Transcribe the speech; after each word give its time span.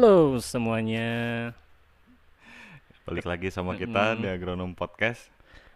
Halo 0.00 0.40
semuanya. 0.40 1.52
Balik 3.04 3.28
lagi 3.28 3.52
sama 3.52 3.76
kita 3.76 4.16
di 4.16 4.32
Agronom 4.32 4.72
Podcast. 4.72 5.28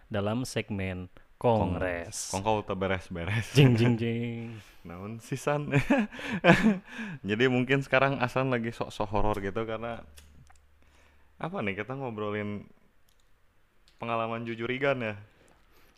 Dalam 0.08 0.48
segmen 0.48 1.12
Kongres. 1.36 2.32
Kongkol 2.32 2.64
teu 2.64 2.72
beres-beres. 2.72 3.52
Jing 3.52 3.76
jing 3.76 4.00
jing. 4.00 4.56
Naon 4.88 5.20
sisan? 5.20 5.68
Jadi 7.28 7.44
mungkin 7.52 7.84
sekarang 7.84 8.16
Asan 8.16 8.48
lagi 8.48 8.72
sok-sok 8.72 9.12
horor 9.12 9.44
gitu 9.44 9.68
karena 9.68 10.00
Apa 11.36 11.60
nih 11.60 11.84
kita 11.84 11.92
ngobrolin 11.92 12.64
Pengalaman 14.00 14.48
jujurigan 14.48 15.04
ya 15.04 15.20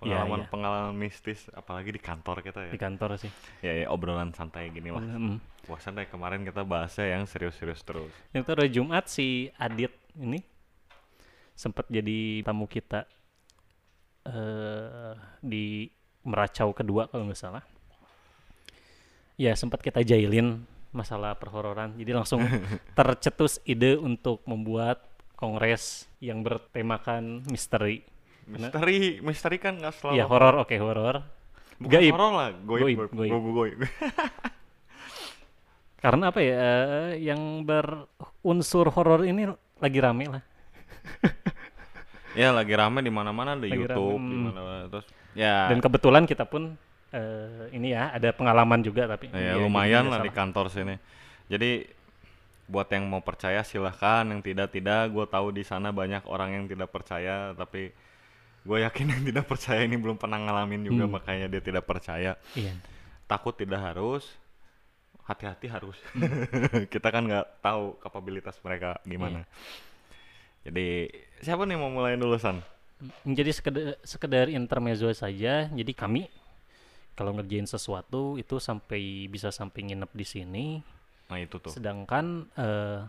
Iya, 0.05 0.23
Pengalaman-pengalaman 0.29 0.93
mistis 0.93 1.49
Apalagi 1.57 1.89
di 1.89 2.01
kantor 2.03 2.45
kita 2.45 2.69
ya 2.69 2.73
Di 2.73 2.81
kantor 2.81 3.17
sih. 3.17 3.33
Ya, 3.65 3.73
ya 3.73 3.87
obrolan 3.89 4.37
santai 4.37 4.69
gini 4.69 4.93
lah 4.93 5.01
Mm. 5.01 5.41
Bosan 5.65 5.97
deh 5.97 6.05
kemarin 6.05 6.45
kita 6.45 6.63
bahasnya 6.63 7.17
yang 7.17 7.25
serius-serius 7.25 7.81
terus 7.81 8.13
Yang 8.37 8.43
itu 8.45 8.51
hari 8.53 8.69
Jumat 8.71 9.05
si 9.09 9.49
Adit 9.57 9.91
ini 10.17 10.41
sempat 11.57 11.89
jadi 11.89 12.45
tamu 12.45 12.69
kita 12.69 13.09
eh 14.29 15.15
di 15.41 15.89
Meracau 16.27 16.75
kedua 16.75 17.07
kalau 17.07 17.31
nggak 17.31 17.39
salah. 17.39 17.63
Ya 19.39 19.55
sempat 19.55 19.79
kita 19.79 20.03
jailin 20.03 20.67
masalah 20.91 21.39
perhororan. 21.39 21.95
Jadi 21.95 22.11
langsung 22.11 22.43
tercetus 22.99 23.63
ide 23.63 23.95
untuk 23.95 24.43
membuat 24.43 25.07
kongres 25.39 26.11
yang 26.19 26.43
bertemakan 26.43 27.47
misteri. 27.47 28.03
Misteri, 28.47 29.19
misteri 29.23 29.57
kan 29.59 29.75
nggak 29.75 29.95
selalu 29.99 30.23
Ya 30.23 30.25
horor, 30.31 30.55
oke 30.63 30.77
horor. 30.79 31.27
Bukan 31.83 31.99
gaib. 31.99 32.13
horor 32.15 32.33
lah, 32.33 32.49
goib, 32.63 32.83
Goib, 32.87 32.99
goib, 32.99 33.13
goib. 33.13 33.31
goib, 33.31 33.53
goib. 33.53 33.79
Karena 36.05 36.31
apa 36.31 36.39
ya? 36.39 36.55
eh, 36.55 37.11
yang 37.27 37.67
berunsur 37.67 38.87
horor 38.95 39.27
ini 39.27 39.51
lagi 39.83 39.99
rame 39.99 40.25
lah. 40.31 40.43
Ya 42.37 42.53
lagi 42.53 42.77
rame 42.77 43.01
di 43.01 43.09
mana-mana 43.09 43.57
di 43.57 43.73
Lagi 43.73 43.81
YouTube, 43.81 44.21
di 44.21 44.37
hmm. 44.37 44.45
mana 44.53 44.85
terus 44.93 45.09
ya 45.33 45.73
Dan 45.73 45.81
kebetulan 45.81 46.29
kita 46.29 46.45
pun 46.45 46.77
eh, 47.09 47.73
ini 47.73 47.97
ya 47.97 48.13
ada 48.13 48.29
pengalaman 48.37 48.85
juga 48.85 49.09
tapi 49.09 49.33
ya 49.33 49.57
ya, 49.57 49.65
lumayan 49.65 50.13
lah 50.13 50.21
di 50.21 50.29
kantor 50.29 50.69
sini. 50.69 51.01
Jadi 51.49 51.89
buat 52.69 52.93
yang 52.93 53.09
mau 53.09 53.25
percaya 53.25 53.65
silahkan, 53.65 54.29
yang 54.29 54.45
tidak 54.45 54.69
tidak. 54.69 55.09
Gue 55.17 55.25
tahu 55.25 55.49
di 55.49 55.65
sana 55.65 55.97
banyak 55.97 56.29
orang 56.29 56.61
yang 56.61 56.65
tidak 56.69 56.93
percaya, 56.93 57.57
tapi 57.57 57.89
gue 58.67 58.79
yakin 58.83 59.07
yang 59.15 59.23
tidak 59.23 59.47
percaya 59.47 59.87
ini 59.87 59.95
belum 59.95 60.19
pernah 60.19 60.43
ngalamin 60.43 60.83
juga, 60.83 61.07
Hmm. 61.07 61.15
makanya 61.15 61.47
dia 61.47 61.63
tidak 61.63 61.87
percaya. 61.87 62.35
Iya. 62.59 62.75
Takut 63.31 63.55
tidak 63.55 63.79
harus, 63.79 64.27
hati-hati 65.25 65.71
harus. 65.71 65.95
Hmm. 66.13 66.27
Kita 66.93 67.15
kan 67.15 67.31
nggak 67.31 67.63
tahu 67.63 67.95
kapabilitas 68.03 68.59
mereka 68.67 68.99
gimana. 69.07 69.47
Iya. 69.47 69.47
Jadi 70.67 70.89
siapa 71.47 71.63
nih 71.63 71.79
mau 71.79 71.95
mulai 71.95 72.19
dulu 72.19 72.35
San? 72.43 72.59
Jadi 73.23 73.51
sekedar, 73.55 73.95
sekedar 74.03 74.51
intermezzo 74.51 75.07
saja. 75.15 75.71
Jadi 75.71 75.93
kami 75.95 76.27
kalau 77.15 77.39
ngerjain 77.39 77.71
sesuatu 77.71 78.35
itu 78.35 78.59
sampai 78.59 79.31
bisa 79.31 79.55
sampai 79.55 79.95
nginep 79.95 80.11
di 80.11 80.27
sini. 80.27 80.67
Nah 81.31 81.39
itu 81.39 81.63
tuh. 81.63 81.71
Sedangkan 81.71 82.51
eh, 82.59 83.01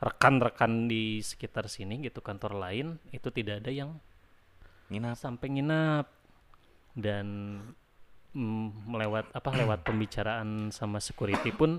rekan-rekan 0.00 0.88
di 0.88 1.20
sekitar 1.20 1.68
sini 1.68 2.00
gitu 2.02 2.24
kantor 2.24 2.56
lain 2.56 2.96
itu 3.12 3.28
tidak 3.30 3.62
ada 3.62 3.70
yang 3.70 3.90
Nginap. 4.90 5.14
sampai 5.14 5.46
nginap 5.48 6.06
dan 6.92 7.26
mm, 8.34 8.66
melewat 8.86 9.30
apa 9.30 9.48
lewat 9.54 9.86
pembicaraan 9.86 10.68
sama 10.70 10.98
security 10.98 11.50
pun 11.50 11.78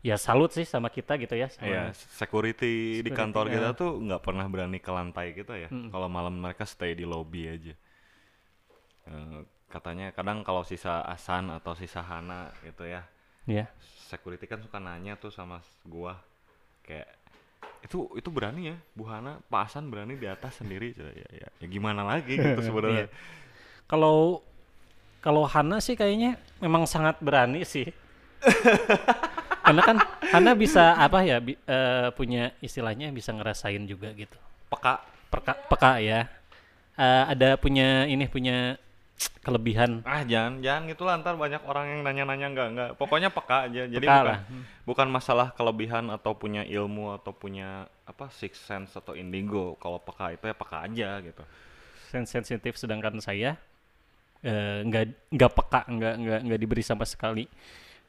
ya 0.00 0.16
salut 0.16 0.50
sih 0.50 0.64
sama 0.64 0.88
kita 0.88 1.14
gitu 1.16 1.36
ya 1.36 1.46
sama 1.46 1.68
Iya, 1.68 1.82
security, 1.94 2.98
di 2.98 3.06
Security, 3.06 3.10
kantor 3.12 3.44
ya. 3.46 3.52
kita 3.54 3.68
tuh 3.76 3.90
nggak 4.00 4.22
pernah 4.24 4.46
berani 4.48 4.78
ke 4.80 4.90
lantai 4.90 5.30
kita 5.30 5.54
ya. 5.54 5.68
Mm-mm. 5.68 5.92
Kalau 5.92 6.08
malam 6.08 6.40
mereka 6.40 6.64
stay 6.64 6.96
di 6.96 7.04
lobby 7.04 7.46
aja. 7.46 7.74
Eh, 9.06 9.40
katanya 9.68 10.10
kadang 10.10 10.40
kalau 10.40 10.64
sisa 10.64 11.04
Asan 11.04 11.52
atau 11.52 11.76
sisa 11.76 12.02
Hana 12.02 12.50
gitu 12.64 12.82
ya, 12.82 13.06
ya 13.46 13.70
security 14.10 14.48
kan 14.48 14.58
suka 14.58 14.82
nanya 14.82 15.14
tuh 15.14 15.30
sama 15.30 15.62
gua 15.86 16.18
kayak 16.82 17.06
itu 17.80 18.08
itu 18.12 18.28
berani 18.28 18.72
ya, 18.72 18.76
Bu 18.92 19.04
Hana, 19.04 19.40
Pak 19.46 19.60
Asan 19.66 19.88
berani 19.88 20.14
di 20.14 20.24
atas 20.24 20.60
sendiri. 20.60 20.92
Ya, 20.92 21.08
ya, 21.12 21.28
ya, 21.44 21.48
ya 21.50 21.66
gimana 21.66 22.02
lagi 22.02 22.36
gitu 22.36 22.60
sebenarnya. 22.68 23.06
Iya. 23.06 23.12
kalau 23.84 24.40
kalau 25.20 25.44
Hana 25.44 25.80
sih 25.80 25.94
kayaknya 25.94 26.38
memang 26.58 26.86
sangat 26.86 27.18
berani 27.20 27.60
sih 27.62 27.90
karena 29.66 29.82
kan 29.82 29.96
Hana 30.30 30.52
bisa 30.54 30.96
apa 30.96 31.20
ya 31.22 31.36
bi- 31.38 31.58
eh, 31.60 32.08
punya 32.14 32.54
istilahnya 32.58 33.10
bisa 33.10 33.30
ngerasain 33.34 33.84
juga 33.84 34.10
gitu 34.14 34.36
Peka. 34.70 35.02
peka 35.30 35.52
peka 35.68 35.92
ya 36.00 36.26
Eh, 37.00 37.24
ada 37.32 37.56
punya 37.56 38.04
ini 38.04 38.28
punya 38.28 38.76
kelebihan 39.40 40.00
Ah 40.04 40.20
jangan 40.24 40.60
jangan 40.60 40.82
gitu 40.88 41.02
lah 41.04 41.16
ntar 41.20 41.36
banyak 41.36 41.62
orang 41.64 41.86
yang 41.96 42.00
nanya-nanya 42.04 42.46
nggak 42.52 42.68
nggak. 42.74 42.90
Pokoknya 42.96 43.28
peka 43.28 43.68
aja. 43.68 43.82
Jadi 43.88 44.04
Peka 44.04 44.16
bukan 44.20 44.26
lah. 44.28 44.38
bukan 44.84 45.08
masalah 45.08 45.48
kelebihan 45.52 46.08
atau 46.08 46.32
punya 46.36 46.62
ilmu 46.64 47.16
atau 47.16 47.32
punya 47.32 47.88
apa 48.04 48.28
six 48.32 48.60
sense 48.60 48.92
atau 48.96 49.12
indigo. 49.16 49.76
Kalau 49.80 50.00
peka 50.00 50.32
itu 50.36 50.44
ya 50.44 50.56
peka 50.56 50.76
aja 50.84 51.08
gitu. 51.20 51.42
sen- 52.10 52.26
sensitif 52.26 52.74
sedangkan 52.74 53.22
saya 53.22 53.54
eh, 54.42 54.80
nggak 54.84 55.04
nggak 55.30 55.52
peka 55.52 55.80
nggak 55.86 56.14
nggak 56.20 56.40
nggak 56.48 56.60
diberi 56.60 56.82
sama 56.82 57.04
sekali 57.04 57.44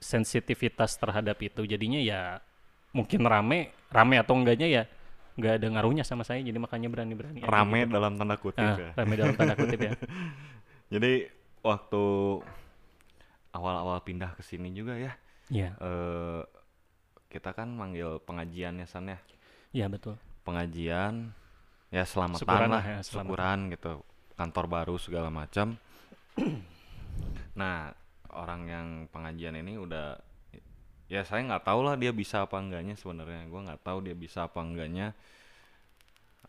sensitivitas 0.01 0.97
terhadap 0.97 1.37
itu 1.39 1.61
jadinya 1.67 2.01
ya 2.01 2.41
mungkin 2.91 3.21
rame 3.23 3.71
rame 3.93 4.15
atau 4.19 4.33
enggaknya 4.35 4.67
ya 4.67 4.83
nggak 5.37 5.53
ada 5.61 5.67
ngaruhnya 5.71 6.03
sama 6.03 6.27
saya 6.27 6.43
jadi 6.43 6.59
makanya 6.59 6.91
berani 6.91 7.13
berani 7.15 7.39
Rame 7.39 7.87
dalam 7.87 8.19
tanda 8.19 8.35
kutip 8.35 8.59
ah, 8.67 8.75
ya. 8.75 8.89
rame 8.99 9.13
dalam 9.15 9.31
tanda 9.37 9.55
kutip 9.55 9.79
ya 9.79 9.91
Jadi 10.91 11.23
waktu 11.63 12.03
awal-awal 13.51 13.99
pindah 14.03 14.31
ke 14.35 14.43
sini 14.43 14.71
juga 14.71 14.95
ya, 14.95 15.13
iya 15.51 15.75
eh 15.79 16.41
kita 17.31 17.55
kan 17.55 17.71
manggil 17.71 18.19
pengajian 18.27 18.75
ya 18.75 18.87
San 18.87 19.07
ya. 19.07 19.19
iya 19.71 19.87
betul 19.87 20.19
Pengajian 20.43 21.31
ya 21.87 22.03
selamatan 22.03 22.39
Syukuran 22.43 22.69
lah, 22.71 22.83
lah 22.83 22.83
ya, 22.83 22.99
selamatan. 23.03 23.07
syukuran 23.07 23.59
gitu. 23.71 23.93
Kantor 24.35 24.65
baru 24.67 24.95
segala 24.99 25.29
macam. 25.31 25.79
nah, 27.59 27.91
orang 28.31 28.61
yang 28.67 28.87
pengajian 29.11 29.55
ini 29.59 29.79
udah 29.79 30.19
ya 31.11 31.27
saya 31.27 31.43
nggak 31.43 31.67
tahu 31.67 31.83
lah 31.83 31.95
dia 31.99 32.11
bisa 32.11 32.43
apa 32.43 32.59
enggaknya 32.59 32.95
sebenarnya. 32.99 33.47
Gua 33.47 33.61
nggak 33.67 33.83
tahu 33.83 33.97
dia 34.07 34.15
bisa 34.15 34.47
apa 34.47 34.59
enggaknya 34.63 35.15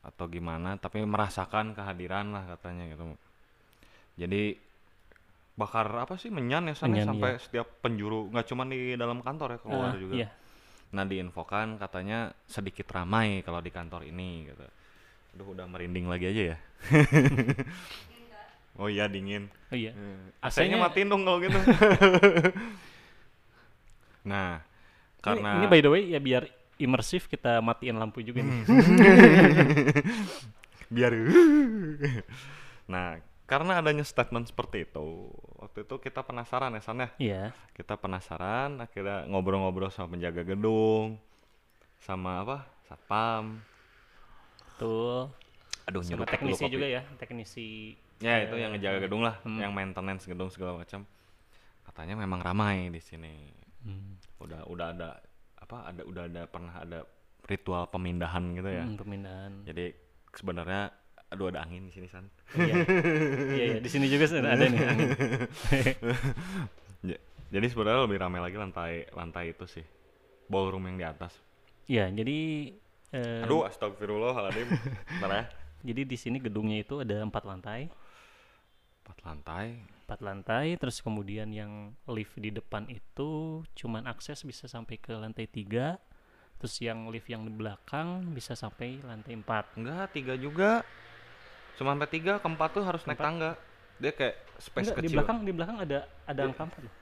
atau 0.02 0.26
gimana, 0.26 0.74
tapi 0.82 0.98
merasakan 1.06 1.78
kehadiran 1.78 2.34
lah 2.34 2.42
katanya 2.58 2.90
gitu. 2.90 3.14
Jadi 4.22 4.54
bakar 5.52 5.84
apa 5.98 6.14
sih 6.16 6.28
menyan 6.28 6.64
ya 6.64 6.72
sana 6.72 6.94
Menyan, 6.94 7.06
sampai 7.12 7.30
setiap 7.36 7.66
penjuru 7.82 8.30
nggak 8.30 8.46
cuma 8.46 8.62
di 8.64 8.94
dalam 8.94 9.20
kantor 9.20 9.52
ya 9.52 9.58
keluar 9.60 9.90
Ah, 9.90 9.94
juga. 9.94 10.12
iya 10.14 10.28
Nah 10.92 11.02
diinfokan 11.02 11.76
katanya 11.76 12.30
sedikit 12.46 12.84
ramai 12.88 13.40
kalau 13.40 13.58
di 13.58 13.68
kantor 13.68 14.04
ini 14.04 14.46
gitu. 14.46 14.62
Aduh 15.32 15.46
udah 15.52 15.64
merinding 15.66 16.06
lagi 16.06 16.28
aja 16.28 16.42
ya. 16.52 16.56
oh 18.80 18.86
iya 18.86 19.04
dingin. 19.04 19.48
oh 19.68 19.74
iya 19.74 19.90
AC-nya 20.40 20.72
AC-nya 20.72 20.76
matiin 20.78 21.08
dong 21.08 21.22
kalau 21.22 21.38
gitu. 21.38 21.56
nah 24.22 24.56
Ini- 24.56 25.20
karena 25.20 25.48
ini, 25.56 25.64
by 25.66 25.78
the 25.80 25.90
way 25.90 26.02
ya 26.08 26.18
biar 26.18 26.42
imersif 26.76 27.26
kita 27.26 27.58
matiin 27.58 27.94
lampu 27.94 28.20
juga 28.20 28.40
nih 28.40 28.62
biar 30.94 31.12
nah 32.84 33.16
karena 33.52 33.84
adanya 33.84 34.00
statement 34.00 34.48
seperti 34.48 34.88
itu 34.88 35.28
waktu 35.60 35.84
itu 35.84 35.94
kita 36.00 36.24
penasaran 36.24 36.72
ya 36.72 36.80
San 36.80 37.04
ya? 37.04 37.08
Iya. 37.20 37.42
Kita 37.76 38.00
penasaran 38.00 38.80
akhirnya 38.80 39.28
ngobrol-ngobrol 39.28 39.92
sama 39.92 40.16
penjaga 40.16 40.40
gedung 40.40 41.20
sama 42.00 42.40
apa? 42.40 42.56
Satpam. 42.88 43.60
Betul. 44.72 45.28
Aduh 45.84 46.00
sama 46.00 46.24
teknisi 46.24 46.64
juga 46.72 46.88
ya. 46.88 47.02
teknisi. 47.20 47.92
Ya 48.22 48.40
itu 48.40 48.54
yang 48.56 48.72
ngejaga 48.72 48.98
gedung 49.04 49.20
lah 49.20 49.36
Hmm. 49.44 49.60
yang 49.60 49.74
maintenance 49.76 50.24
gedung 50.24 50.48
segala 50.48 50.80
macam. 50.80 51.04
Katanya 51.84 52.14
memang 52.16 52.40
ramai 52.40 52.88
di 52.88 53.02
sini. 53.04 53.52
Hmm, 53.84 54.14
udah 54.40 54.64
udah 54.70 54.86
ada 54.94 55.10
apa 55.58 55.90
ada 55.90 56.02
udah 56.06 56.24
ada 56.30 56.42
pernah 56.46 56.74
ada 56.78 57.02
ritual 57.44 57.90
pemindahan 57.90 58.54
gitu 58.54 58.70
ya. 58.70 58.86
Hmm, 58.86 58.96
pemindahan. 58.96 59.52
Jadi 59.66 59.90
sebenarnya 60.32 61.01
aduh 61.32 61.48
ada 61.48 61.64
angin 61.64 61.88
di 61.88 61.92
sini 61.92 62.06
san. 62.06 62.28
Iya. 62.58 62.74
Iya 63.56 63.64
iya, 63.64 63.78
di 63.80 63.88
sini 63.88 64.06
juga 64.12 64.28
ada 64.28 64.64
nih 64.68 64.80
angin. 64.84 65.08
Ja- 67.08 67.22
jadi 67.54 67.66
sebenarnya 67.72 68.04
lebih 68.04 68.18
ramai 68.20 68.40
lagi 68.44 68.56
lantai 68.60 69.08
lantai 69.16 69.56
itu 69.56 69.64
sih. 69.64 69.84
Ballroom 70.52 70.84
yang 70.92 70.96
di 71.00 71.06
atas. 71.08 71.32
Iya, 71.88 72.12
jadi 72.12 72.38
eh, 73.16 73.44
aduh 73.44 73.64
astagfirullahaladzim. 73.66 74.68
Bentar 75.18 75.30
ya. 75.32 75.44
Jadi 75.82 76.06
di 76.06 76.14
sini 76.14 76.38
gedungnya 76.38 76.86
itu 76.86 77.02
ada 77.02 77.26
empat 77.26 77.42
lantai, 77.42 77.90
empat 79.02 79.18
lantai. 79.26 79.82
Empat 80.06 80.20
lantai, 80.22 80.78
terus 80.78 81.02
kemudian 81.02 81.50
yang 81.50 81.90
lift 82.06 82.38
di 82.38 82.54
depan 82.54 82.86
itu 82.86 83.66
cuman 83.74 84.06
akses 84.06 84.46
bisa 84.46 84.70
sampai 84.70 85.02
ke 85.02 85.10
lantai 85.10 85.50
tiga, 85.50 85.98
Terus 86.62 86.78
yang 86.78 87.10
lift 87.10 87.26
yang 87.26 87.42
di 87.42 87.50
belakang 87.50 88.22
bisa 88.30 88.54
sampai 88.54 89.02
lantai 89.02 89.34
4. 89.34 89.82
Enggak, 89.82 90.14
tiga 90.14 90.38
juga. 90.38 90.86
Cuma 91.74 91.92
sampai 91.92 92.08
tiga, 92.08 92.32
keempat 92.38 92.68
tuh 92.70 92.82
harus 92.82 93.02
naik 93.04 93.18
tangga. 93.18 93.56
Dia 93.96 94.10
kayak 94.10 94.34
space 94.58 94.88
Enggak, 94.88 94.96
di 94.96 95.02
kecil. 95.02 95.16
belakang 95.16 95.38
di 95.40 95.52
belakang 95.52 95.76
ada 95.78 95.98
ada 96.24 96.40
angka 96.42 96.62
4 96.64 96.84
loh. 96.84 96.94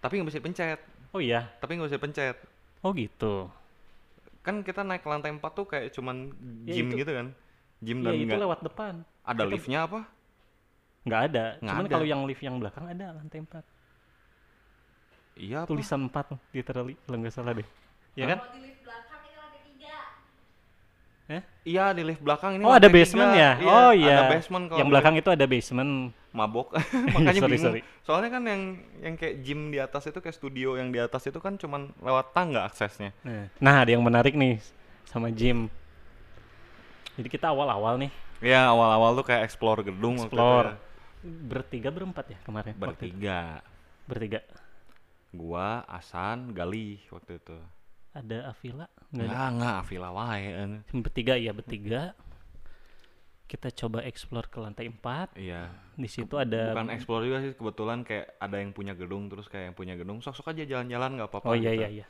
Tapi 0.00 0.12
nggak 0.16 0.28
bisa 0.28 0.38
dipencet. 0.38 0.80
Oh 1.10 1.20
iya. 1.20 1.40
Tapi 1.58 1.70
nggak 1.74 1.88
bisa 1.88 1.98
dipencet. 1.98 2.36
Oh 2.80 2.90
gitu. 2.92 3.34
Kan 4.40 4.60
kita 4.60 4.80
naik 4.80 5.00
ke 5.00 5.08
lantai 5.08 5.30
4 5.30 5.52
tuh 5.52 5.66
kayak 5.66 5.92
cuman 5.92 6.32
Ya, 6.64 6.74
gym 6.74 6.86
itu- 6.88 6.98
gitu 6.98 7.12
kan. 7.12 7.26
Gym 7.80 7.98
Ya 8.00 8.04
dan 8.06 8.14
itu 8.18 8.36
lewat 8.36 8.60
depan. 8.62 8.94
ada 9.22 9.42
itu- 9.42 9.52
liftnya 9.52 9.84
apa? 9.84 10.00
Nggak 11.02 11.20
ada. 11.26 11.44
Nggak 11.58 11.74
Cuman 11.74 11.86
kalau 11.88 12.06
yang 12.06 12.22
lift 12.24 12.40
yang 12.40 12.56
belakang 12.56 12.84
ada 12.86 13.06
lantai 13.12 13.38
4. 13.40 13.64
Iya? 15.34 15.64
Tulisan 15.64 16.00
4 16.04 16.36
literally 16.50 16.94
kalau 17.00 17.16
nggak 17.18 17.32
salah 17.32 17.52
deh. 17.52 17.68
Ya 18.12 18.24
kan? 18.26 18.38
Kalau 18.38 18.52
di 18.52 18.60
lift 18.62 18.80
belakang 18.80 19.20
ini 19.22 19.36
lantai 19.36 19.60
tiga. 19.66 19.96
Iya 21.62 21.94
di 21.94 22.02
lift 22.02 22.24
belakang 22.24 22.58
ini 22.58 22.64
Oh 22.66 22.74
ada 22.74 22.88
basement 22.90 23.30
ya? 23.36 23.52
Iya, 23.60 23.70
oh 23.70 23.92
iya. 23.94 24.16
Ada 24.18 24.32
basement 24.34 24.64
kalau 24.66 24.78
yang 24.82 24.88
belakang 24.90 25.14
itu 25.20 25.30
ada 25.30 25.46
basement. 25.46 25.92
mabok. 26.30 26.74
Makanya 27.14 27.42
Sorry, 27.42 27.54
bingung. 27.58 27.74
sorry. 27.74 27.80
Soalnya 28.06 28.30
kan 28.34 28.42
yang 28.46 28.62
yang 29.02 29.14
kayak 29.18 29.34
gym 29.42 29.74
di 29.74 29.78
atas 29.82 30.06
itu 30.06 30.18
kayak 30.22 30.34
studio 30.34 30.78
yang 30.78 30.94
di 30.94 30.98
atas 31.02 31.26
itu 31.26 31.38
kan 31.42 31.58
cuman 31.58 31.90
lewat 32.02 32.34
tangga 32.34 32.66
aksesnya. 32.66 33.10
Nah, 33.26 33.50
nah 33.58 33.74
ada 33.82 33.90
yang 33.90 34.02
menarik 34.02 34.38
nih 34.38 34.62
sama 35.06 35.30
gym. 35.34 35.66
Jadi 37.18 37.28
kita 37.28 37.50
awal-awal 37.50 37.98
nih 38.00 38.10
Iya 38.40 38.72
awal-awal 38.72 39.12
tuh 39.20 39.26
kayak 39.28 39.44
explore 39.44 39.84
gedung 39.84 40.16
waktu 40.16 40.32
itu 40.32 40.40
explore 40.40 40.68
ya. 40.72 40.76
bertiga 41.28 41.88
berempat 41.92 42.24
ya 42.32 42.38
kemarin. 42.40 42.72
Bertiga. 42.72 43.60
Bertiga. 44.08 44.40
Gua, 45.30 45.84
Asan, 45.86 46.56
Galih 46.56 46.98
waktu 47.12 47.36
itu. 47.36 47.58
Ada 48.10 48.50
Avila? 48.50 48.86
Nggak 49.08 49.22
ada. 49.22 49.30
Enggak, 49.30 49.48
enggak, 49.52 49.74
Avila 49.80 50.08
wae. 50.10 50.42
eh. 50.44 50.68
Bertiga 50.92 51.34
ya 51.34 51.52
bertiga. 51.52 52.02
Kita 53.46 53.68
coba 53.72 54.02
explore 54.02 54.46
ke 54.46 54.58
lantai 54.58 54.86
4. 54.86 55.34
Iya. 55.34 55.70
Di 55.92 56.06
situ 56.06 56.34
ada 56.34 56.70
Bukan 56.70 56.90
explore 56.90 57.22
juga 57.24 57.38
sih, 57.40 57.52
kebetulan 57.52 58.02
kayak 58.02 58.38
ada 58.38 58.56
yang 58.56 58.70
punya 58.70 58.94
gedung 58.94 59.26
terus 59.26 59.46
kayak 59.46 59.64
yang 59.68 59.76
punya 59.76 59.94
gedung 59.94 60.18
sok-sok 60.18 60.50
aja 60.50 60.62
jalan-jalan 60.68 61.10
nggak 61.16 61.28
apa-apa 61.28 61.46
Oh 61.46 61.56
iya 61.56 61.70
gitu. 61.72 61.82
iya 61.82 61.88
iya. 61.92 62.06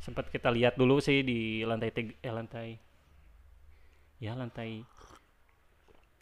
Sempat 0.00 0.26
kita 0.26 0.48
lihat 0.48 0.74
dulu 0.74 0.98
sih 0.98 1.20
di 1.20 1.38
lantai 1.62 1.90
tiga, 1.90 2.14
eh 2.16 2.32
lantai 2.32 2.68
ya 4.18 4.32
lantai 4.32 4.82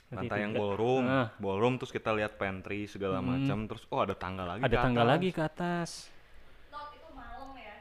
Lantai 0.08 0.38
yang 0.38 0.52
tiga. 0.52 0.61
ballroom, 0.62 1.05
Ah. 1.05 1.29
ballroom 1.37 1.76
terus 1.76 1.90
kita 1.90 2.11
lihat 2.11 2.37
pantry 2.37 2.85
segala 2.85 3.19
Hmm. 3.19 3.29
macam 3.35 3.58
terus 3.67 3.85
oh 3.87 4.00
ada 4.02 4.12
tangga 4.14 4.44
lagi. 4.46 4.61
Ada 4.62 4.73
ke 4.73 4.81
tangga 4.82 5.02
atas. 5.02 5.11
lagi 5.11 5.29
ke 5.31 5.43
atas. 5.43 5.90
Not 6.70 6.88
itu 6.90 7.08
malam 7.11 7.50
ya. 7.55 7.76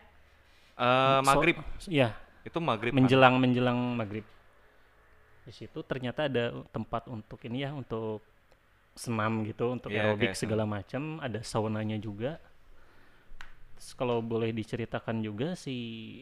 Eh, 0.77 1.19
So- 1.19 1.25
maghrib. 1.25 1.57
ya, 1.89 2.13
Itu 2.45 2.61
maghrib. 2.61 2.93
kan? 2.93 3.01
menjelang 3.01 3.35
menjelang 3.41 3.79
maghrib. 3.97 4.25
Di 5.41 5.51
situ 5.51 5.79
ternyata 5.81 6.29
ada 6.29 6.53
tempat 6.69 7.09
untuk 7.09 7.41
ini 7.41 7.65
ya 7.65 7.73
untuk 7.73 8.21
senam 8.93 9.41
gitu, 9.41 9.73
untuk 9.73 9.89
Iya, 9.89 10.05
aerobik 10.05 10.33
kayak 10.33 10.37
segala 10.37 10.63
macam, 10.65 11.17
ada 11.17 11.39
saunanya 11.41 11.97
juga. 11.97 12.37
Terus 13.77 13.93
kalau 13.93 14.21
boleh 14.21 14.49
diceritakan 14.51 15.21
juga 15.21 15.53
si 15.53 15.73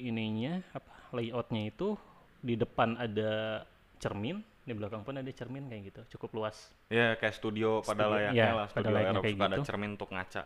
ininya 0.04 0.60
apa 0.72 0.92
layoutnya 1.12 1.68
itu 1.68 1.96
di 2.40 2.56
depan 2.56 2.96
ada 2.96 3.64
cermin, 3.98 4.44
di 4.62 4.72
belakang 4.76 5.02
pun 5.02 5.16
ada 5.16 5.32
cermin 5.32 5.68
kayak 5.68 5.84
gitu, 5.90 6.02
cukup 6.16 6.44
luas. 6.44 6.70
Iya, 6.88 7.16
kayak 7.16 7.34
studio 7.34 7.80
pada 7.82 8.06
Studio, 8.06 8.12
layaknya 8.14 8.36
iya, 8.36 8.52
lah, 8.54 8.68
pada 8.68 8.72
studio 8.72 8.92
layaknya 8.92 9.10
aerobik 9.10 9.24
kayak 9.26 9.36
suka 9.36 9.48
ada 9.48 9.56
gitu. 9.58 9.68
cermin 9.68 9.90
untuk 9.96 10.10
ngaca. 10.12 10.42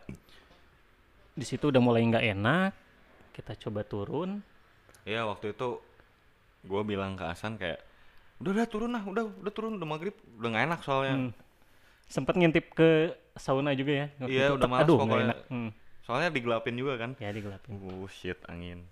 Di 1.30 1.44
situ 1.44 1.64
udah 1.68 1.82
mulai 1.82 2.02
nggak 2.06 2.24
enak, 2.32 2.72
kita 3.32 3.56
coba 3.68 3.86
turun. 3.86 4.42
Iya, 5.08 5.24
waktu 5.26 5.56
itu 5.56 5.80
gue 6.60 6.82
bilang 6.84 7.16
ke 7.16 7.24
Asan 7.24 7.56
kayak 7.56 7.80
udah 8.40 8.50
udah 8.56 8.66
turun 8.68 8.90
lah, 8.92 9.02
udah 9.04 9.24
udah 9.28 9.52
turun 9.52 9.76
udah 9.76 9.88
maghrib, 9.88 10.16
udah 10.40 10.48
nggak 10.48 10.64
enak 10.72 10.80
soalnya. 10.84 11.14
Hmm. 11.16 11.30
Sempet 12.10 12.34
ngintip 12.36 12.72
ke 12.74 13.14
sauna 13.38 13.72
juga 13.76 13.92
ya. 13.92 14.06
Iya, 14.26 14.46
udah 14.56 14.68
males 14.68 14.84
Aduh, 14.84 14.98
pokoknya. 14.98 15.26
enak. 15.30 15.38
Hmm. 15.48 15.70
Soalnya 16.02 16.28
digelapin 16.34 16.74
juga 16.74 16.98
kan. 16.98 17.14
Ya 17.22 17.30
digelapin. 17.30 17.78
Oh 17.78 18.08
shit, 18.10 18.40
angin. 18.50 18.82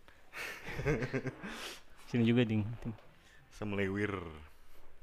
Sini 2.08 2.23
juga 2.25 2.46
ding. 2.46 2.62
Semlewir. 3.52 4.14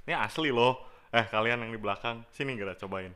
Ini 0.08 0.16
asli 0.16 0.50
loh. 0.50 0.80
Eh, 1.12 1.26
kalian 1.28 1.64
yang 1.68 1.72
di 1.76 1.80
belakang, 1.80 2.24
sini 2.32 2.56
kita 2.56 2.76
cobain. 2.86 3.12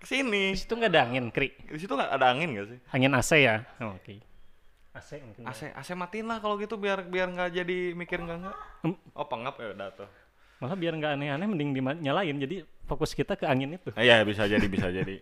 Ke 0.00 0.06
sini. 0.08 0.52
Di 0.52 0.60
situ 0.60 0.76
nggak 0.76 0.92
ada 0.92 1.02
angin, 1.08 1.28
Kri. 1.32 1.52
Di 1.68 1.78
situ 1.80 1.92
nggak 1.92 2.10
ada 2.10 2.26
angin 2.32 2.48
gak 2.52 2.66
sih? 2.68 2.78
Angin 2.92 3.12
AC 3.16 3.30
ya? 3.40 3.64
Oh, 3.80 3.96
Oke. 3.96 4.20
AC 4.94 5.18
mungkin. 5.20 5.42
ya. 5.42 5.50
AC 5.50 5.60
AC 5.74 5.88
matiin 5.98 6.26
lah 6.30 6.38
kalau 6.38 6.54
gitu 6.56 6.78
biar 6.78 7.02
biar 7.02 7.26
nggak 7.28 7.50
jadi 7.50 7.78
mikir 7.92 8.22
nggak 8.22 8.38
nggak. 8.46 8.56
Oh 9.18 9.26
pengap 9.26 9.58
ya 9.58 9.74
udah 9.74 9.88
tuh. 9.90 10.08
Malah 10.62 10.78
biar 10.78 10.94
nggak 10.94 11.12
aneh-aneh 11.18 11.46
mending 11.50 11.70
dinyalain. 11.74 12.36
Jadi 12.38 12.62
fokus 12.86 13.10
kita 13.12 13.34
ke 13.34 13.44
angin 13.44 13.74
itu. 13.74 13.90
Iya 13.98 14.22
bisa 14.22 14.46
jadi 14.46 14.66
bisa 14.70 14.88
jadi. 14.88 15.18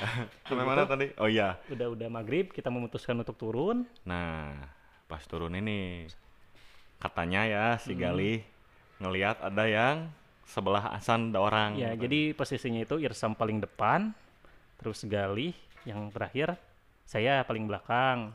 Sampai 0.48 0.64
mana 0.64 0.86
tadi? 0.86 1.10
Oh 1.18 1.26
iya. 1.28 1.58
Udah 1.68 1.92
udah 1.92 2.08
maghrib 2.08 2.54
kita 2.54 2.70
memutuskan 2.70 3.18
untuk 3.18 3.36
turun. 3.36 3.84
Nah 4.06 4.54
pas 5.10 5.20
turun 5.26 5.52
ini 5.58 6.06
katanya 7.02 7.42
ya 7.44 7.66
si 7.82 7.92
Hmm. 7.92 8.00
Gali 8.06 8.46
ngelihat 9.00 9.42
ada 9.42 9.64
yang 9.66 9.96
sebelah 10.46 10.94
Asan 10.94 11.30
ada 11.34 11.40
orang. 11.42 11.78
Ya, 11.78 11.94
jadi 11.94 12.34
posisinya 12.34 12.82
itu 12.82 12.98
Irsam 13.00 13.32
paling 13.32 13.62
depan, 13.62 14.12
terus 14.76 15.06
Galih 15.06 15.54
yang 15.86 16.10
terakhir, 16.12 16.58
saya 17.06 17.40
paling 17.46 17.64
belakang. 17.70 18.34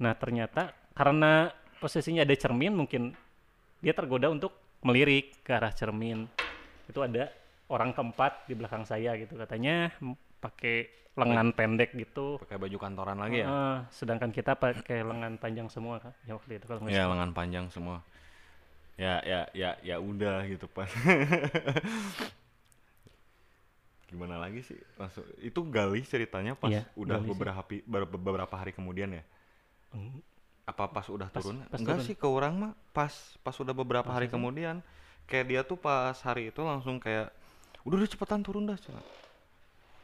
Nah, 0.00 0.14
ternyata 0.16 0.72
karena 0.94 1.52
posisinya 1.80 2.22
ada 2.22 2.34
cermin, 2.36 2.72
mungkin 2.72 3.12
dia 3.82 3.92
tergoda 3.92 4.30
untuk 4.30 4.54
melirik 4.86 5.42
ke 5.42 5.52
arah 5.52 5.74
cermin. 5.74 6.26
Itu 6.86 7.02
ada 7.02 7.30
orang 7.72 7.96
keempat 7.96 8.46
di 8.46 8.54
belakang 8.54 8.84
saya 8.84 9.16
gitu 9.16 9.34
katanya 9.34 9.90
pakai 10.42 10.90
lengan 11.12 11.52
pendek 11.52 11.92
gitu. 11.92 12.40
pakai 12.40 12.56
baju 12.56 12.76
kantoran 12.80 13.20
lagi 13.20 13.44
ya? 13.44 13.84
Sedangkan 13.92 14.32
kita 14.32 14.56
pakai 14.56 15.04
lengan 15.04 15.36
panjang 15.36 15.68
semua 15.68 16.00
kan 16.00 16.12
ya 16.24 16.36
waktu 16.36 16.56
itu 16.56 16.64
kalau 16.64 16.88
Iya 16.88 17.04
salah. 17.04 17.10
lengan 17.16 17.30
panjang 17.36 17.66
semua. 17.68 18.00
Ya 18.96 19.20
ya 19.24 19.48
ya 19.56 19.76
ya 19.80 19.96
udah 20.00 20.44
gitu 20.48 20.68
pas. 20.68 20.88
Gimana 24.12 24.36
lagi 24.36 24.60
sih? 24.60 24.76
Langsung 25.00 25.24
itu 25.40 25.60
Gali 25.72 26.04
ceritanya 26.04 26.52
pas 26.52 26.68
Iya, 26.68 26.84
udah 26.96 27.20
beberapa 27.24 27.64
beberapa 28.04 28.54
hari 28.56 28.76
kemudian 28.76 29.16
ya? 29.16 29.24
Hmm, 29.92 30.18
Apa 30.64 30.88
pas 30.88 31.06
udah 31.06 31.28
Pas- 31.28 31.38
turun? 31.38 31.60
pas 31.64 31.76
Enggak 31.76 31.96
turun. 31.98 32.06
sih 32.06 32.14
ke 32.14 32.24
orang 32.24 32.54
mah 32.54 32.72
pas 32.90 33.12
pas 33.38 33.52
udah 33.54 33.72
beberapa 33.72 34.06
hari 34.06 34.26
Maksudnya? 34.26 34.36
kemudian 34.38 34.76
kayak 35.24 35.46
dia 35.46 35.60
tuh 35.62 35.76
pas 35.76 36.14
hari 36.18 36.48
itu 36.48 36.60
langsung 36.60 36.96
kayak 36.96 37.28
udah 37.82 37.96
udah 37.96 38.08
cepetan 38.08 38.40
turun 38.40 38.64
dah 38.64 38.76
Cina." 38.76 39.02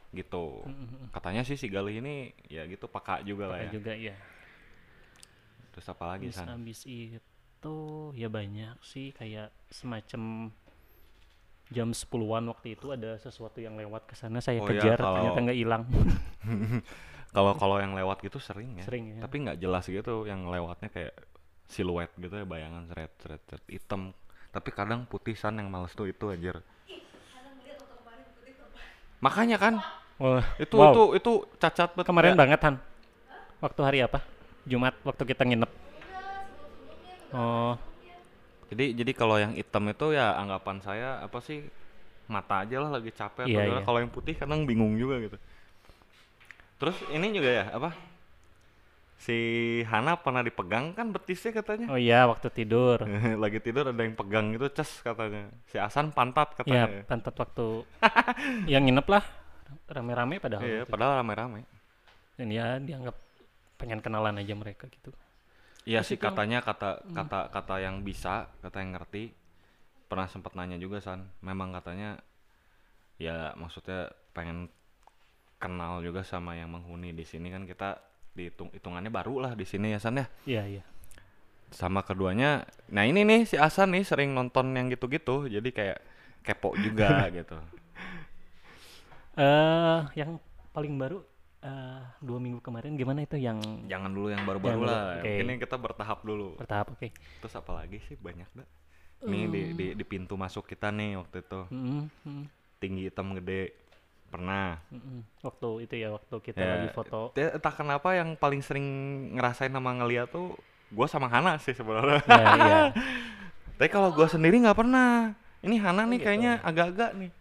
gitu 0.09 0.65
mm, 0.65 0.73
mm, 0.73 0.87
mm. 0.89 1.07
katanya 1.11 1.41
sih 1.43 1.53
si 1.53 1.69
Galih 1.69 2.01
ini 2.01 2.15
ya 2.45 2.65
gitu 2.65 2.85
peka 2.85 3.21
juga 3.21 3.45
lah 3.45 3.61
ya 3.61 3.69
juga 3.69 3.93
ya 3.93 4.17
terus 5.69 5.85
apa 5.85 6.03
lagi 6.07 6.29
san 6.29 6.49
abis 6.51 6.81
itu 6.83 7.75
ya 8.13 8.25
banyak 8.25 8.73
sih 8.81 9.13
kayak 9.13 9.53
semacam 9.69 10.49
jam 11.69 11.87
10-an 11.87 12.41
waktu 12.47 12.73
itu 12.73 12.89
ada 12.89 13.13
sesuatu 13.15 13.61
yang 13.61 13.77
lewat 13.77 14.09
ke 14.09 14.17
sana 14.17 14.41
saya 14.41 14.57
Oh 14.57 14.65
ya, 14.65 14.81
kejar 14.81 14.97
kalau- 14.97 15.21
ternyata 15.21 15.39
nggak 15.39 15.59
hilang 15.59 15.83
kalau 17.29 17.53
kalau 17.57 17.77
yang 17.77 17.93
lewat 17.93 18.25
gitu 18.25 18.41
sering 18.41 18.81
ya. 18.81 18.85
Sering 18.85 19.15
ya 19.15 19.25
tapi 19.25 19.35
nggak 19.45 19.57
jelas 19.61 19.85
gitu 19.85 20.25
yang 20.25 20.49
lewatnya 20.49 20.89
kayak 20.89 21.13
siluet 21.69 22.09
gitu 22.17 22.33
ya 22.33 22.45
bayangan 22.45 22.89
seret 22.89 23.11
seret 23.21 23.41
seret 23.45 23.65
hitam. 23.69 24.11
Tapi 24.49 24.69
kadang 24.73 25.05
putih 25.05 25.37
san 25.37 25.61
yang 25.61 25.69
males 25.69 25.93
tuh 25.93 26.09
itu 26.09 26.33
anjir. 26.33 26.57
Makanya 29.19 29.57
kan 29.59 29.73
Wah, 30.19 30.43
itu 30.59 30.75
wow. 30.75 30.91
itu 30.91 31.03
itu 31.19 31.31
cacat 31.59 31.95
banget 31.95 32.07
kemarin 32.07 32.31
Ya, 32.35 32.39
banget 32.39 32.59
Han. 32.67 32.75
Waktu 33.63 33.81
hari 33.83 33.99
apa? 34.03 34.19
Jumat 34.67 34.95
waktu 35.03 35.23
kita 35.27 35.43
nginep. 35.47 35.71
Oh. 37.35 37.75
Jadi 38.69 38.85
jadi 38.95 39.11
kalau 39.15 39.39
yang 39.39 39.53
hitam 39.55 39.87
itu 39.87 40.15
ya 40.15 40.35
anggapan 40.39 40.77
saya 40.83 41.23
apa 41.23 41.39
sih 41.43 41.67
mata 42.29 42.61
aja 42.61 42.77
lah 42.77 43.01
lagi 43.01 43.09
capek 43.09 43.49
gimana. 43.49 43.81
iya. 43.81 43.81
kalau 43.81 43.97
yang 43.97 44.13
putih 44.13 44.37
kadang 44.37 44.69
bingung 44.69 44.93
juga 44.93 45.17
gitu 45.17 45.37
terus 46.79 46.97
ini 47.11 47.35
juga 47.35 47.49
ya 47.51 47.65
apa? 47.75 47.91
Si 49.19 49.35
Hana 49.83 50.15
pernah 50.15 50.39
dipegang 50.39 50.95
kan 50.95 51.11
betisnya 51.11 51.51
katanya. 51.51 51.91
Oh 51.91 51.99
iya 51.99 52.23
waktu 52.23 52.47
tidur. 52.47 53.03
Lagi 53.43 53.59
tidur 53.59 53.91
ada 53.91 53.99
yang 53.99 54.15
pegang 54.15 54.55
gitu 54.55 54.71
ces 54.71 55.03
katanya. 55.03 55.51
Si 55.67 55.75
Asan 55.75 56.15
pantat 56.15 56.55
ya 56.63 56.87
katanya 56.87 57.03
pantat 57.03 57.35
waktu 57.35 57.83
yang 58.71 58.87
nginep 58.87 59.07
lah 59.11 59.23
rame-rame 59.91 60.39
padahal 60.39 60.63
iya 60.63 60.71
waktu 60.81 60.87
itu. 60.87 60.91
padahal 60.95 61.11
rame-rame. 61.19 61.61
Dan 62.39 62.47
ya 62.47 62.79
dianggap 62.79 63.15
pengen 63.75 63.99
kenalan 63.99 64.39
aja 64.39 64.55
mereka 64.55 64.87
gitu. 64.87 65.11
Iya 65.83 65.99
sih 65.99 66.15
itu 66.15 66.23
katanya 66.23 66.63
kata 66.63 67.03
kata 67.11 67.51
kata 67.51 67.75
yang 67.83 67.99
bisa 68.07 68.47
kata 68.63 68.79
yang 68.79 68.95
ngerti 68.95 69.35
pernah 70.07 70.31
sempat 70.31 70.55
nanya 70.55 70.79
juga 70.79 71.03
San. 71.03 71.27
Memang 71.43 71.75
katanya 71.75 72.23
ya 73.19 73.51
maksudnya 73.59 74.15
pengen 74.31 74.71
kenal 75.59 75.99
juga 75.99 76.23
sama 76.23 76.55
yang 76.55 76.71
menghuni 76.71 77.11
di 77.11 77.27
sini 77.27 77.51
kan 77.51 77.67
kita 77.67 77.99
dihitung 78.33 78.71
hitungannya 78.71 79.11
baru 79.11 79.43
lah 79.43 79.51
di 79.53 79.67
sini 79.67 79.91
ya 79.91 79.99
San 79.99 80.15
ya? 80.17 80.25
Iya 80.47 80.63
iya. 80.79 80.83
Sama 81.69 82.01
keduanya 82.01 82.65
nah 82.89 83.03
ini 83.05 83.27
nih 83.27 83.45
si 83.45 83.59
Asan 83.59 83.93
nih 83.93 84.07
sering 84.07 84.31
nonton 84.33 84.73
yang 84.73 84.87
gitu-gitu 84.89 85.45
jadi 85.51 85.69
kayak 85.69 85.99
kepo 86.41 86.73
juga 86.79 87.27
gitu. 87.37 87.59
Eh, 89.39 89.99
yang 90.17 90.39
paling 90.71 90.95
baru 90.95 91.19
eh, 91.61 92.01
dua 92.23 92.39
minggu 92.39 92.63
kemarin 92.63 92.95
gimana 92.95 93.27
itu 93.27 93.35
yang 93.35 93.59
jangan 93.85 94.09
dulu 94.09 94.31
yang 94.31 94.43
baru-baru 94.47 94.81
lah. 94.87 95.19
oke. 95.19 95.27
ini 95.27 95.59
kita 95.59 95.75
bertahap 95.75 96.19
dulu. 96.23 96.55
Bertahap 96.55 96.95
oke. 96.95 97.07
Terus 97.11 97.53
apa 97.53 97.71
lagi 97.83 97.99
sih? 98.07 98.15
Banyak 98.15 98.49
dah. 98.55 98.67
Nih 99.27 99.51
di, 99.51 99.61
di 99.75 99.87
di 99.99 100.05
pintu 100.07 100.39
masuk 100.39 100.63
kita 100.63 100.95
nih 100.95 101.19
waktu 101.19 101.43
itu. 101.43 101.61
Mm, 101.75 102.07
mm, 102.23 102.43
tinggi 102.79 103.11
hitam 103.11 103.35
gede 103.35 103.75
pernah. 104.29 104.77
Mm, 104.87 104.97
mm. 104.97 105.19
waktu 105.41 105.69
itu 105.83 105.95
ya 105.97 106.09
waktu 106.11 106.35
kita 106.39 106.57
Ya, 106.57 106.69
lagi 106.77 106.89
foto. 106.93 107.33
dia- 107.33 107.51
entah 107.51 107.73
kenapa 107.73 108.13
yang 108.13 108.33
paling 108.33 108.61
sering 108.61 108.85
ngerasain 109.33 109.69
sama 109.69 109.91
ngeliat 109.93 110.29
tuh 110.29 110.53
gue 110.89 111.07
sama 111.07 111.27
Hana 111.27 111.57
sih 111.57 111.73
sebenarnya. 111.73 112.21
Ya 112.23 112.37
iya. 112.61 112.81
Tapi 113.77 113.89
kalau 113.89 114.09
gue 114.09 114.25
sendiri 114.25 114.59
nggak 114.59 114.77
pernah. 114.77 115.33
Ini 115.59 115.75
Hana 115.77 116.05
nih 116.05 116.17
gitu. 116.17 116.25
kayaknya 116.25 116.53
agak-agak 116.61 117.11
nih. 117.15 117.31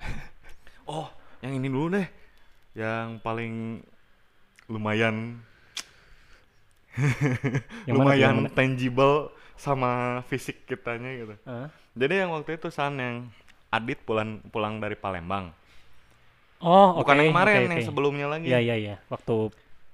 Oh 0.86 1.06
yang 1.38 1.54
ini 1.54 1.66
dulu 1.66 1.94
deh. 1.94 2.08
Yang 2.74 3.22
paling 3.22 3.54
lumayan. 4.66 5.38
Yang 6.94 7.06
mana 7.06 7.38
tuh, 7.38 7.62
yang 7.86 7.96
lumayan 7.96 8.34
mana? 8.42 8.50
tangible 8.50 9.16
sama 9.54 9.90
fisik 10.26 10.64
kitanya 10.64 11.10
gitu. 11.14 11.34
Ah. 11.44 11.68
jadi 11.92 12.24
yang 12.24 12.32
waktu 12.32 12.56
itu 12.56 12.68
San 12.68 12.96
yang 12.96 13.28
Adit 13.70 13.98
pulang 14.06 14.42
pulang 14.52 14.78
dari 14.82 14.94
Palembang 14.98 15.50
oh 16.60 17.00
bukan 17.00 17.14
oke, 17.16 17.18
yang 17.18 17.28
kemarin 17.32 17.54
oke, 17.56 17.64
yang 17.72 17.80
oke. 17.80 17.88
sebelumnya 17.88 18.26
lagi 18.30 18.46
Iya 18.50 18.58
iya 18.60 18.76
iya. 18.76 18.96
Waktu 19.12 19.36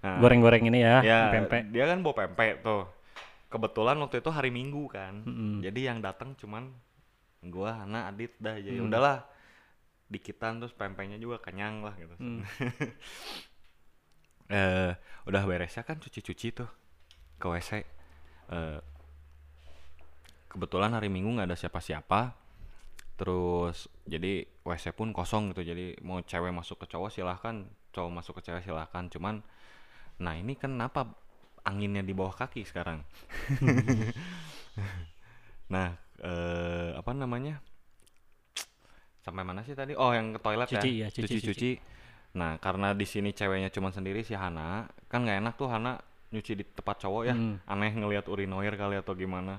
Nah, 0.06 0.22
goreng-goreng 0.22 0.62
ini 0.70 0.86
ya, 0.86 1.02
ya 1.02 1.18
pempek. 1.34 1.66
dia 1.74 1.84
kan 1.90 1.98
bawa 2.04 2.14
pempek 2.14 2.62
tuh 2.62 2.86
kebetulan 3.50 3.96
waktu 3.98 4.22
itu 4.22 4.30
hari 4.30 4.50
Minggu 4.54 4.86
kan 4.90 5.24
Mm-mm. 5.26 5.62
jadi 5.66 5.80
yang 5.94 5.98
datang 6.04 6.34
cuman 6.38 6.70
gua 7.50 7.74
Hana 7.82 8.06
Adit 8.10 8.34
dah 8.38 8.54
jadi 8.58 8.78
Hmm. 8.78 8.86
udahlah 8.90 9.26
dikitan 10.10 10.62
terus 10.62 10.70
pempeknya 10.76 11.18
juga 11.18 11.42
kenyang 11.42 11.82
lah 11.82 11.94
gitu 11.98 12.14
Hmm. 12.22 12.42
eh 14.50 14.94
udah 15.26 15.42
beresnya 15.42 15.82
kan 15.82 15.98
cuci-cuci 15.98 16.48
tuh 16.54 16.70
ke 17.40 17.46
WC 17.50 17.70
Eh, 18.46 18.78
kebetulan 20.46 20.94
hari 20.94 21.10
Minggu 21.10 21.34
nggak 21.34 21.50
ada 21.52 21.58
siapa-siapa 21.58 22.30
terus 23.16 23.88
jadi 24.04 24.44
WC 24.64 24.92
pun 24.92 25.10
kosong 25.16 25.52
gitu. 25.52 25.64
Jadi 25.64 25.96
mau 26.04 26.20
cewek 26.20 26.52
masuk 26.52 26.84
ke 26.84 26.86
cowok 26.92 27.10
silahkan 27.12 27.64
cowok 27.92 28.12
masuk 28.12 28.32
ke 28.40 28.52
cewek 28.52 28.62
silahkan. 28.64 29.08
Cuman 29.08 29.40
nah 30.20 30.36
ini 30.36 30.56
kenapa 30.56 31.12
anginnya 31.64 32.04
di 32.04 32.12
bawah 32.12 32.36
kaki 32.36 32.62
sekarang? 32.68 33.00
Nah 35.66 35.98
eh, 36.22 36.90
apa 36.94 37.10
namanya? 37.10 37.58
Sampai 39.24 39.42
mana 39.42 39.66
sih 39.66 39.74
tadi? 39.74 39.98
Oh 39.98 40.14
yang 40.14 40.30
ke 40.36 40.38
toilet 40.38 40.70
Cuci, 40.70 41.02
ya? 41.02 41.06
ya, 41.06 41.08
cuci, 41.10 41.26
cuci 41.26 41.36
cuci. 41.42 41.48
cuci. 41.50 41.70
Nah 42.38 42.54
karena 42.62 42.94
di 42.94 43.02
sini 43.02 43.34
ceweknya 43.34 43.74
cuma 43.74 43.90
sendiri 43.90 44.22
si 44.22 44.38
Hana 44.38 44.86
kan 45.10 45.26
nggak 45.26 45.42
enak 45.42 45.54
tuh 45.58 45.66
Hana 45.66 45.98
nyuci 46.30 46.52
di 46.54 46.62
tempat 46.62 47.02
cowok 47.02 47.22
ya. 47.26 47.34
Hmm. 47.34 47.58
aneh 47.66 47.90
ngelihat 47.98 48.30
urinoir 48.30 48.74
kali 48.78 48.94
atau 49.00 49.14
gimana 49.18 49.58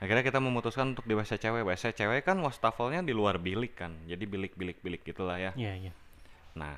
akhirnya 0.00 0.24
kita 0.24 0.40
memutuskan 0.40 0.96
untuk 0.96 1.04
di 1.04 1.12
WC 1.12 1.36
cewek 1.36 1.62
WC 1.62 1.92
cewek 1.92 2.24
kan 2.24 2.40
wastafelnya 2.40 3.04
di 3.04 3.12
luar 3.12 3.36
bilik 3.36 3.76
kan 3.76 3.92
jadi 4.08 4.24
bilik 4.24 4.56
bilik 4.56 4.80
bilik 4.80 5.04
gitulah 5.04 5.36
ya 5.36 5.52
Iya 5.54 5.72
iya. 5.76 5.92
Nah, 6.56 6.74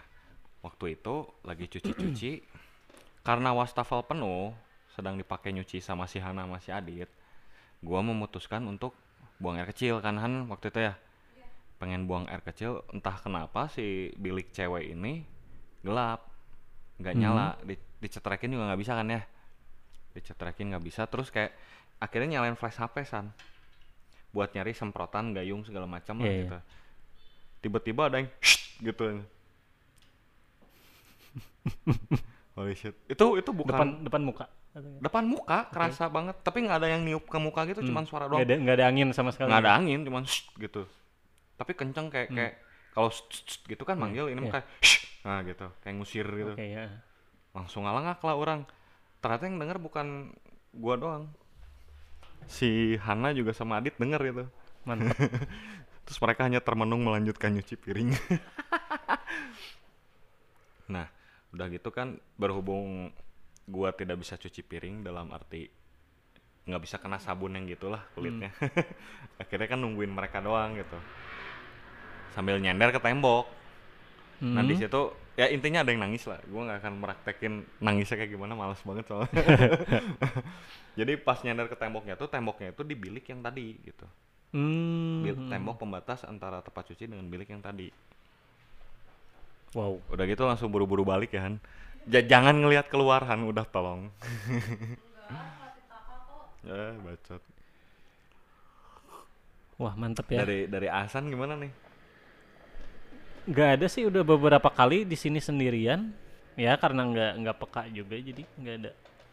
waktu 0.61 1.01
itu 1.01 1.25
lagi 1.43 1.65
cuci-cuci 1.71 2.31
karena 3.27 3.55
wastafel 3.57 4.05
penuh 4.05 4.53
sedang 4.93 5.17
dipakai 5.17 5.55
nyuci 5.57 5.81
sama 5.81 6.05
si 6.05 6.21
Hana 6.21 6.45
sama 6.45 6.61
si 6.61 6.69
Adit. 6.69 7.09
Gua 7.81 8.05
memutuskan 8.05 8.61
untuk 8.69 8.93
buang 9.41 9.57
air 9.57 9.67
kecil 9.73 9.99
kan 10.05 10.21
Han 10.21 10.51
waktu 10.53 10.69
itu 10.69 10.81
ya. 10.93 10.95
Pengen 11.81 12.05
buang 12.05 12.29
air 12.29 12.45
kecil 12.45 12.85
entah 12.93 13.17
kenapa 13.17 13.73
si 13.73 14.13
bilik 14.21 14.53
cewek 14.53 14.93
ini 14.93 15.25
gelap. 15.81 16.29
nggak 17.01 17.15
Mhm. 17.17 17.23
nyala, 17.25 17.59
di, 17.65 17.75
dicetrekin 17.99 18.53
juga 18.53 18.69
nggak 18.71 18.81
bisa 18.85 18.93
kan 18.95 19.09
ya. 19.09 19.23
Dicetrekin 20.13 20.71
nggak 20.71 20.85
bisa 20.85 21.03
terus 21.09 21.33
kayak 21.33 21.57
akhirnya 22.03 22.39
nyalain 22.43 22.59
flash 22.59 22.83
HP 22.83 23.07
San. 23.07 23.31
Buat 24.35 24.51
nyari 24.59 24.75
semprotan, 24.75 25.31
gayung 25.31 25.63
segala 25.63 25.87
macam 25.87 26.19
lah 26.19 26.27
Iya, 26.27 26.35
iya. 26.35 26.43
gitu. 26.43 26.59
Tiba-tiba 27.63 28.11
ada 28.11 28.19
yang 28.19 28.29
gitu. 28.83 29.23
Holy 32.59 32.75
shit. 32.77 32.93
Itu 33.09 33.39
itu 33.39 33.51
bukan 33.55 33.73
Depan 33.73 33.89
depan, 34.03 34.21
depan 34.21 34.23
muka. 34.27 34.47
muka 35.25 35.59
kerasa 35.69 36.09
banget, 36.09 36.37
tapi 36.41 36.65
nggak 36.65 36.79
ada 36.81 36.89
yang 36.89 37.05
niup 37.05 37.29
ke 37.29 37.39
muka 37.41 37.65
gitu, 37.69 37.85
cuman 37.85 38.05
suara 38.09 38.25
Nggak 38.29 38.41
doang. 38.41 38.49
ada 38.49 38.55
nggak 38.57 38.77
ada 38.81 38.87
angin 38.89 39.09
sama 39.13 39.31
sekali. 39.33 39.49
Nggak 39.53 39.63
ada 39.63 39.73
angin, 39.77 40.01
cuman 40.05 40.23
gitu. 40.59 40.83
Tapi 41.61 41.73
kenceng 41.77 42.09
kayak 42.09 42.29
kayak 42.33 42.53
kalau 42.93 43.09
gitu 43.69 43.83
kan 43.89 43.97
manggil 43.97 44.29
ini 44.29 44.37
iya. 44.41 44.45
muka 44.49 44.61
nah 45.23 45.39
gitu, 45.47 45.67
kayak 45.85 45.95
ngusir 46.01 46.27
gitu. 46.27 46.53
Oke 46.57 46.67
ya. 46.67 46.89
Langsung 47.53 47.85
ngalangak 47.85 48.19
lah 48.25 48.37
orang. 48.37 48.61
Ternyata 49.23 49.43
yang 49.47 49.57
denger 49.61 49.79
bukan 49.79 50.07
gua 50.75 50.95
doang. 50.99 51.25
Si 52.47 53.01
Hana 53.01 53.33
juga 53.33 53.57
sama 53.57 53.81
Adit 53.81 53.97
denger 53.97 54.21
gitu. 54.33 54.45
Mantap. 54.85 55.17
Terus 56.07 56.19
mereka 56.19 56.41
hanya 56.47 56.59
termenung 56.59 57.07
melanjutkan 57.07 57.55
nyuci 57.55 57.79
piring. 57.79 58.11
nah, 60.95 61.07
udah 61.55 61.67
gitu 61.71 61.89
kan 61.95 62.19
berhubung 62.37 63.15
gua 63.71 63.95
tidak 63.95 64.21
bisa 64.21 64.35
cuci 64.35 64.61
piring 64.67 65.07
dalam 65.07 65.31
arti 65.31 65.71
nggak 66.63 66.83
bisa 66.83 66.97
kena 67.03 67.19
sabun 67.19 67.59
yang 67.59 67.67
gitulah 67.67 68.03
kulitnya. 68.15 68.55
Akhirnya 69.43 69.67
kan 69.67 69.79
nungguin 69.83 70.15
mereka 70.15 70.39
doang 70.39 70.79
gitu. 70.79 70.95
Sambil 72.35 72.63
nyender 72.63 72.95
ke 72.95 73.01
tembok. 73.03 73.47
Nah, 74.43 74.63
di 74.67 74.75
Hmm. 74.75 74.83
situ 74.83 75.03
ya 75.37 75.47
intinya 75.49 75.81
ada 75.81 75.91
yang 75.91 76.03
nangis 76.05 76.25
lah. 76.29 76.39
Gua 76.49 76.69
nggak 76.69 76.79
akan 76.85 76.95
meraktekin 77.01 77.53
nangisnya 77.81 78.17
kayak 78.21 78.33
gimana, 78.37 78.53
males 78.53 78.81
banget 78.85 79.05
soalnya. 79.09 79.33
Jadi 80.99 81.13
pas 81.21 81.41
nyender 81.41 81.73
ke 81.73 81.77
temboknya 81.77 82.15
tuh, 82.21 82.29
temboknya 82.29 82.77
itu 82.77 82.83
di 82.85 82.93
bilik 82.93 83.25
yang 83.29 83.41
tadi 83.41 83.81
gitu. 83.81 84.05
Hmm. 84.53 85.25
Bil- 85.25 85.49
tembok 85.49 85.81
pembatas 85.81 86.29
antara 86.29 86.61
tempat 86.61 86.93
cuci 86.93 87.09
dengan 87.09 87.25
bilik 87.25 87.49
yang 87.49 87.65
tadi. 87.65 87.89
Wow. 89.73 90.05
Udah 90.13 90.25
gitu 90.29 90.45
langsung 90.45 90.69
buru-buru 90.69 91.09
balik 91.09 91.33
ya 91.33 91.49
Han. 91.49 91.57
Ja- 92.05 92.25
jangan 92.29 92.61
ngelihat 92.61 92.93
keluar 92.93 93.25
Han, 93.25 93.49
udah 93.49 93.65
tolong. 93.65 94.13
ya, 96.61 96.93
bacot. 97.09 97.43
Wah 99.81 99.95
mantep 99.97 100.29
ya. 100.29 100.45
Dari 100.45 100.69
dari 100.69 100.93
Asan 100.93 101.33
gimana 101.33 101.57
nih? 101.57 101.73
Nggak 103.43 103.69
ada 103.79 103.87
sih 103.91 104.07
udah 104.07 104.23
beberapa 104.23 104.69
kali 104.71 105.03
di 105.03 105.19
sini 105.19 105.43
sendirian. 105.43 106.15
Ya 106.55 106.77
karena 106.77 107.09
nggak 107.09 107.33
nggak 107.43 107.57
peka 107.59 107.83
juga 107.91 108.15
jadi 108.15 108.43
nggak 108.45 108.77
ada 108.79 108.91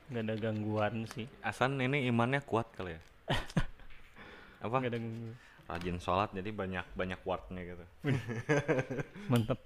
nggak 0.10 0.24
ada 0.26 0.36
gangguan 0.40 0.96
sih. 1.12 1.28
Asan 1.42 1.78
ini 1.78 2.08
imannya 2.08 2.42
kuat 2.42 2.72
kali 2.74 2.96
ya. 2.98 3.02
Apa? 4.66 4.76
Nggak 4.82 4.92
ada 4.92 5.00
gangguan. 5.00 5.36
Rajin 5.70 5.98
sholat 6.02 6.34
jadi 6.34 6.50
banyak 6.50 6.86
banyak 6.98 7.20
wardnya 7.22 7.62
gitu. 7.62 7.86
Mantap. 9.32 9.62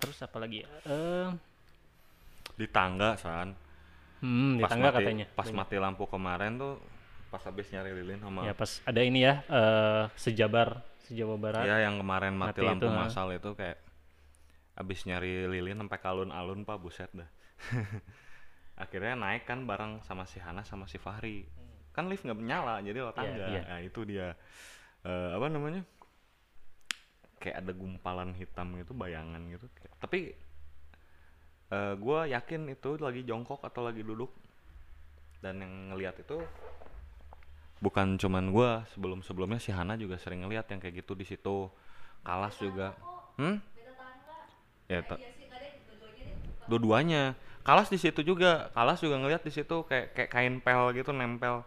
Terus 0.00 0.18
apa 0.18 0.36
lagi 0.40 0.64
ya? 0.64 0.68
Eh, 0.82 1.28
Di 2.56 2.66
tangga 2.66 3.14
San. 3.14 3.54
hmm, 4.18 4.58
di 4.58 4.64
tangga 4.64 4.90
mati, 4.90 4.96
katanya. 4.98 5.26
Pas 5.30 5.46
Banyak. 5.46 5.58
mati 5.58 5.76
lampu 5.78 6.04
kemarin 6.08 6.56
tuh 6.56 6.74
pas 7.28 7.40
habis 7.42 7.64
nyari 7.68 7.96
lilin 7.96 8.20
sama 8.20 8.44
Ya 8.44 8.52
pas 8.52 8.82
ada 8.84 9.00
ini 9.00 9.24
ya 9.24 9.40
eh 9.46 10.04
sejabar 10.16 10.84
sejawa 11.04 11.34
barat. 11.36 11.64
Iya 11.64 11.86
yang 11.86 11.98
kemarin 11.98 12.34
mati, 12.34 12.58
Mati 12.58 12.62
lampu 12.62 12.86
itu, 12.86 12.94
masal 12.94 13.28
itu 13.30 13.50
kayak 13.52 13.78
abis 14.72 15.04
nyari 15.04 15.46
lilin 15.46 15.78
sampai 15.78 15.98
kalun-alun 15.98 16.62
pak 16.62 16.78
buset 16.78 17.10
dah. 17.12 17.28
Akhirnya 18.82 19.14
naik 19.14 19.44
kan 19.44 19.68
bareng 19.68 20.00
sama 20.02 20.24
si 20.24 20.40
Hana 20.40 20.64
sama 20.64 20.88
si 20.88 20.96
Fahri. 20.96 21.44
Kan 21.92 22.08
lift 22.08 22.24
nggak 22.24 22.40
nyala 22.40 22.80
jadi 22.80 23.04
Iya, 23.04 23.12
tangga. 23.12 23.46
iya. 23.48 23.62
Nah 23.68 23.80
itu 23.80 24.00
dia 24.02 24.32
Eh, 25.02 25.30
apa 25.34 25.50
namanya? 25.50 25.82
Kayak 27.42 27.66
ada 27.66 27.72
gumpalan 27.74 28.38
hitam 28.38 28.70
gitu 28.78 28.94
bayangan 28.94 29.42
gitu. 29.50 29.66
Kayak- 29.74 29.98
Tapi 29.98 30.20
eh 31.72 31.94
gue 31.98 32.18
yakin 32.30 32.70
itu 32.70 32.90
lagi 33.02 33.26
jongkok 33.26 33.66
atau 33.66 33.82
lagi 33.82 34.06
duduk. 34.06 34.30
Dan 35.42 35.58
yang 35.58 35.90
ngelihat 35.90 36.22
itu 36.22 36.38
bukan 37.82 38.14
cuman 38.14 38.54
gua 38.54 38.86
sebelum 38.94 39.20
sebelumnya 39.20 39.58
si 39.58 39.74
Hana 39.74 39.98
juga 39.98 40.14
sering 40.16 40.46
ngeliat 40.46 40.70
yang 40.70 40.78
kayak 40.78 41.02
gitu 41.02 41.12
di 41.12 41.26
situ. 41.26 41.66
Kalas 42.22 42.54
juga. 42.56 42.94
Hmm? 43.34 43.58
Ya 44.86 45.02
ta- 45.02 45.18
Iya 45.18 45.34
dua-duanya. 46.70 47.34
Kalas 47.66 47.90
di 47.90 47.98
situ 47.98 48.22
juga. 48.22 48.70
Kalas 48.70 49.02
juga 49.02 49.18
ngeliat 49.18 49.42
di 49.42 49.50
situ 49.50 49.82
kayak 49.82 50.14
kayak 50.14 50.30
kain 50.30 50.54
pel 50.58 50.94
gitu 50.94 51.10
nempel. 51.10 51.66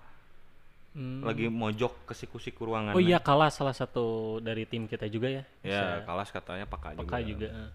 Hmm. 0.96 1.28
lagi 1.28 1.52
mojok 1.52 2.08
ke 2.08 2.16
siku-siku 2.16 2.72
ruangan 2.72 2.96
Oh 2.96 3.04
iya 3.04 3.20
kalah 3.20 3.52
salah 3.52 3.76
satu 3.76 4.40
dari 4.40 4.64
tim 4.64 4.88
kita 4.88 5.12
juga 5.12 5.28
ya. 5.28 5.44
ya 5.60 6.00
Bisa 6.00 6.08
kalas 6.08 6.30
katanya 6.32 6.64
peka, 6.64 6.96
peka 6.96 7.20
juga. 7.20 7.52
juga 7.52 7.68
eh. 7.68 7.72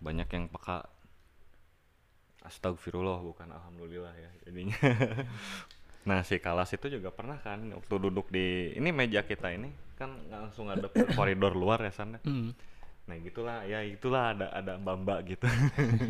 banyak 0.00 0.24
yang 0.32 0.48
peka. 0.48 0.88
Astagfirullah 2.44 3.20
bukan 3.20 3.52
alhamdulillah 3.52 4.16
ya 4.16 4.30
jadinya 4.48 4.76
nah 6.04 6.20
si 6.20 6.36
kalas 6.36 6.68
itu 6.72 6.86
juga 6.92 7.08
pernah 7.08 7.40
kan 7.40 7.64
waktu 7.72 7.94
duduk 7.96 8.28
di 8.28 8.76
ini 8.76 8.92
meja 8.92 9.24
kita 9.24 9.48
ini 9.50 9.68
kan 9.96 10.10
langsung 10.28 10.68
ada 10.68 10.86
koridor 11.16 11.56
luar 11.56 11.80
ya 11.80 11.92
sana 11.92 12.20
Hmm. 12.22 12.52
nah 13.04 13.16
gitulah 13.20 13.64
ya 13.64 13.80
itulah 13.84 14.32
ada 14.32 14.46
ada 14.52 14.72
mbak 14.76 14.96
mbak 15.04 15.18
gitu 15.28 15.44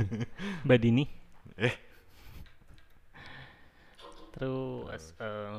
Mbak 0.66 0.78
Dini. 0.78 1.04
eh 1.58 1.74
Terus 4.34 5.14
eh, 5.18 5.58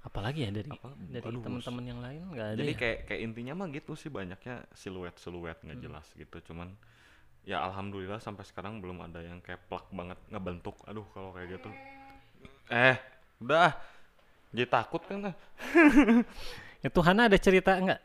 apa 0.00 0.18
lagi 0.24 0.48
ya 0.48 0.50
dari 0.50 0.66
Apa? 0.66 0.96
dari 0.96 1.36
teman-teman 1.44 1.84
yang 1.84 2.00
lain 2.00 2.20
nggak 2.32 2.48
ada 2.56 2.58
jadi 2.58 2.72
ya? 2.72 2.78
kayak 2.80 2.98
kayak 3.06 3.20
intinya 3.20 3.52
mah 3.54 3.68
gitu 3.68 3.92
sih 3.94 4.08
banyaknya 4.08 4.64
siluet 4.72 5.14
siluet 5.20 5.60
nggak 5.60 5.78
jelas 5.78 6.06
gitu 6.16 6.40
cuman 6.50 6.72
ya 7.44 7.60
alhamdulillah 7.60 8.16
sampai 8.18 8.42
sekarang 8.48 8.80
belum 8.80 8.98
ada 9.04 9.20
yang 9.20 9.38
kayak 9.44 9.60
plak 9.68 9.86
banget 9.92 10.16
ngebentuk 10.32 10.74
aduh 10.88 11.04
kalau 11.12 11.36
kayak 11.36 11.60
gitu 11.60 11.68
eh 12.70 12.96
udah 13.38 13.74
jadi 14.50 14.66
takut 14.66 15.02
kan. 15.02 15.34
Itu 16.80 17.02
Hana 17.02 17.28
ada 17.28 17.36
cerita 17.36 17.76
nggak? 17.76 18.00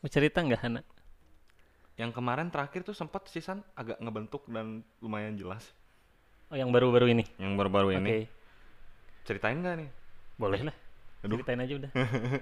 Mau 0.00 0.08
cerita 0.08 0.40
nggak 0.40 0.60
Hana? 0.60 0.82
yang 1.94 2.10
kemarin 2.10 2.50
terakhir 2.50 2.82
tuh 2.82 2.90
sempat 2.90 3.30
sisan 3.30 3.62
agak 3.78 4.02
ngebentuk 4.02 4.42
dan 4.50 4.82
lumayan 4.98 5.38
jelas 5.38 5.70
Oh 6.50 6.58
yang 6.58 6.74
baru-baru 6.74 7.14
ini. 7.14 7.22
yang 7.38 7.54
baru-baru 7.54 7.94
Oke. 7.94 7.98
ini 8.02 8.14
ceritain 9.22 9.62
nggak 9.62 9.78
nih 9.78 9.88
Boleh 10.34 10.60
lah. 10.66 10.74
Aduh. 11.22 11.38
Ceritain 11.38 11.62
aja 11.62 11.74
udah. 11.78 11.90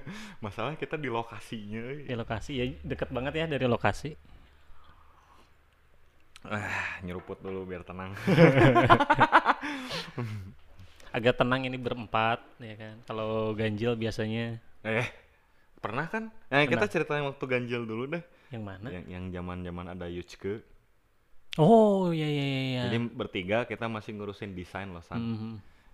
masalah 0.45 0.73
kita 0.75 0.97
di 0.97 1.12
lokasinya 1.12 1.85
Di 2.00 2.17
lokasi 2.17 2.52
ya 2.57 2.64
deket 2.81 3.12
banget 3.12 3.33
ya 3.37 3.45
dari 3.45 3.69
lokasi. 3.69 4.17
ah 6.49 6.97
nyeruput 7.05 7.45
dulu 7.45 7.69
biar 7.69 7.85
tenang 7.85 8.17
Agak 11.12 11.37
tenang 11.37 11.62
ini 11.62 11.76
berempat 11.76 12.40
ya 12.59 12.75
kan. 12.75 12.97
Kalau 13.04 13.52
ganjil 13.52 13.92
biasanya 13.95 14.57
eh 14.83 15.07
pernah 15.78 16.07
kan 16.07 16.31
nah 16.47 16.62
kita 16.62 16.78
Pernah. 16.78 16.90
ceritain 16.90 17.25
waktu 17.25 17.45
ganjil 17.45 17.83
dulu 17.83 18.07
deh 18.09 18.23
yang 18.50 18.62
mana? 18.62 18.87
yang 18.87 19.04
yang 19.07 19.25
zaman 19.31 19.62
zaman 19.62 19.87
ada 19.88 20.07
Yuchke 20.07 20.62
Oh 21.54 22.11
iya 22.11 22.25
iya 22.25 22.45
iya. 22.45 22.62
iya. 22.64 22.81
jadi 22.87 22.99
bertiga 23.09 23.59
kita 23.62 23.87
masih 23.87 24.14
ngurusin 24.14 24.54
desain 24.54 24.88
loh 24.88 25.02
san 25.02 25.19
Mhm. 25.21 25.52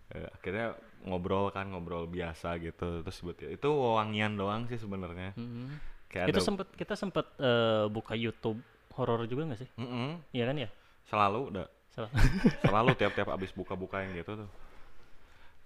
Eh, 0.09 0.25
akhirnya 0.25 0.73
ngobrol 1.03 1.49
kan 1.49 1.69
ngobrol 1.69 2.05
biasa 2.05 2.57
gitu 2.59 3.01
terus 3.01 3.21
buat 3.21 3.37
itu 3.39 3.69
wangian 3.69 4.37
doang 4.37 4.65
sih 4.65 4.77
sebenarnya 4.77 5.33
Mhm. 5.35 5.69
kayak 6.09 6.27
Itu 6.27 6.37
ada 6.37 6.47
sempet 6.47 6.69
kita 6.73 6.95
sempet 6.95 7.27
eh, 7.39 7.85
buka 7.89 8.13
YouTube 8.13 8.61
horor 8.93 9.25
juga 9.25 9.45
nggak 9.47 9.61
sih? 9.61 9.71
Mm-mm, 9.77 10.21
Iya 10.33 10.45
kan 10.45 10.57
ya? 10.59 10.69
selalu 11.05 11.41
udah 11.49 11.67
Salah. 11.89 12.13
selalu 12.61 12.93
tiap-tiap 12.95 13.29
abis 13.31 13.53
buka-bukain 13.53 14.13
gitu 14.13 14.45
tuh 14.45 14.49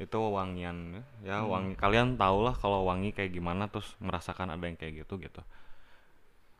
itu 0.01 0.19
wangian 0.19 1.03
ya 1.29 1.37
Hmm. 1.39 1.49
wangi 1.53 1.75
kalian 1.79 2.17
tau 2.21 2.39
lah 2.47 2.55
kalau 2.59 2.85
wangi 2.91 3.11
kayak 3.17 3.33
gimana 3.37 3.69
terus 3.73 3.89
merasakan 4.01 4.49
ada 4.55 4.65
yang 4.69 4.77
kayak 4.81 5.05
gitu 5.05 5.15
gitu 5.21 5.41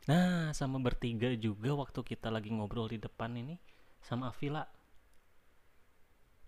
Nah, 0.09 0.51
sama 0.59 0.77
bertiga 0.87 1.29
juga 1.45 1.71
waktu 1.81 1.99
kita 2.11 2.27
lagi 2.35 2.49
ngobrol 2.55 2.87
di 2.93 2.99
depan 3.05 3.31
ini 3.41 3.55
sama 4.07 4.25
Avila. 4.31 4.63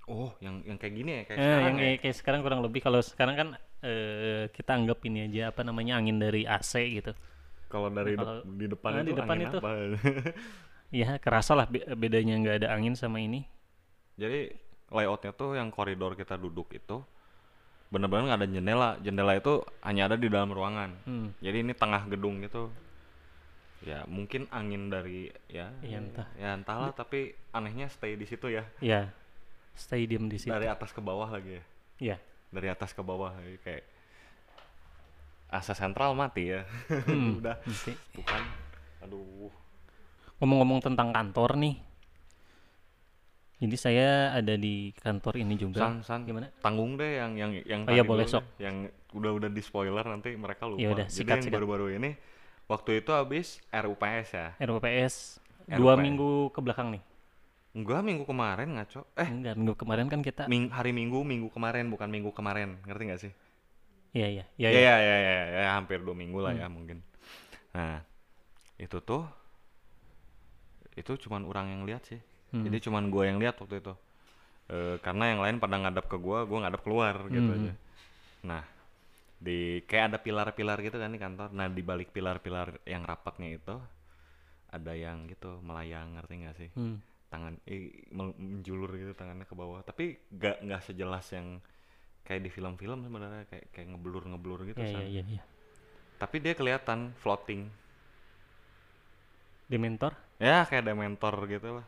oh 0.06 0.30
yang 0.46 0.62
yang 0.70 0.78
kayak 0.82 0.94
gini 1.00 1.12
ya 1.18 1.22
kayak 1.30 1.42
Eh, 1.42 1.44
sekarang 1.46 1.68
yang 1.68 1.76
ya? 1.78 1.82
kayak, 1.82 1.98
kayak 2.04 2.16
sekarang 2.20 2.40
kurang 2.46 2.62
lebih 2.66 2.80
kalau 2.86 3.00
sekarang 3.04 3.36
kan 3.40 3.48
eh, 3.86 4.48
kita 4.56 4.72
anggap 4.78 5.00
ini 5.08 5.20
aja 5.30 5.42
apa 5.52 5.62
namanya 5.68 5.94
angin 6.00 6.18
dari 6.18 6.42
AC 6.48 6.74
gitu. 6.98 7.12
kalau 7.72 7.90
dari 7.92 8.14
dep- 8.18 8.18
kalau- 8.18 8.46
di 8.60 8.66
depan 8.74 8.94
Ah, 8.94 9.02
itu 9.02 9.10
di 9.10 9.14
depan 9.20 9.38
angin 9.38 9.48
itu. 9.48 9.58
apa 9.60 9.70
Iya, 10.98 11.10
kerasa 11.24 11.52
lah 11.60 11.68
be- 11.74 11.86
bedanya 12.02 12.34
nggak 12.42 12.56
ada 12.66 12.68
angin 12.76 12.96
sama 13.02 13.18
ini. 13.28 13.42
jadi 14.16 14.56
layoutnya 14.90 15.32
tuh 15.32 15.54
yang 15.54 15.70
koridor 15.70 16.14
kita 16.14 16.36
duduk 16.36 16.70
itu 16.72 17.02
bener-bener 17.88 18.28
nggak 18.28 18.40
ada 18.40 18.48
jendela 18.48 18.90
jendela 19.00 19.34
itu 19.34 19.54
hanya 19.82 20.06
ada 20.06 20.16
di 20.16 20.28
dalam 20.28 20.50
ruangan 20.50 20.92
Hmm. 21.06 21.30
jadi 21.40 21.62
ini 21.62 21.72
tengah 21.72 22.06
gedung 22.06 22.42
gitu 22.42 22.70
ya 23.82 24.02
mungkin 24.06 24.50
angin 24.50 24.90
dari 24.90 25.30
ya 25.48 25.70
Iya, 25.80 25.98
entah. 26.00 26.28
ya 26.36 26.50
entahlah 26.54 26.92
tapi 26.92 27.34
anehnya 27.52 27.86
stay 27.88 28.14
di 28.14 28.26
situ 28.26 28.50
ya 28.50 28.66
Ya, 28.80 29.14
stadium 29.74 30.26
di 30.26 30.38
situ. 30.38 30.50
dari 30.50 30.66
atas 30.66 30.90
ke 30.90 31.00
bawah 31.00 31.30
lagi 31.30 31.58
ya 31.58 31.64
Iya. 32.02 32.18
dari 32.50 32.68
atas 32.68 32.92
ke 32.92 33.02
bawah 33.02 33.32
kayak 33.62 33.86
asa 35.48 35.72
sentral 35.72 36.12
mati 36.14 36.52
ya 36.52 36.66
Hmm, 37.08 37.38
udah 37.40 37.56
nanti. 37.60 37.94
bukan 38.12 38.42
aduh 39.00 39.54
Ngomong-ngomong 40.36 40.84
tentang 40.84 41.16
kantor 41.16 41.56
nih. 41.56 41.76
Jadi 43.56 43.76
saya 43.80 44.36
ada 44.36 44.60
di 44.60 44.92
kantor 45.00 45.40
ini 45.40 45.56
juga. 45.56 45.80
san 45.80 46.04
san 46.04 46.28
Gimana? 46.28 46.52
tanggung 46.60 47.00
deh 47.00 47.18
yang 47.18 47.40
yang 47.40 47.52
yang 47.64 47.82
Oh 47.88 47.94
iya, 47.96 48.04
boleh, 48.04 48.28
sok. 48.28 48.44
yang 48.60 48.92
udah 49.16 49.32
udah 49.32 49.48
di 49.48 49.62
spoiler 49.64 50.04
nanti 50.04 50.36
mereka 50.36 50.68
lupa 50.68 50.84
Ya 50.84 50.92
udah, 50.92 51.08
jadi 51.08 51.24
sikat, 51.24 51.36
yang 51.40 51.44
sikat. 51.48 51.56
baru-baru 51.56 51.96
ini 51.96 52.12
waktu 52.68 53.00
itu 53.00 53.12
habis 53.16 53.64
RUPS 53.72 54.28
ya 54.36 54.48
RUPS 54.60 55.40
dua 55.72 55.96
RUPS. 55.96 56.04
minggu 56.04 56.30
ke 56.52 56.60
belakang 56.60 57.00
nih. 57.00 57.04
enggak 57.76 58.02
minggu 58.04 58.24
kemarin 58.24 58.70
ngaco 58.76 59.04
eh 59.16 59.28
Enggak, 59.28 59.54
minggu 59.56 59.76
kemarin 59.76 60.08
kan 60.08 60.20
kita 60.20 60.44
ming 60.48 60.72
hari 60.72 60.92
minggu 60.92 61.24
minggu 61.24 61.48
kemarin 61.48 61.88
bukan 61.88 62.08
minggu 62.08 62.32
kemarin 62.32 62.80
ngerti 62.84 63.04
nggak 63.08 63.22
sih 63.24 63.34
Iya, 64.12 64.28
iya. 64.32 64.44
Iya, 64.56 64.68
ya 64.68 64.80
iya. 64.80 64.80
ya 64.80 64.96
ya 64.96 65.16
ya, 65.20 65.36
ya, 65.60 65.72
hampir 65.76 66.00
dua 66.00 66.16
minggu 66.16 66.40
lah 66.40 66.52
ya 66.52 66.68
mungkin 66.68 67.04
nah 67.72 68.00
itu 68.76 69.00
tuh 69.00 69.24
itu 70.96 71.12
cuman 71.28 71.44
orang 71.44 71.68
yang 71.72 71.82
lihat 71.84 72.04
sih 72.08 72.20
Hmm. 72.56 72.64
jadi 72.66 72.78
cuman 72.88 73.04
gua 73.14 73.24
yang 73.30 73.38
lihat 73.44 73.58
waktu 73.60 73.84
itu 73.84 73.94
Eh, 74.66 74.98
karena 75.06 75.30
yang 75.30 75.42
lain 75.46 75.58
pada 75.62 75.78
ngadap 75.78 76.10
ke 76.10 76.18
gua 76.18 76.42
gua 76.50 76.66
ngadap 76.66 76.82
keluar 76.82 77.16
gitu 77.30 77.52
Hmm. 77.52 77.58
aja 77.70 77.74
nah 78.46 78.64
di 79.42 79.84
kayak 79.90 80.06
ada 80.14 80.20
pilar-pilar 80.26 80.78
gitu 80.82 80.98
kan 80.98 81.12
di 81.14 81.20
kantor 81.22 81.50
nah 81.54 81.68
di 81.70 81.84
balik 81.86 82.10
pilar-pilar 82.16 82.82
yang 82.90 83.04
rapatnya 83.06 83.50
itu 83.60 83.76
ada 84.72 84.94
yang 84.98 85.30
gitu 85.32 85.62
melayang 85.64 86.18
ngerti 86.20 86.34
nggak 86.42 86.56
sih 86.60 86.70
Hmm. 86.76 86.98
tangan 87.32 87.54
eh, 87.68 88.10
menjulur 88.16 88.92
gitu 88.96 89.14
tangannya 89.14 89.46
ke 89.46 89.56
bawah 89.58 89.82
tapi 89.86 90.18
nggak 90.34 90.58
nggak 90.66 90.82
sejelas 90.88 91.26
yang 91.36 91.48
kayak 92.28 92.42
di 92.46 92.52
film-film 92.54 93.06
sebenarnya 93.06 93.46
kayak 93.52 93.66
kayak 93.74 93.88
ngeblur 93.94 94.24
ngeblur 94.32 94.60
gitu 94.66 94.82
San. 94.82 95.06
iya, 95.06 95.22
iya, 95.22 95.24
iya. 95.30 95.44
tapi 96.18 96.38
dia 96.42 96.54
kelihatan 96.58 97.14
floating 97.22 97.70
Dementor? 99.66 100.14
ya 100.38 100.68
kayak 100.70 100.86
dementor 100.86 101.36
gitu 101.50 101.80
lah 101.82 101.86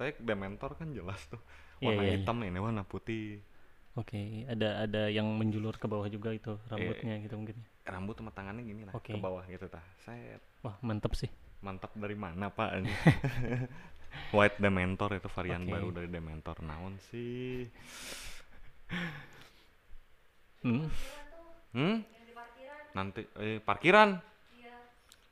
tapi 0.00 0.16
dementor 0.18 0.72
kan 0.74 0.88
jelas 0.90 1.20
tuh 1.26 1.36
Iya, 1.78 1.86
warna 1.86 2.02
iya, 2.02 2.08
iya. 2.08 2.16
hitam 2.16 2.36
ini 2.40 2.56
warna 2.56 2.82
putih 2.82 3.44
Oke, 3.92 4.46
ada 4.46 4.86
ada 4.86 5.02
yang 5.06 5.26
menjulur 5.28 5.74
ke 5.74 5.84
bawah 5.84 6.06
juga 6.06 6.30
itu 6.30 6.54
rambutnya 6.64 7.18
gitu 7.18 7.34
mungkin. 7.34 7.58
ya. 7.82 7.90
rambut 7.90 8.14
sama 8.14 8.30
tangannya 8.30 8.62
gini 8.62 8.82
lah 8.84 8.92
Oke. 8.92 9.12
ke 9.12 9.18
bawah 9.18 9.42
gitu 9.44 9.66
tah 9.66 9.82
saya 9.98 10.38
Wah, 10.60 10.78
mantep 10.80 11.12
sih. 11.12 11.28
mantap 11.60 11.92
dari 11.92 12.14
mana 12.14 12.48
pak 12.48 12.70
white 14.32 14.56
dementor 14.56 15.14
itu 15.14 15.28
varian 15.28 15.62
Oke. 15.62 15.70
baru 15.70 15.88
dari 15.92 16.08
dementor 16.08 16.56
naon 16.60 16.96
sih 17.02 17.68
Hmm. 20.60 20.92
hmm 21.72 21.96
yang 22.04 22.24
di 22.26 22.34
parkiran 22.34 22.80
nanti 22.92 23.20
eh 23.38 23.58
parkiran 23.58 24.08
iya 24.54 24.76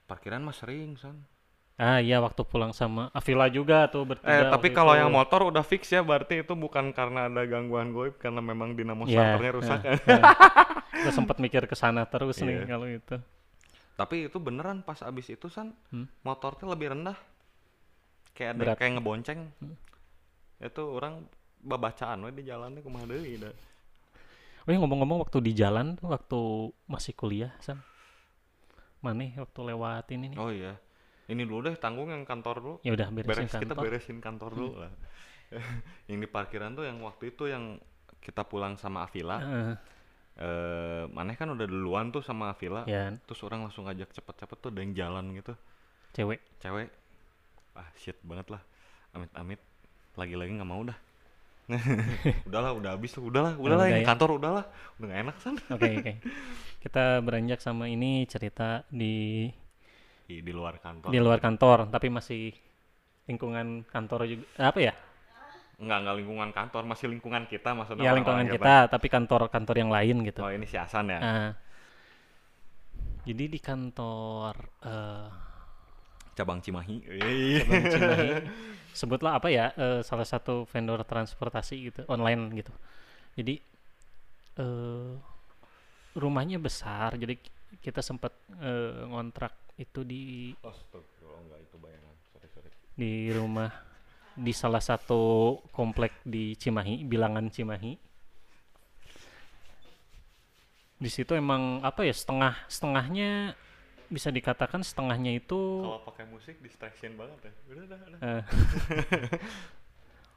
parkiran 0.05 0.41
mah 0.41 0.57
sering 0.57 0.97
san 0.97 1.21
Ah, 1.79 2.03
iya 2.03 2.19
waktu 2.19 2.43
pulang 2.43 2.75
sama 2.75 3.07
Avila 3.15 3.47
juga 3.47 3.87
tuh 3.87 4.03
bertiga. 4.03 4.51
Eh, 4.51 4.51
tapi 4.51 4.75
kalau 4.75 4.99
yang 4.99 5.15
motor 5.15 5.47
udah 5.47 5.63
fix 5.63 5.87
ya, 5.87 6.03
berarti 6.03 6.43
itu 6.43 6.51
bukan 6.59 6.91
karena 6.91 7.31
ada 7.31 7.47
gangguan 7.47 7.95
goib, 7.95 8.19
karena 8.19 8.43
memang 8.43 8.75
dinamo 8.75 9.07
Iya, 9.07 9.39
starternya 9.39 9.53
rusak. 9.55 9.81
eh, 9.87 9.95
eh. 10.11 10.23
Gua 11.07 11.13
sempat 11.15 11.39
mikir 11.39 11.71
ke 11.71 11.79
sana 11.79 12.03
terus 12.03 12.43
nih 12.43 12.67
Iya. 12.67 12.67
kalau 12.67 12.91
itu. 12.91 13.15
Tapi 13.95 14.27
itu 14.27 14.39
beneran 14.43 14.83
pas 14.83 14.99
abis 15.07 15.31
itu 15.31 15.47
san, 15.47 15.71
Hmm. 15.95 16.11
motornya 16.27 16.67
lebih 16.67 16.99
rendah. 16.99 17.15
Kayak 18.35 18.51
ada 18.51 18.59
Berat. 18.59 18.77
kayak 18.79 18.93
ngebonceng. 18.99 19.41
Itu 20.59 20.83
orang 20.91 21.31
babacaan 21.63 22.27
we 22.27 22.35
di 22.35 22.43
jalannya 22.43 22.83
kumaha 22.83 23.07
deui 23.07 23.39
da. 23.39 23.55
Oh 24.67 24.71
ya 24.71 24.79
ngomong-ngomong 24.83 25.23
waktu 25.23 25.39
di 25.43 25.55
jalan 25.55 25.95
tuh 25.95 26.11
waktu 26.11 26.41
masih 26.91 27.15
kuliah, 27.15 27.55
San. 27.63 27.79
Mana 28.99 29.31
waktu 29.39 29.61
lewat 29.63 30.11
ini 30.11 30.35
nih? 30.35 30.39
Oh 30.43 30.51
iya. 30.51 30.75
Ini 31.29 31.43
dulu 31.45 31.69
deh 31.69 31.77
tanggung 31.77 32.09
yang 32.09 32.25
kantor 32.25 32.57
dulu. 32.59 32.75
Ya 32.81 32.93
udah 32.93 33.09
beresin 33.09 33.29
Beres 33.45 33.53
kita 33.53 33.61
kantor. 33.69 33.83
beresin 33.85 34.19
kantor 34.19 34.51
dulu 34.51 34.71
lah. 34.79 34.93
yang 36.09 36.19
di 36.19 36.27
parkiran 36.27 36.73
tuh 36.73 36.85
yang 36.85 36.99
waktu 37.01 37.31
itu 37.31 37.47
yang 37.47 37.77
kita 38.19 38.43
pulang 38.43 38.75
sama 38.75 39.05
Avila. 39.05 39.39
Heeh, 39.39 39.75
Eh, 40.39 41.05
maneh 41.11 41.35
kan 41.35 41.51
udah 41.51 41.67
duluan 41.67 42.09
tuh 42.09 42.23
sama 42.23 42.55
Avila. 42.55 42.87
ya, 42.87 43.11
Terus 43.27 43.43
orang 43.43 43.67
langsung 43.67 43.85
ngajak 43.85 44.15
cepet-cepet 44.15 44.57
tuh 44.57 44.71
ada 44.71 44.81
yang 44.81 44.95
jalan 44.95 45.35
gitu. 45.35 45.51
cewek. 46.09 46.39
cewek 46.59 46.89
ah 47.75 47.91
shit 47.95 48.15
banget 48.23 48.47
lah 48.49 48.63
amit-amit 49.13 49.59
lagi-lagi 50.15 50.51
nggak 50.51 50.67
mau 50.67 50.83
dah 50.83 50.99
udahlah 52.49 52.71
udah 52.73 52.91
habis 52.95 53.13
tuh 53.13 53.23
udahlah 53.25 53.55
udahlah 53.55 53.83
udah 53.83 53.93
yang 53.93 54.03
ya. 54.03 54.09
kantor 54.09 54.31
udahlah 54.35 54.65
udah 54.99 55.07
gak 55.07 55.21
enak 55.21 55.37
san 55.39 55.55
Oke, 55.69 55.91
oke. 56.01 56.13
Kita 56.79 57.19
beranjak 57.21 57.59
sama 57.59 57.87
ini 57.87 58.23
cerita 58.25 58.87
di 58.89 59.47
di, 60.29 60.45
di 60.45 60.53
luar 60.53 60.77
kantor 60.77 61.09
di 61.09 61.21
luar 61.25 61.41
kantor, 61.41 61.89
tapi 61.89 62.13
masih 62.13 62.53
lingkungan 63.25 63.89
kantor 63.89 64.29
juga. 64.29 64.45
Apa 64.61 64.79
ya? 64.85 64.93
Enggak, 65.81 65.99
enggak 66.05 66.17
lingkungan 66.21 66.51
kantor, 66.53 66.83
masih 66.85 67.07
lingkungan 67.09 67.43
kita 67.49 67.71
maksudnya. 67.73 68.05
ya 68.05 68.13
lingkungan 68.13 68.45
kita 68.51 68.93
tapi 68.93 69.07
kantor-kantor 69.09 69.77
yang 69.79 69.89
lain 69.89 70.17
gitu 70.29 70.45
Oh, 70.45 70.53
ini 70.53 70.69
si 70.69 70.77
Hasan 70.77 71.09
ya. 71.09 71.19
Nah, 71.23 71.53
jadi 73.25 73.45
di 73.49 73.59
kantor 73.59 74.55
eh 74.85 75.29
Cabang 76.37 76.61
Cimahi. 76.63 76.97
Cabang 77.03 77.85
Cimahi, 77.95 78.31
sebutlah 78.99 79.39
apa 79.39 79.49
ya 79.49 79.71
eh, 79.79 80.01
salah 80.03 80.27
satu 80.27 80.67
vendor 80.67 81.07
transportasi 81.07 81.75
gitu 81.91 82.01
online 82.11 82.51
gitu 82.59 82.75
jadi 83.39 83.55
eh 84.59 85.11
rumahnya 86.19 86.59
besar 86.59 87.15
jadi 87.15 87.39
kita 87.81 88.01
sempat 88.03 88.35
eh, 88.59 89.07
ngontrak 89.07 89.55
itu 89.79 90.03
di 90.03 90.51
Astagfirullah, 90.63 91.41
enggak 91.47 91.61
itu 91.63 91.77
bayangan. 91.79 92.15
Sorry, 92.35 92.49
sorry. 92.51 92.71
di 92.99 93.13
rumah 93.31 93.71
di 94.39 94.53
salah 94.55 94.83
satu 94.83 95.55
komplek 95.75 96.23
di 96.23 96.55
Cimahi 96.55 97.03
bilangan 97.03 97.51
Cimahi 97.51 97.99
di 100.99 101.11
situ 101.11 101.35
emang 101.35 101.79
apa 101.83 102.03
ya 102.03 102.15
setengah 102.15 102.59
setengahnya 102.67 103.55
bisa 104.09 104.33
dikatakan 104.33 104.81
setengahnya 104.83 105.37
itu 105.37 105.85
Kalau 105.85 106.01
pakai 106.03 106.25
musik 106.27 106.57
distraction 106.65 107.15
banget 107.15 107.39
ya. 107.45 107.53
Udah, 107.71 107.83
udah, 107.85 107.99
udah. 108.09 108.19
eh, 108.25 108.43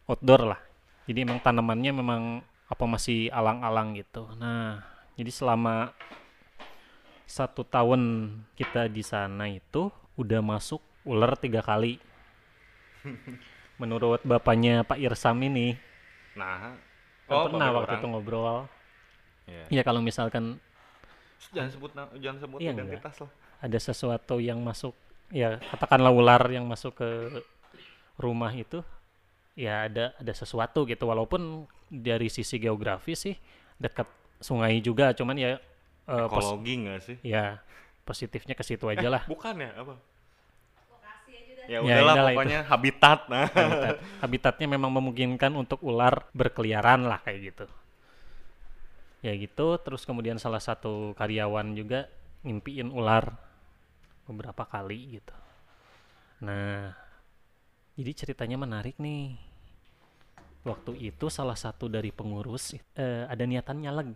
outdoor 0.12 0.42
lah. 0.54 0.60
Jadi 1.08 1.24
emang 1.24 1.40
tanamannya 1.40 1.92
memang 1.96 2.22
apa 2.68 2.86
masih 2.88 3.32
alang-alang 3.32 3.96
gitu. 3.96 4.28
Nah, 4.38 4.84
jadi 5.16 5.32
selama 5.32 5.96
satu 7.32 7.64
tahun 7.64 8.02
kita 8.60 8.92
di 8.92 9.00
sana 9.02 9.48
itu 9.48 9.88
udah 10.20 10.44
masuk 10.44 10.84
ular 11.08 11.40
tiga 11.40 11.64
kali. 11.64 11.96
Menurut 13.82 14.22
bapaknya 14.22 14.84
Pak 14.84 15.00
Irsam 15.00 15.40
ini, 15.42 15.74
Nah, 16.38 16.76
kan 17.26 17.50
pernah 17.50 17.68
babe 17.72 17.78
waktu 17.82 17.88
orang. 17.90 18.00
itu 18.00 18.08
ngobrol. 18.08 18.58
Iya. 19.50 19.64
Ya 19.72 19.82
kalau 19.82 20.00
misalkan 20.00 20.62
Jangan 21.52 21.72
sebut 21.74 21.92
jangan 22.22 22.38
sebut 22.38 22.60
Iya, 22.62 22.70
enggak. 22.72 22.86
identitas 22.86 23.16
lah. 23.18 23.32
ada 23.62 23.78
sesuatu 23.82 24.38
yang 24.38 24.62
masuk 24.62 24.94
ya 25.30 25.58
katakanlah 25.74 26.14
ular 26.14 26.44
yang 26.50 26.70
masuk 26.70 26.94
ke 26.94 27.10
rumah 28.16 28.54
itu 28.54 28.86
ya 29.54 29.90
ada 29.90 30.14
ada 30.18 30.34
sesuatu 30.34 30.86
gitu 30.86 31.10
walaupun 31.10 31.66
dari 31.90 32.30
sisi 32.30 32.58
geografis 32.58 33.26
sih 33.26 33.36
dekat 33.78 34.06
sungai 34.38 34.78
juga 34.82 35.14
cuman 35.14 35.34
ya 35.34 35.58
eh, 36.06 36.26
pos- 36.28 36.42
Ekologi 36.48 36.74
enggak 36.78 37.00
sih? 37.04 37.18
ya 37.22 37.60
positifnya 38.02 38.54
ke 38.54 38.64
situ 38.64 38.86
aja 38.88 39.08
lah. 39.08 39.24
Bukan 39.26 39.56
ya, 39.58 39.72
apa? 39.76 39.94
Ya 41.70 41.78
Ya, 41.80 42.02
udahlah 42.02 42.16
itu. 42.18 42.28
pokoknya 42.34 42.60
habitat. 42.66 43.20
Nah. 43.30 43.46
habitat. 43.48 43.96
Habitatnya 44.20 44.68
memang 44.68 44.92
memungkinkan 44.92 45.54
untuk 45.54 45.78
ular 45.86 46.26
berkeliaran 46.34 47.06
lah 47.06 47.22
kayak 47.22 47.40
gitu. 47.54 47.66
Ya 49.22 49.38
gitu 49.38 49.78
terus 49.78 50.02
kemudian 50.02 50.42
salah 50.42 50.58
satu 50.60 51.14
karyawan 51.14 51.78
juga 51.78 52.10
ngimpiin 52.42 52.90
ular 52.90 53.38
beberapa 54.26 54.66
kali 54.66 55.22
gitu. 55.22 55.36
Nah 56.42 56.98
jadi 57.94 58.12
ceritanya 58.18 58.58
menarik 58.58 58.98
nih. 58.98 59.38
Waktu 60.62 60.94
itu 60.98 61.30
salah 61.30 61.58
satu 61.58 61.86
dari 61.86 62.10
pengurus 62.10 62.74
eh, 62.94 63.26
ada 63.26 63.46
niatan 63.46 63.82
nyaleg 63.82 64.10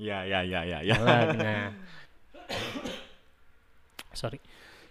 Ya, 0.00 0.24
ya, 0.24 0.40
ya, 0.44 0.60
ya, 0.64 0.78
ya. 0.80 0.96
Nah. 1.40 1.70
Sorry. 4.12 4.40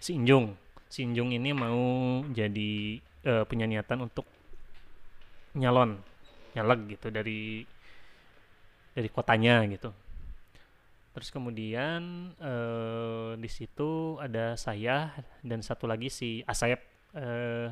Si 0.01 0.17
Injung 0.17 0.57
si 0.91 1.07
Injung 1.07 1.31
ini 1.31 1.55
mau 1.55 2.19
jadi 2.35 2.99
eh, 2.99 3.43
punya 3.47 3.63
niatan 3.63 4.03
untuk 4.03 4.27
nyalon 5.55 5.95
nyaleg 6.51 6.99
gitu 6.99 7.07
dari 7.07 7.63
dari 8.91 9.07
kotanya 9.07 9.63
gitu. 9.71 9.95
Terus 11.15 11.31
kemudian 11.31 12.35
eh, 12.35 13.39
di 13.39 13.47
situ 13.47 14.19
ada 14.19 14.59
saya 14.59 15.15
dan 15.39 15.63
satu 15.63 15.87
lagi 15.87 16.11
si 16.11 16.43
Asep 16.43 16.83
eh, 17.15 17.71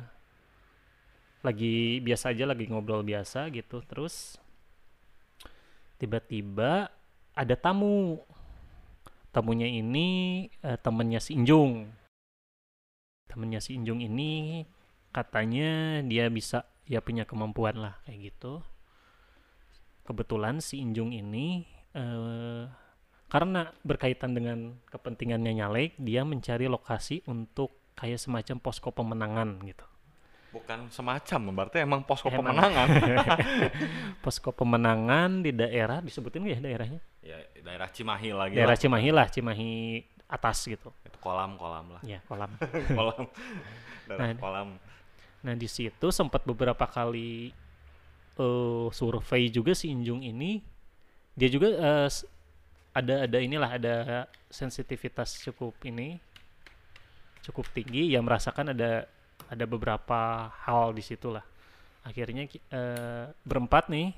lagi 1.44 2.00
biasa 2.00 2.32
aja 2.32 2.48
lagi 2.48 2.72
ngobrol 2.72 3.04
biasa 3.04 3.52
gitu. 3.52 3.84
Terus 3.84 4.40
tiba-tiba 6.00 6.88
ada 7.40 7.56
tamu. 7.56 8.20
Tamunya 9.32 9.64
ini 9.64 10.44
eh, 10.60 10.76
temennya 10.76 11.22
si 11.22 11.38
Injung. 11.38 11.88
Temennya 13.30 13.62
si 13.64 13.78
Injung 13.78 14.04
ini 14.04 14.62
katanya 15.14 16.02
dia 16.04 16.28
bisa 16.28 16.68
ya 16.84 17.00
punya 17.00 17.24
kemampuan 17.24 17.80
lah 17.80 17.94
kayak 18.04 18.34
gitu. 18.34 18.60
Kebetulan 20.04 20.60
si 20.60 20.82
Injung 20.82 21.14
ini 21.16 21.64
eh, 21.96 22.68
karena 23.30 23.70
berkaitan 23.86 24.34
dengan 24.34 24.82
kepentingannya 24.90 25.62
nyalek 25.62 25.94
dia 26.02 26.26
mencari 26.26 26.66
lokasi 26.66 27.22
untuk 27.30 27.94
kayak 27.94 28.18
semacam 28.18 28.56
posko 28.58 28.90
pemenangan 28.90 29.62
gitu 29.62 29.89
Bukan 30.50 30.90
semacam, 30.90 31.40
berarti 31.54 31.78
emang 31.78 32.02
posko 32.02 32.26
Emang. 32.26 32.42
pemenangan. 32.42 32.86
posko 34.24 34.50
pemenangan 34.50 35.30
di 35.40 35.50
daerah 35.50 35.98
disebutin 35.98 36.42
ya 36.44 36.58
daerahnya 36.58 36.98
ya, 37.20 37.38
daerah 37.60 37.86
Cimahi 37.86 38.30
lagi 38.30 38.54
daerah 38.54 38.74
lah. 38.74 38.78
Cimahi 38.78 39.08
lah 39.10 39.26
Cimahi 39.26 39.70
atas 40.26 40.58
gitu 40.64 40.90
Itu 41.02 41.18
kolam-kolam 41.18 41.94
lah. 41.94 42.02
ya 42.02 42.18
kolam 42.24 42.50
kolam. 42.98 43.24
daerah 44.04 44.26
Nah, 44.26 44.36
kolam. 44.36 44.68
Nah 45.40 45.54
di 45.54 45.66
situ 45.66 46.10
sempat 46.10 46.42
beberapa 46.42 46.82
kali 46.84 47.54
eh 48.34 48.86
survei 48.90 49.48
juga 49.48 49.70
si 49.70 49.88
Injung 49.88 50.20
ini 50.20 50.58
dia 51.32 51.46
juga 51.46 51.70
s- 52.04 52.26
ada 52.90 53.22
ada 53.22 53.38
inilah 53.38 53.70
ada 53.70 53.94
sensitivitas 54.48 55.38
cukup 55.40 55.78
ini 55.84 56.18
cukup 57.40 57.70
tinggi 57.70 58.10
ya 58.10 58.18
merasakan 58.18 58.72
ada 58.72 59.06
ada 59.50 59.64
beberapa 59.66 60.46
hal 60.62 60.94
di 60.94 61.02
situ 61.02 61.34
lah. 61.34 61.42
Akhirnya 62.06 62.46
eh, 62.46 63.24
berempat 63.42 63.90
nih 63.90 64.14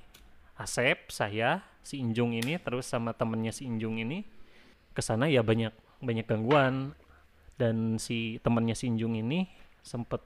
Asep 0.60 1.08
saya 1.08 1.64
si 1.80 1.98
Injung 1.98 2.36
ini 2.36 2.60
terus 2.60 2.86
sama 2.86 3.16
temennya 3.16 3.50
si 3.50 3.64
Injung 3.64 3.98
ini 3.98 4.22
ke 4.92 5.00
sana 5.00 5.26
ya 5.26 5.40
banyak 5.40 5.72
banyak 6.04 6.28
gangguan. 6.28 6.92
Dan 7.56 7.96
si 7.96 8.36
temennya 8.44 8.76
si 8.76 8.92
Injung 8.92 9.16
ini 9.16 9.48
sempat 9.80 10.20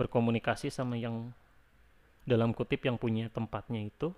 berkomunikasi 0.00 0.72
sama 0.72 0.96
yang 0.96 1.36
dalam 2.24 2.56
kutip 2.56 2.80
yang 2.88 2.96
punya 2.96 3.28
tempatnya 3.28 3.84
itu. 3.84 4.16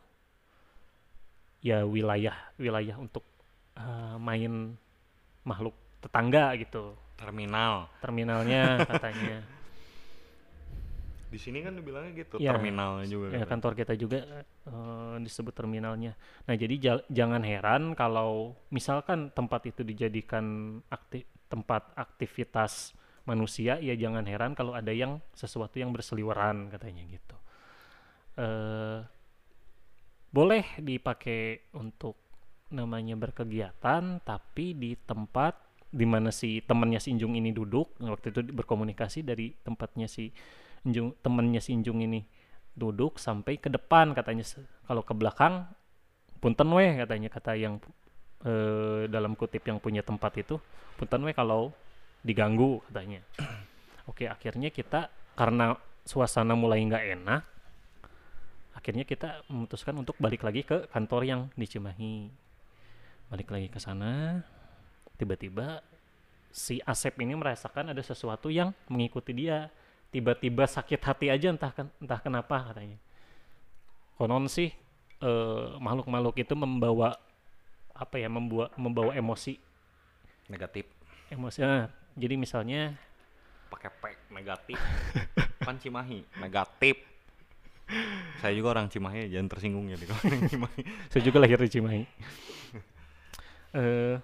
Ya 1.62 1.83
wilayah 1.83 2.55
wilayah 2.55 2.97
untuk 3.03 3.27
eh, 3.75 4.16
main 4.23 4.79
makhluk 5.42 5.75
tetangga 5.99 6.55
gitu. 6.55 6.95
Terminal. 7.18 7.87
terminalnya 8.03 8.83
katanya 8.83 9.47
Di 11.33 11.40
sini 11.40 11.64
kan 11.64 11.73
dibilangnya 11.73 12.12
gitu, 12.12 12.37
Iya. 12.37 12.53
terminalnya 12.53 13.09
juga. 13.09 13.33
ya 13.33 13.49
kan. 13.49 13.57
kantor 13.57 13.73
kita 13.73 13.95
juga 13.97 14.18
eh, 14.45 15.14
disebut 15.18 15.57
terminalnya 15.57 16.12
nah 16.45 16.53
jadi 16.53 16.75
ja- 16.77 17.07
jangan 17.09 17.40
heran 17.40 17.97
kalau 17.97 18.53
misalkan 18.68 19.33
tempat 19.33 19.64
itu 19.66 19.81
dijadikan 19.81 20.45
akti- 20.87 21.25
tempat 21.49 21.97
aktivitas 21.97 22.92
manusia 23.25 23.79
ya 23.79 23.95
jangan 23.95 24.27
heran 24.27 24.53
kalau 24.53 24.75
ada 24.75 24.92
yang 24.92 25.25
sesuatu 25.33 25.81
yang 25.81 25.88
berseliweran 25.90 26.68
katanya 26.68 27.03
gitu 27.09 27.37
eh 28.37 29.01
boleh 30.29 30.64
dipakai 30.81 31.73
untuk 31.77 32.16
namanya 32.73 33.14
berkegiatan 33.14 34.21
tapi 34.25 34.73
di 34.73 34.97
tempat 34.97 35.55
di 35.92 36.09
mana 36.09 36.33
si 36.33 36.64
temannya 36.64 36.97
si 36.97 37.12
Injung 37.12 37.37
ini 37.37 37.53
duduk 37.53 38.01
waktu 38.01 38.33
itu 38.33 38.40
berkomunikasi 38.49 39.21
dari 39.21 39.53
tempatnya 39.61 40.09
si 40.09 40.33
Injung 40.83 41.14
temannya 41.23 41.62
si 41.62 41.75
Injung 41.75 42.03
ini 42.03 42.27
duduk 42.73 43.21
sampai 43.21 43.61
ke 43.61 43.68
depan 43.68 44.16
katanya 44.16 44.42
kalau 44.88 45.05
ke 45.05 45.12
belakang 45.12 45.68
punten 46.42 46.68
weh 46.75 46.99
katanya 46.99 47.29
kata 47.31 47.53
yang 47.55 47.79
eh, 48.42 49.07
dalam 49.07 49.38
kutip 49.38 49.62
yang 49.68 49.79
punya 49.79 50.03
tempat 50.03 50.35
itu 50.42 50.59
punten 50.99 51.23
weh 51.23 51.37
kalau 51.37 51.71
diganggu 52.27 52.83
katanya. 52.90 53.23
Oke 54.11 54.27
akhirnya 54.27 54.75
kita 54.75 55.12
karena 55.38 55.79
suasana 56.03 56.59
mulai 56.59 56.83
nggak 56.83 57.05
enak 57.14 57.42
akhirnya 58.75 59.07
kita 59.07 59.47
memutuskan 59.47 59.95
untuk 59.95 60.18
balik 60.18 60.42
lagi 60.42 60.66
ke 60.66 60.90
kantor 60.90 61.23
yang 61.23 61.40
di 61.55 61.66
Cimahi. 61.71 62.16
Balik 63.31 63.49
lagi 63.55 63.68
ke 63.71 63.79
sana 63.79 64.42
tiba-tiba 65.14 65.79
si 66.51 66.83
Asep 66.83 67.14
ini 67.23 67.38
merasakan 67.38 67.95
ada 67.95 68.03
sesuatu 68.03 68.51
yang 68.51 68.75
mengikuti 68.90 69.31
dia 69.31 69.71
tiba-tiba 70.12 70.68
sakit 70.68 71.01
hati 71.01 71.27
aja 71.33 71.48
entah 71.48 71.72
entah 71.98 72.20
kenapa 72.20 72.70
katanya 72.70 73.01
konon 74.20 74.46
sih 74.46 74.68
eh, 75.25 75.66
makhluk-makhluk 75.81 76.37
itu 76.37 76.53
membawa 76.53 77.16
apa 77.96 78.20
ya 78.20 78.29
membawa 78.29 78.68
membawa 78.77 79.16
emosi 79.16 79.57
Negatif. 80.53 80.85
emosi 81.33 81.59
ah, 81.64 81.88
jadi 82.12 82.37
misalnya 82.37 82.92
Pakai 83.72 83.88
pek 83.88 84.16
negatif. 84.29 84.77
kan 85.64 85.81
Cimahi, 85.81 86.20
negatif. 86.44 87.01
Saya 88.44 88.53
juga 88.53 88.77
orang 88.77 88.92
Cimahi, 88.92 89.33
jangan 89.33 89.48
tersinggung 89.48 89.88
ya 89.88 89.96
kalau 89.96 90.44
Cimahi. 90.53 90.83
Saya 91.09 91.22
juga 91.25 91.40
lahir 91.40 91.57
di 91.57 91.72
Cimahi. 91.72 92.03
Eh, 93.72 94.16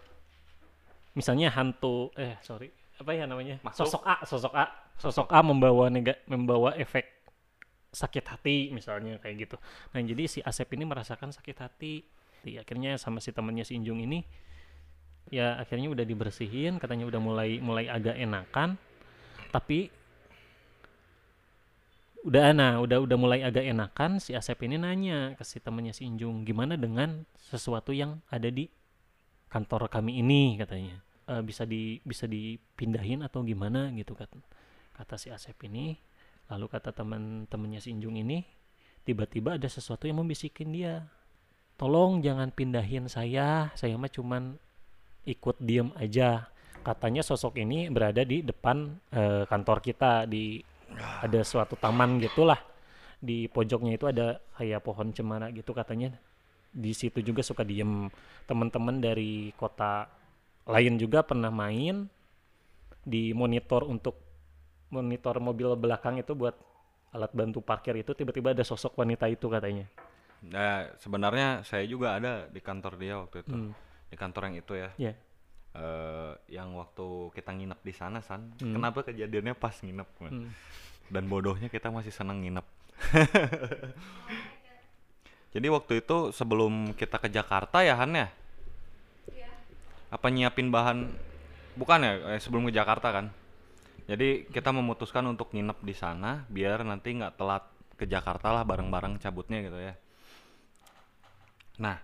misalnya 1.17 1.49
hantu, 1.49 2.13
eh 2.21 2.37
sorry, 2.45 2.69
apa 3.01 3.11
ya 3.17 3.25
namanya? 3.25 3.57
Makhluk. 3.65 3.89
Sosok 3.89 4.05
A, 4.05 4.17
sosok 4.29 4.53
A, 4.53 4.69
sosok 4.99 5.31
A 5.31 5.41
membawa 5.47 5.87
nega, 5.89 6.19
membawa 6.27 6.75
efek 6.75 7.07
sakit 7.89 8.25
hati 8.29 8.57
misalnya 8.75 9.17
kayak 9.23 9.49
gitu. 9.49 9.57
Nah 9.95 10.01
jadi 10.05 10.25
si 10.29 10.39
Asep 10.45 10.69
ini 10.77 10.85
merasakan 10.85 11.33
sakit 11.33 11.57
hati. 11.59 12.05
Di, 12.39 12.55
akhirnya 12.61 12.95
sama 13.01 13.19
si 13.19 13.35
temennya 13.35 13.67
si 13.67 13.75
Injung 13.75 13.99
ini, 13.99 14.23
ya 15.27 15.59
akhirnya 15.59 15.91
udah 15.91 16.07
dibersihin, 16.07 16.79
katanya 16.79 17.11
udah 17.11 17.19
mulai 17.19 17.59
mulai 17.59 17.91
agak 17.91 18.15
enakan, 18.15 18.79
tapi 19.51 19.91
udah 22.23 22.51
nah 22.55 22.79
udah 22.83 22.99
udah 23.03 23.17
mulai 23.19 23.41
agak 23.43 23.63
enakan 23.67 24.23
si 24.23 24.35
Asep 24.39 24.59
ini 24.67 24.79
nanya 24.79 25.35
ke 25.39 25.43
si 25.43 25.59
temannya 25.59 25.95
si 25.95 26.07
Injung 26.07 26.47
gimana 26.47 26.79
dengan 26.79 27.27
sesuatu 27.39 27.91
yang 27.91 28.23
ada 28.31 28.51
di 28.51 28.71
kantor 29.51 29.91
kami 29.91 30.21
ini? 30.23 30.55
katanya. 30.61 31.03
"Eh, 31.27 31.43
bisa 31.43 31.65
di 31.67 31.99
bisa 32.07 32.29
dipindahin 32.29 33.25
atau 33.25 33.43
gimana? 33.43 33.91
gitu 33.97 34.15
kan 34.15 34.29
kata 34.99 35.15
si 35.15 35.31
Asep 35.31 35.55
ini 35.71 35.95
lalu 36.51 36.67
kata 36.67 36.91
teman-temannya 36.91 37.79
si 37.79 37.95
Injung 37.95 38.19
ini 38.19 38.43
tiba-tiba 39.07 39.55
ada 39.57 39.71
sesuatu 39.71 40.11
yang 40.11 40.21
membisikin 40.21 40.75
dia. 40.75 41.07
Tolong 41.79 42.19
jangan 42.19 42.51
pindahin 42.51 43.07
saya 43.07 43.71
saya 43.79 43.95
mah 43.95 44.11
cuman 44.11 44.59
ikut 45.23 45.57
diem 45.63 45.95
aja. 45.95 46.51
Katanya 46.83 47.23
sosok 47.23 47.63
ini 47.63 47.87
berada 47.89 48.27
di 48.27 48.43
depan 48.43 48.99
eh, 49.15 49.45
kantor 49.47 49.79
kita 49.79 50.27
di 50.27 50.59
ada 50.99 51.41
suatu 51.47 51.79
taman 51.79 52.19
gitulah. 52.19 52.59
Di 53.19 53.47
pojoknya 53.47 53.95
itu 53.95 54.07
ada 54.11 54.43
kayak 54.59 54.83
pohon 54.83 55.15
cemara 55.15 55.55
gitu 55.55 55.71
katanya. 55.71 56.19
Di 56.75 56.91
situ 56.91 57.23
juga 57.23 57.47
suka 57.47 57.63
diem. 57.63 58.11
Teman-teman 58.51 58.99
dari 58.99 59.55
kota 59.55 60.11
lain 60.69 61.01
juga 61.01 61.23
pernah 61.23 61.49
main 61.49 62.11
di 63.07 63.33
monitor 63.33 63.89
untuk 63.89 64.28
monitor 64.89 65.37
mobil 65.41 65.77
belakang 65.77 66.21
itu 66.21 66.33
buat 66.33 66.57
alat 67.13 67.33
bantu 67.33 67.65
parkir 67.65 67.97
itu 67.97 68.13
tiba-tiba 68.13 68.53
ada 68.53 68.65
sosok 68.65 68.97
wanita 69.01 69.29
itu 69.29 69.49
katanya 69.49 69.89
Nah, 70.39 70.87
sebenarnya 71.03 71.67
saya 71.67 71.83
juga 71.83 72.15
ada 72.15 72.47
di 72.47 72.63
kantor 72.63 72.95
dia 72.95 73.19
waktu 73.19 73.43
itu. 73.43 73.55
Hmm. 73.59 73.75
Di 74.07 74.15
kantor 74.15 74.43
yang 74.47 74.57
itu 74.63 74.73
ya. 74.79 74.91
ya 74.95 75.13
Eh, 75.79 76.33
yang 76.59 76.75
waktu 76.75 77.31
kita 77.39 77.55
nginep 77.55 77.81
di 77.87 77.95
sana 77.95 78.19
san. 78.19 78.51
Hmm. 78.59 78.75
Kenapa 78.75 79.07
kejadiannya 79.07 79.55
pas 79.55 79.79
nginep? 79.79 80.09
Man? 80.19 80.33
Hmm. 80.33 80.51
Dan 81.07 81.31
bodohnya 81.31 81.71
kita 81.71 81.93
masih 81.93 82.11
senang 82.11 82.43
nginep. 82.43 82.67
Jadi 85.55 85.67
waktu 85.71 86.03
itu 86.03 86.35
sebelum 86.35 86.93
kita 86.99 87.23
ke 87.23 87.31
Jakarta 87.31 87.87
ya 87.87 87.95
Han 87.95 88.11
ya? 88.11 88.29
Iya. 89.31 89.49
Apa 90.11 90.29
nyiapin 90.29 90.69
bahan? 90.69 91.15
Bukan 91.79 91.99
ya, 92.03 92.13
eh, 92.35 92.41
sebelum 92.43 92.67
ke 92.67 92.75
Jakarta 92.75 93.15
kan? 93.15 93.31
Jadi 94.09 94.49
kita 94.49 94.73
memutuskan 94.73 95.21
untuk 95.27 95.53
nginep 95.53 95.79
di 95.81 95.93
sana 95.93 96.43
biar 96.49 96.81
nanti 96.81 97.13
nggak 97.13 97.37
telat 97.37 97.65
ke 97.93 98.05
Jakarta 98.05 98.51
lah 98.51 98.65
bareng-bareng 98.65 99.19
cabutnya 99.19 99.61
gitu 99.61 99.77
ya. 99.77 99.93
Nah, 101.79 102.01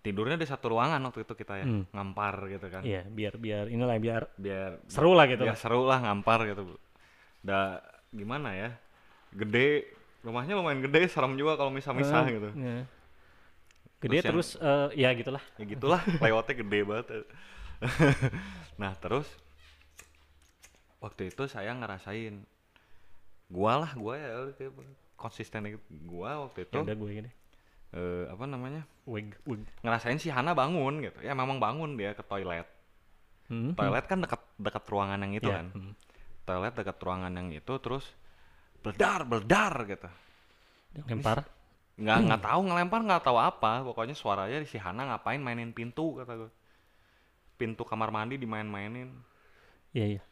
tidurnya 0.00 0.34
di 0.34 0.44
satu 0.44 0.72
ruangan 0.72 0.98
waktu 1.02 1.22
itu 1.22 1.34
kita 1.34 1.60
ya, 1.60 1.64
Hmm. 1.64 1.84
ngampar 1.92 2.34
gitu 2.48 2.66
kan. 2.66 2.82
iya 2.82 3.04
biar 3.04 3.36
biar 3.36 3.64
inilah 3.68 3.98
biar 3.98 4.22
Biar 4.34 4.80
seru 4.88 5.12
lah 5.12 5.26
gitu 5.26 5.44
biar 5.44 5.54
lah. 5.54 5.60
seru 5.60 5.84
lah 5.84 5.98
ngampar 6.00 6.48
gitu. 6.48 6.62
Da 7.40 7.78
gimana 8.08 8.54
ya? 8.54 8.70
Gede, 9.30 9.92
rumahnya 10.20 10.54
lumayan 10.54 10.80
gede, 10.80 11.06
serem 11.06 11.34
juga 11.34 11.54
kalau 11.54 11.70
misah-misah 11.70 12.22
Eh, 12.22 12.32
gitu. 12.32 12.48
ya. 12.54 12.76
gede 14.00 14.18
Terus 14.18 14.18
yang- 14.18 14.32
terus, 14.34 14.48
eh, 14.58 14.88
ya 14.98 15.10
gitulah 15.12 15.44
ya 15.54 15.64
gitulah 15.64 16.00
lewatnya 16.26 16.54
gede 16.58 16.80
banget 16.82 17.06
nah 18.82 18.92
terus 18.94 19.30
waktu 21.02 21.34
itu 21.34 21.42
saya 21.50 21.74
ngerasain. 21.74 22.46
Gua 23.50 23.84
lah 23.84 23.92
gua 23.98 24.14
ya 24.16 24.30
konsisten 25.18 25.66
gitu. 25.66 25.82
gua 26.06 26.46
waktu 26.48 26.64
itu. 26.64 26.78
Ya 26.78 26.82
udah 26.86 26.96
gue 26.96 27.10
gini. 27.10 27.30
Eh, 27.92 28.24
apa 28.30 28.44
namanya? 28.48 28.86
Wig 29.04 29.34
wig. 29.44 29.66
Ngerasain 29.84 30.16
si 30.22 30.32
Hana 30.32 30.56
bangun 30.56 31.02
gitu. 31.04 31.18
Ya 31.20 31.34
memang 31.34 31.60
bangun 31.60 31.98
dia 31.98 32.16
ke 32.16 32.24
toilet. 32.24 32.64
Hmm, 33.50 33.76
toilet 33.76 34.06
kan 34.08 34.22
dekat 34.22 34.40
dekat 34.56 34.84
ruangan 34.88 35.18
yang 35.20 35.34
itu 35.36 35.50
ya, 35.50 35.60
kan? 35.60 35.66
hmm. 35.74 35.92
toilet 36.48 36.72
dekat 36.72 36.96
ruangan 37.04 37.32
yang 37.36 37.52
itu 37.52 37.74
terus 37.82 38.06
beledar 38.80 39.28
beledar 39.28 39.74
gitu. 39.84 40.08
Lempar 41.04 41.44
nggak 42.00 42.18
nggak 42.24 42.40
tahu 42.40 42.60
ngelempar 42.72 43.00
nggak 43.04 43.22
tahu 43.26 43.36
apa. 43.36 43.84
Pokoknya 43.84 44.16
suaranya 44.16 44.64
si 44.64 44.80
Hana 44.80 45.12
ngapain 45.12 45.42
mainin 45.42 45.76
pintu 45.76 46.16
kata 46.16 46.32
gue 46.38 46.50
pintu 47.60 47.84
kamar 47.84 48.08
mandi 48.08 48.40
dimain-mainin. 48.40 49.12
Iya 49.92 50.16
iya 50.16 50.22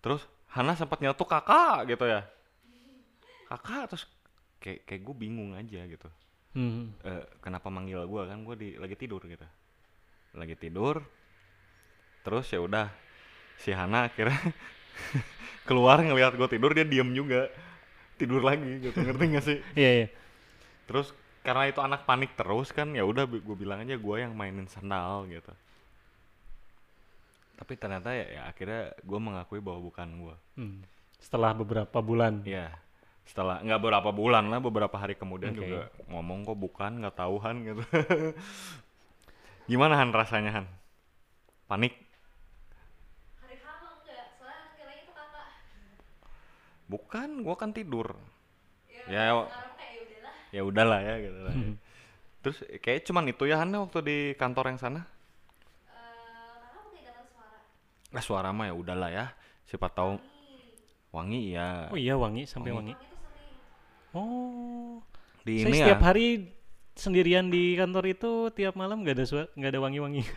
terus 0.00 0.24
Hana 0.50 0.74
sempat 0.74 0.98
nyetuk 0.98 1.30
kakak 1.30 1.86
gitu 1.86 2.04
ya. 2.10 2.26
Kakak 3.46 3.94
terus 3.94 4.04
kayak 4.58 4.82
kayak 4.86 5.02
gue 5.06 5.14
bingung 5.14 5.54
aja 5.54 5.86
gitu. 5.86 6.08
Hmm, 6.50 6.90
Eh, 7.06 7.22
kenapa 7.38 7.70
manggil 7.70 8.02
gue 8.02 8.22
kan 8.26 8.42
gue 8.42 8.56
di 8.58 8.68
lagi 8.74 8.98
tidur 8.98 9.22
gitu. 9.22 9.46
Lagi 10.34 10.58
tidur. 10.58 10.98
Terus 12.26 12.46
ya 12.50 12.60
udah 12.60 12.86
si 13.60 13.70
Hana 13.72 14.10
akhirnya 14.10 14.36
keluar 15.68 16.02
ngelihat 16.02 16.34
gue 16.34 16.48
tidur 16.50 16.74
dia 16.74 16.84
diem 16.86 17.10
juga. 17.14 17.46
Tidur 18.18 18.44
lagi 18.44 18.84
gitu 18.84 18.98
ngerti 19.00 19.24
gak 19.32 19.44
sih? 19.46 19.58
Iya 19.78 19.90
iya. 20.04 20.08
Terus 20.90 21.14
karena 21.40 21.72
itu 21.72 21.80
anak 21.80 22.04
panik 22.04 22.36
terus 22.36 22.68
kan 22.68 22.92
ya 22.92 23.00
udah 23.06 23.24
gue 23.24 23.56
bilang 23.56 23.80
aja 23.80 23.96
gue 23.96 24.16
yang 24.20 24.36
mainin 24.36 24.68
sandal 24.68 25.24
gitu 25.24 25.48
tapi 27.60 27.76
ternyata 27.76 28.08
ya, 28.10 28.26
ya 28.26 28.42
akhirnya 28.48 28.96
gue 28.98 29.18
mengakui 29.20 29.60
bahwa 29.60 29.80
bukan 29.84 30.08
gue 30.16 30.34
Hmm. 30.56 30.80
setelah 31.20 31.52
beberapa 31.52 32.00
bulan. 32.00 32.40
Ya 32.48 32.72
setelah 33.28 33.60
nggak 33.60 33.78
beberapa 33.78 34.10
bulan 34.10 34.48
lah 34.48 34.58
beberapa 34.58 34.96
hari 34.96 35.14
kemudian 35.14 35.52
Oke. 35.52 35.60
juga 35.62 35.80
ngomong 36.08 36.42
kok 36.42 36.56
bukan? 36.58 36.92
Nggak 36.98 37.16
tahu 37.20 37.36
Han 37.44 37.56
gitu. 37.62 37.82
Gimana 39.70 40.00
Han 40.00 40.10
rasanya 40.10 40.50
Han? 40.56 40.66
Panik? 41.68 41.94
Bukan 46.90 47.46
gue 47.46 47.54
kan 47.54 47.70
tidur. 47.70 48.18
Ya, 49.06 49.06
Ya, 49.06 49.22
ya 49.30 49.34
udahlah. 49.38 50.34
ya 50.50 50.62
udahlah 50.66 51.00
ya 51.00 51.14
gitu 51.22 51.38
lah 51.46 51.54
Hmm. 51.54 51.74
terus 52.42 52.58
kayak 52.82 53.06
cuman 53.06 53.30
itu 53.30 53.42
ya 53.46 53.62
Han 53.62 53.70
waktu 53.70 53.98
di 54.02 54.16
kantor 54.34 54.74
yang 54.74 54.78
sana 54.78 55.00
Eh, 55.00 55.06
kakak 55.86 56.82
mungkin 56.82 57.06
dengar 57.06 57.26
suara. 57.30 57.58
Nah, 58.10 58.20
suara 58.20 58.50
mah 58.50 58.66
ya 58.66 58.74
udahlah 58.74 59.08
ya. 59.08 59.26
Siapa 59.64 59.86
tahu 59.88 60.18
wangi 61.10 61.54
ya. 61.54 61.90
oh 61.90 61.98
iya 61.98 62.14
wangi 62.14 62.46
sampai 62.46 62.70
Wangi. 62.70 62.94
wangi 62.94 63.06
oh 64.14 65.02
Di 65.42 65.58
saya 65.58 65.66
ini 65.66 65.78
setiap 65.78 65.98
ya. 65.98 66.06
hari 66.06 66.26
sendirian 66.94 67.46
di 67.46 67.74
kantor 67.74 68.04
itu 68.06 68.30
tiap 68.50 68.74
malam 68.74 69.02
nggak 69.02 69.18
ada 69.18 69.24
suara 69.24 69.46
nggak 69.54 69.70
ada 69.70 69.80
wangi-wangi 69.80 70.22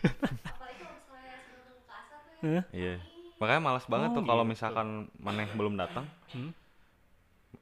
ya. 2.44 2.62
Iya. 2.70 2.94
Makanya 3.38 3.60
malas 3.62 3.84
banget 3.84 4.10
Oh, 4.10 4.16
tuh 4.18 4.24
kalau 4.24 4.42
gitu. 4.42 4.50
misalkan 4.50 4.86
maneh 5.16 5.46
belum 5.52 5.74
datang. 5.74 6.06
Hmm? 6.30 6.50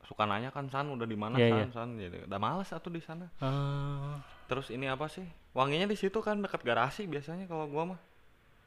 Suka 0.03 0.25
nanya 0.25 0.49
kan 0.49 0.67
San 0.69 0.89
udah 0.89 1.05
di 1.05 1.15
mana 1.15 1.37
Iya, 1.37 1.49
San 1.49 1.57
iya. 1.59 1.67
San 1.71 1.89
jadi 1.97 2.19
udah 2.27 2.39
malas 2.39 2.69
atuh 2.71 2.89
di 2.89 3.01
sana. 3.01 3.29
Ah, 3.39 4.21
Terus 4.47 4.69
ini 4.69 4.85
apa 4.87 5.07
sih? 5.07 5.25
Wanginya 5.53 5.85
di 5.85 5.95
situ 5.95 6.19
kan 6.19 6.41
dekat 6.41 6.61
garasi 6.63 7.05
biasanya 7.05 7.45
kalau 7.45 7.65
gua 7.67 7.95
mah. 7.95 8.01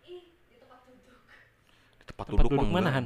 Ih, 0.04 0.22
di 0.48 0.56
tempat 0.56 0.80
duduk. 0.86 1.20
Di 2.00 2.05
tempat, 2.16 2.26
Tempat 2.32 2.44
duduk, 2.48 2.52
duduk 2.56 2.72
mana, 2.72 2.90
Han? 2.96 3.06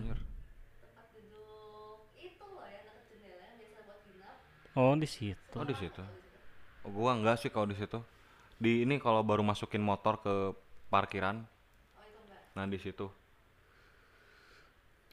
oh 4.77 4.93
di 4.95 5.09
situ 5.09 5.55
Oh, 5.57 5.65
di 5.65 5.75
situ. 5.75 5.99
Oh, 6.85 6.91
gua 6.93 7.17
enggak 7.17 7.41
sih 7.41 7.49
kalau 7.51 7.67
di 7.67 7.75
situ. 7.75 7.99
Di 8.55 8.85
ini 8.85 8.95
kalau 9.01 9.25
baru 9.25 9.41
masukin 9.43 9.81
motor 9.81 10.21
ke 10.21 10.33
parkiran. 10.87 11.41
Oh. 11.41 12.05
Nah, 12.55 12.65
di 12.69 12.77
situ. 12.79 13.09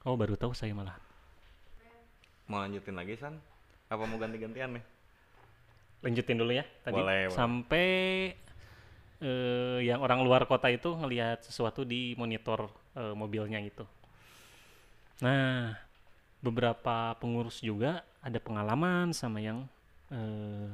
oh 0.06 0.14
baru 0.14 0.38
tahu 0.38 0.54
saya 0.54 0.70
malah 0.70 0.94
Mau 2.46 2.62
lanjutin 2.62 2.94
lagi 2.94 3.18
San? 3.18 3.42
Apa 3.90 4.06
mau 4.06 4.22
ganti-gantian 4.22 4.78
nih? 4.78 4.84
lanjutin 5.96 6.38
dulu 6.38 6.52
ya 6.54 6.62
tadi 6.84 6.94
Boleh, 6.94 7.26
boleh. 7.26 7.34
sampai 7.34 7.88
eh, 9.18 9.78
yang 9.82 9.98
orang 9.98 10.22
luar 10.22 10.46
kota 10.46 10.70
itu 10.70 10.94
ngelihat 10.94 11.42
sesuatu 11.42 11.82
di 11.82 12.14
monitor 12.14 12.70
eh, 12.96 13.14
mobilnya 13.14 13.60
itu. 13.60 13.84
Nah, 15.20 15.76
beberapa 16.40 17.16
pengurus 17.16 17.60
juga 17.60 18.04
ada 18.20 18.36
pengalaman 18.40 19.12
sama 19.12 19.38
yang 19.40 19.64
eh, 20.12 20.68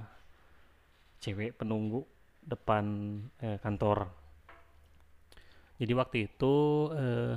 cewek 1.22 1.58
penunggu 1.58 2.06
depan 2.42 3.18
eh, 3.42 3.58
kantor. 3.62 4.10
Jadi 5.82 5.92
waktu 5.98 6.16
itu 6.30 6.54
eh, 6.94 7.34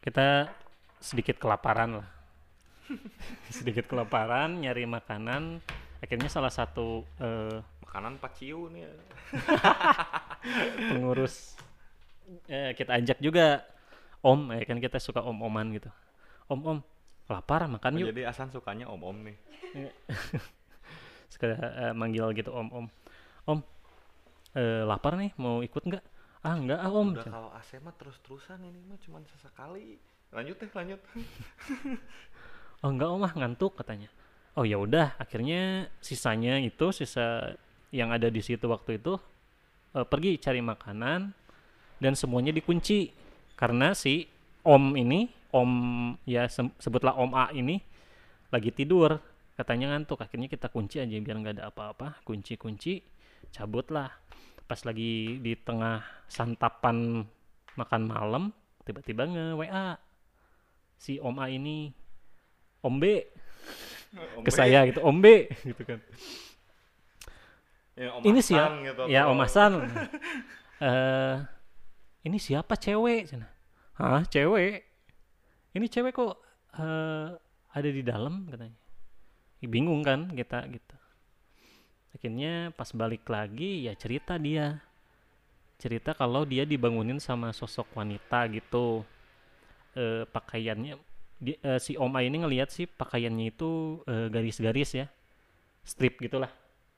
kita 0.00 0.48
sedikit 1.00 1.36
kelaparan 1.36 2.00
lah, 2.00 2.08
sedikit 3.56 3.88
kelaparan 3.88 4.60
nyari 4.60 4.84
makanan 4.88 5.60
akhirnya 6.04 6.28
salah 6.28 6.52
satu 6.52 7.00
eh, 7.16 7.58
makanan 7.88 8.20
paciu 8.20 8.68
nih 8.68 8.84
pengurus 10.92 11.56
eh, 12.44 12.76
kita 12.76 13.00
ajak 13.00 13.18
juga 13.24 13.64
om 14.24 14.48
ya 14.56 14.64
kan 14.64 14.80
kita 14.80 14.96
suka 14.96 15.20
om 15.20 15.36
oman 15.44 15.76
gitu. 15.76 15.92
Om 16.48 16.60
om 16.64 16.78
lapar 17.28 17.64
makan 17.68 17.96
Oh, 17.96 18.00
yuk. 18.04 18.08
jadi 18.12 18.28
Asan 18.28 18.52
sukanya 18.52 18.88
om-om 18.88 19.16
nih. 19.24 19.36
Suka 21.32 21.56
eh, 21.56 21.92
manggil 21.96 22.30
gitu 22.36 22.52
om 22.52 22.68
om 22.68 22.86
om 23.48 23.58
eh, 24.52 24.84
lapar 24.84 25.16
nih 25.16 25.32
mau 25.40 25.64
ikut 25.64 25.82
nggak? 25.88 26.04
Ah 26.44 26.54
nggak 26.60 26.80
ah 26.84 26.92
om. 26.92 27.16
Udah 27.16 27.24
kalau 27.24 27.50
AC 27.56 27.80
mah 27.80 27.96
terus-terusan 27.96 28.60
ini 28.60 28.80
mah 28.84 29.00
cuma 29.00 29.24
sesekali. 29.24 29.96
Lanjut 30.32 30.56
deh 30.60 30.70
lanjut. 30.72 31.00
Oh 32.84 32.92
enggak 32.92 33.08
om 33.08 33.24
ah 33.24 33.32
ngantuk 33.32 33.80
katanya. 33.80 34.12
Oh 34.60 34.68
ya 34.68 34.76
udah 34.76 35.16
akhirnya 35.16 35.88
sisanya 36.04 36.60
itu 36.60 36.92
sisa 36.92 37.56
yang 37.88 38.12
ada 38.12 38.28
di 38.28 38.44
situ 38.44 38.68
waktu 38.68 39.00
itu 39.00 39.16
eh, 39.96 40.04
pergi 40.04 40.36
cari 40.36 40.60
makanan 40.60 41.32
dan 41.96 42.12
semuanya 42.12 42.52
dikunci 42.52 43.08
karena 43.54 43.94
si 43.94 44.26
om 44.66 44.94
ini 44.98 45.30
om 45.54 45.70
ya 46.26 46.50
sem- 46.50 46.74
sebutlah 46.82 47.14
om 47.14 47.30
A 47.34 47.50
ini 47.54 47.78
lagi 48.50 48.74
tidur. 48.74 49.18
Katanya 49.54 49.94
ngantuk. 49.94 50.18
Akhirnya 50.18 50.50
kita 50.50 50.66
kunci 50.66 50.98
aja 50.98 51.14
biar 51.14 51.36
nggak 51.38 51.54
ada 51.62 51.70
apa-apa. 51.70 52.18
Kunci 52.26 52.58
kunci 52.58 52.98
cabut 53.54 53.86
lah 53.94 54.10
pas 54.66 54.80
lagi 54.82 55.38
di 55.38 55.52
tengah 55.54 56.02
santapan 56.26 57.22
makan 57.76 58.02
malam 58.08 58.44
tiba-tiba 58.82 59.28
nge 59.28 59.44
WA 59.60 59.88
si 60.98 61.20
om 61.22 61.38
A 61.38 61.46
ini 61.46 61.94
om 62.82 62.98
B. 62.98 63.22
Ke 64.46 64.50
saya 64.50 64.86
gitu 64.90 65.02
om 65.06 65.18
B. 65.22 65.46
Gitu 65.70 65.82
kan. 65.86 66.00
Ya, 67.94 68.10
Om 68.10 68.26
ini 68.26 68.42
Hasan 68.42 68.50
siapa 68.50 68.74
gitu, 68.90 69.02
ya 69.06 69.22
om 69.30 69.38
Hasan. 69.38 69.72
Eh 70.82 71.53
ini 72.24 72.36
siapa 72.40 72.74
cewek? 72.74 73.28
Cina. 73.28 73.48
hah 74.00 74.24
cewek. 74.26 74.82
Ini 75.74 75.86
cewek 75.90 76.12
kok 76.16 76.34
eh, 76.78 77.28
ada 77.70 77.88
di 77.88 78.02
dalam? 78.02 78.48
katanya. 78.48 78.74
Bingung 79.64 80.04
kan 80.04 80.28
kita 80.32 80.60
gitu. 80.68 80.96
Akhirnya 82.14 82.70
pas 82.76 82.88
balik 82.92 83.24
lagi 83.26 83.88
ya 83.88 83.92
cerita 83.96 84.36
dia. 84.36 84.80
Cerita 85.80 86.14
kalau 86.14 86.46
dia 86.46 86.62
dibangunin 86.64 87.18
sama 87.18 87.50
sosok 87.50 87.90
wanita 87.96 88.46
gitu. 88.52 89.02
Eh, 89.94 90.24
pakaiannya 90.28 90.98
di- 91.38 91.60
eh, 91.60 91.80
si 91.80 91.94
Oma 91.98 92.22
ini 92.22 92.40
ngelihat 92.42 92.70
sih 92.70 92.86
pakaiannya 92.88 93.52
itu 93.52 94.00
garis-garis 94.06 94.90
ya. 94.94 95.06
Strip 95.84 96.20
gitulah. 96.20 96.50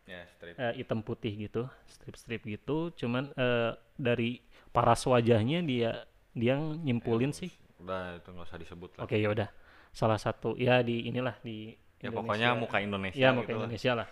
Ya 0.07 0.23
strip. 0.31 0.55
Eh, 0.55 0.73
hitam 0.83 1.03
putih 1.03 1.35
gitu 1.35 1.67
strip-strip 1.91 2.43
gitu. 2.47 2.95
Cuman 2.95 3.31
eh, 3.35 3.73
dari 3.99 4.39
paras 4.77 5.01
wajahnya 5.09 5.65
dia 5.65 6.05
dia 6.37 6.61
nyimpulin 6.61 7.33
sih. 7.33 7.49
udah 7.81 8.21
itu 8.21 8.29
nggak 8.29 8.47
usah 8.51 8.59
disebut 8.61 8.91
lah 9.01 9.09
oke 9.09 9.17
ya 9.17 9.29
udah. 9.33 9.49
Salah 9.97 10.21
satu 10.21 10.53
ya 10.61 10.85
di 10.85 11.09
inilah 11.09 11.41
di 11.41 11.73
ya 11.97 12.13
pokoknya 12.13 12.53
muka 12.53 12.85
Indonesia 12.85 13.17
ya 13.17 13.33
muka 13.33 13.49
gitu 13.49 13.57
lah. 13.57 13.61
Indonesia 13.65 13.93
lah. 13.97 14.09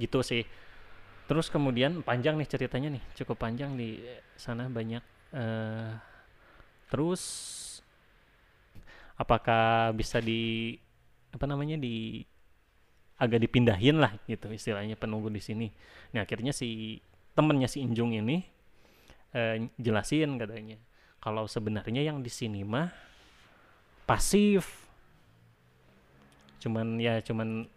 Gitu 0.00 0.18
sih. 0.24 0.42
Terus 1.28 1.52
kemudian 1.52 2.00
panjang 2.00 2.40
nih 2.40 2.48
ceritanya 2.48 2.96
nih. 2.96 3.02
Cukup 3.20 3.36
panjang 3.36 3.76
di 3.76 4.00
sana 4.40 4.72
banyak 4.72 5.04
eh 5.36 5.92
terus 6.86 7.22
apakah 9.18 9.92
bisa 9.92 10.22
di 10.22 10.72
apa 11.34 11.44
namanya 11.44 11.76
di 11.76 12.24
agak 13.20 13.42
dipindahin 13.42 14.00
lah 14.00 14.16
gitu 14.24 14.48
istilahnya 14.48 14.96
penunggu 14.96 15.28
di 15.28 15.42
sini. 15.44 15.68
Nah 16.16 16.24
akhirnya 16.24 16.56
si 16.56 17.00
temennya 17.36 17.68
si 17.68 17.84
Injung 17.84 18.16
ini 18.16 18.55
eh, 19.36 19.68
jelasin 19.76 20.40
katanya. 20.40 20.80
Kalau 21.20 21.44
sebenarnya 21.44 22.00
yang 22.00 22.24
di 22.24 22.32
sini 22.32 22.64
mah 22.64 22.88
pasif. 24.08 24.88
Cuman 26.62 26.96
ya 26.96 27.20
cuman 27.20 27.68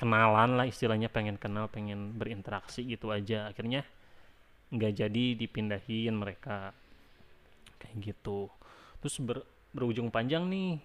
kenalan 0.00 0.56
lah 0.56 0.64
istilahnya 0.64 1.12
pengen 1.12 1.36
kenal 1.36 1.68
pengen 1.68 2.16
berinteraksi 2.16 2.88
gitu 2.88 3.12
aja. 3.12 3.52
Akhirnya 3.52 3.84
nggak 4.72 4.92
jadi 4.96 5.24
dipindahin 5.36 6.16
mereka. 6.16 6.72
Kayak 7.76 8.16
gitu. 8.16 8.48
Terus 9.04 9.16
ber- 9.20 9.48
berujung 9.76 10.08
panjang 10.08 10.48
nih 10.48 10.80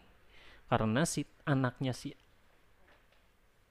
karena 0.65 1.05
si 1.05 1.23
anaknya 1.45 1.93
si 1.93 2.13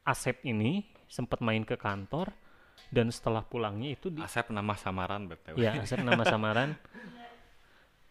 Asep 0.04 0.44
ini 0.44 0.84
sempat 1.08 1.40
main 1.40 1.64
ke 1.64 1.80
kantor 1.80 2.30
dan 2.94 3.10
setelah 3.10 3.42
pulangnya 3.42 3.98
itu 3.98 4.06
di 4.06 4.22
Asep 4.22 4.54
nama 4.54 4.78
samaran 4.78 5.26
btw 5.26 5.58
ya 5.58 5.82
Asep 5.82 6.00
nama 6.02 6.22
samaran. 6.22 6.74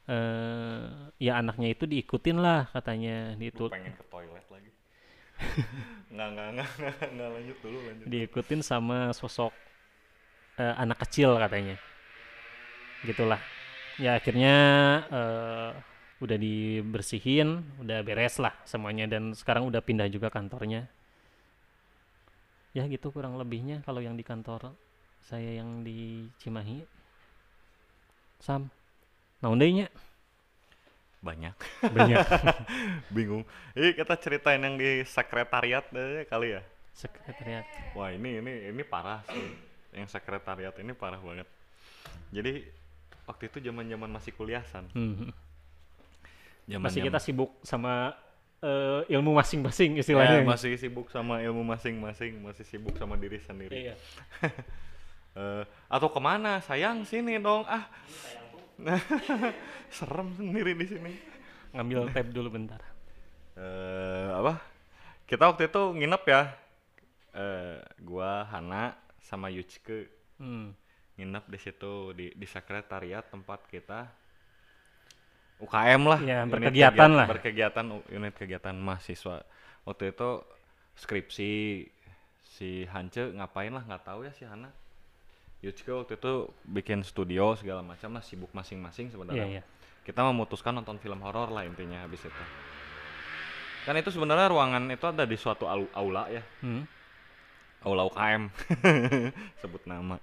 Eh 0.03 0.83
ya 1.15 1.39
anaknya 1.39 1.71
itu 1.71 1.87
diikutin 1.87 2.35
lah 2.43 2.67
katanya. 2.75 3.39
Itu 3.39 3.71
pengen 3.71 3.95
ke 3.95 4.03
toilet 4.11 4.43
lagi? 4.51 4.67
Nggak 6.11 6.27
nggak 6.35 6.47
nggak 6.59 6.69
nggak 6.75 6.95
nggak 7.15 7.29
lanjut 7.31 7.57
dulu 7.63 7.77
lanjut. 7.87 8.05
Diikutin 8.11 8.59
sama 8.59 9.15
sosok 9.15 9.55
eh, 10.59 10.75
anak 10.75 11.07
kecil 11.07 11.39
katanya. 11.39 11.79
Gitulah. 13.07 13.39
Ya 13.95 14.19
akhirnya 14.19 14.55
eh, 15.07 15.71
udah 16.19 16.35
dibersihin 16.35 17.63
udah 17.79 18.03
beres 18.03 18.43
lah 18.43 18.59
semuanya. 18.67 19.07
Dan 19.07 19.31
sekarang 19.31 19.71
udah 19.71 19.79
pindah 19.79 20.11
juga 20.11 20.27
kantornya 20.27 20.91
ya 22.73 22.83
gitu 22.89 23.13
kurang 23.13 23.37
lebihnya 23.37 23.85
kalau 23.85 24.01
yang 24.01 24.17
di 24.17 24.25
kantor 24.25 24.73
saya 25.23 25.61
yang 25.61 25.85
di 25.85 26.27
Cimahi. 26.41 26.83
Sam 28.43 28.67
naon 29.39 29.59
deui 29.59 29.79
nya 29.79 29.87
banyak. 31.23 31.55
Banyak. 31.87 32.19
Bingung. 33.15 33.47
Eh 33.79 33.95
kita 33.95 34.19
ceritain 34.19 34.59
yang 34.59 34.75
di 34.75 35.07
sekretariat 35.07 35.87
deh 35.87 36.27
kali 36.27 36.59
ya. 36.59 36.61
Sekretariat. 36.91 37.63
Wah 37.95 38.11
ini 38.11 38.43
ini 38.43 38.75
ini 38.75 38.83
parah 38.83 39.23
sih. 39.31 39.47
Yang 39.95 40.19
sekretariat 40.19 40.75
ini 40.83 40.91
parah 40.91 41.23
banget. 41.23 41.47
Jadi 42.35 42.67
waktu 43.23 43.47
itu 43.47 43.57
zaman 43.63 43.87
zaman 43.87 44.09
masih 44.11 44.31
kuliah 44.35 44.63
san 44.67 44.83
Hmm. 44.91 45.31
zaman 46.67 46.91
masih 46.91 47.07
kita 47.07 47.19
sibuk 47.23 47.55
sama 47.63 48.11
eh, 48.63 49.01
ilmu 49.11 49.35
masing-masing 49.35 49.99
istilahnya. 49.99 50.39
Ya, 50.39 50.47
masih 50.47 50.79
sibuk 50.79 51.11
sama 51.11 51.43
ilmu 51.43 51.67
masing-masing 51.67 52.39
masih 52.39 52.63
sibuk 52.63 52.95
sama 52.95 53.19
diri 53.19 53.39
sendiri. 53.43 53.91
Iya. 53.91 53.95
Eh, 55.33 55.65
atau 55.89 56.13
ke 56.13 56.21
mana? 56.21 56.61
Sayang 56.61 57.09
sini 57.09 57.41
dong. 57.41 57.65
Ah. 57.65 57.89
Serem 59.89 60.29
sendiri 60.37 60.77
di 60.77 60.85
sini. 60.85 61.09
Ngambil 61.73 62.13
tab 62.13 62.29
dulu 62.29 62.53
bentar. 62.53 62.77
Eh 63.57 64.29
apa? 64.29 64.61
Kita 65.25 65.49
waktu 65.49 65.73
itu 65.73 65.81
nginep 65.97 66.23
ya. 66.29 66.53
Eh 67.33 67.81
gua 68.05 68.45
Hana 68.45 68.93
sama 69.17 69.49
Yuchike 69.49 70.21
Hmm. 70.37 70.77
nginep 71.17 71.45
di 71.49 71.59
situ 71.61 72.13
di 72.13 72.29
di 72.33 72.45
sekretariat 72.45 73.25
tempat 73.29 73.65
kita 73.69 74.09
UKM 75.63 76.01
lah. 76.03 76.19
Ya, 76.19 76.43
berkegiatan 76.43 76.93
kegiat- 76.93 77.15
lah. 77.15 77.27
berkegiatan 77.27 77.85
unit 78.09 78.33
kegiatan 78.33 78.75
mahasiswa. 78.75 79.41
Waktu 79.83 80.11
itu 80.11 80.29
skripsi 80.95 81.51
si 82.45 82.69
Hance 82.85 83.33
ngapain 83.33 83.69
lah 83.69 83.81
nggak 83.81 84.03
tahu 84.03 84.23
ya 84.23 84.31
si 84.31 84.43
Hana. 84.43 84.69
Yuchike 85.59 85.89
waktu 85.89 86.13
itu 86.13 86.33
bikin 86.65 87.01
studio 87.01 87.55
segala 87.55 87.79
macam 87.79 88.11
lah 88.11 88.21
sibuk 88.21 88.51
masing-masing 88.51 89.09
sebenarnya. 89.09 89.47
Iya. 89.49 89.63
kita 90.03 90.19
memutuskan 90.21 90.75
nonton 90.75 90.99
film 90.99 91.23
horor 91.23 91.47
lah 91.47 91.63
intinya 91.63 92.03
habis 92.03 92.19
itu. 92.19 92.43
Kan 93.83 93.95
itu 93.95 94.11
sebenarnya 94.11 94.47
ruangan 94.47 94.83
itu 94.85 95.05
ada 95.05 95.23
di 95.23 95.35
suatu 95.35 95.63
au- 95.63 95.91
aula 95.93 96.27
ya. 96.27 96.43
Hmm. 96.59 96.83
aula 97.81 98.03
UKM 98.05 98.47
sebut 99.59 99.83
nama 99.83 100.15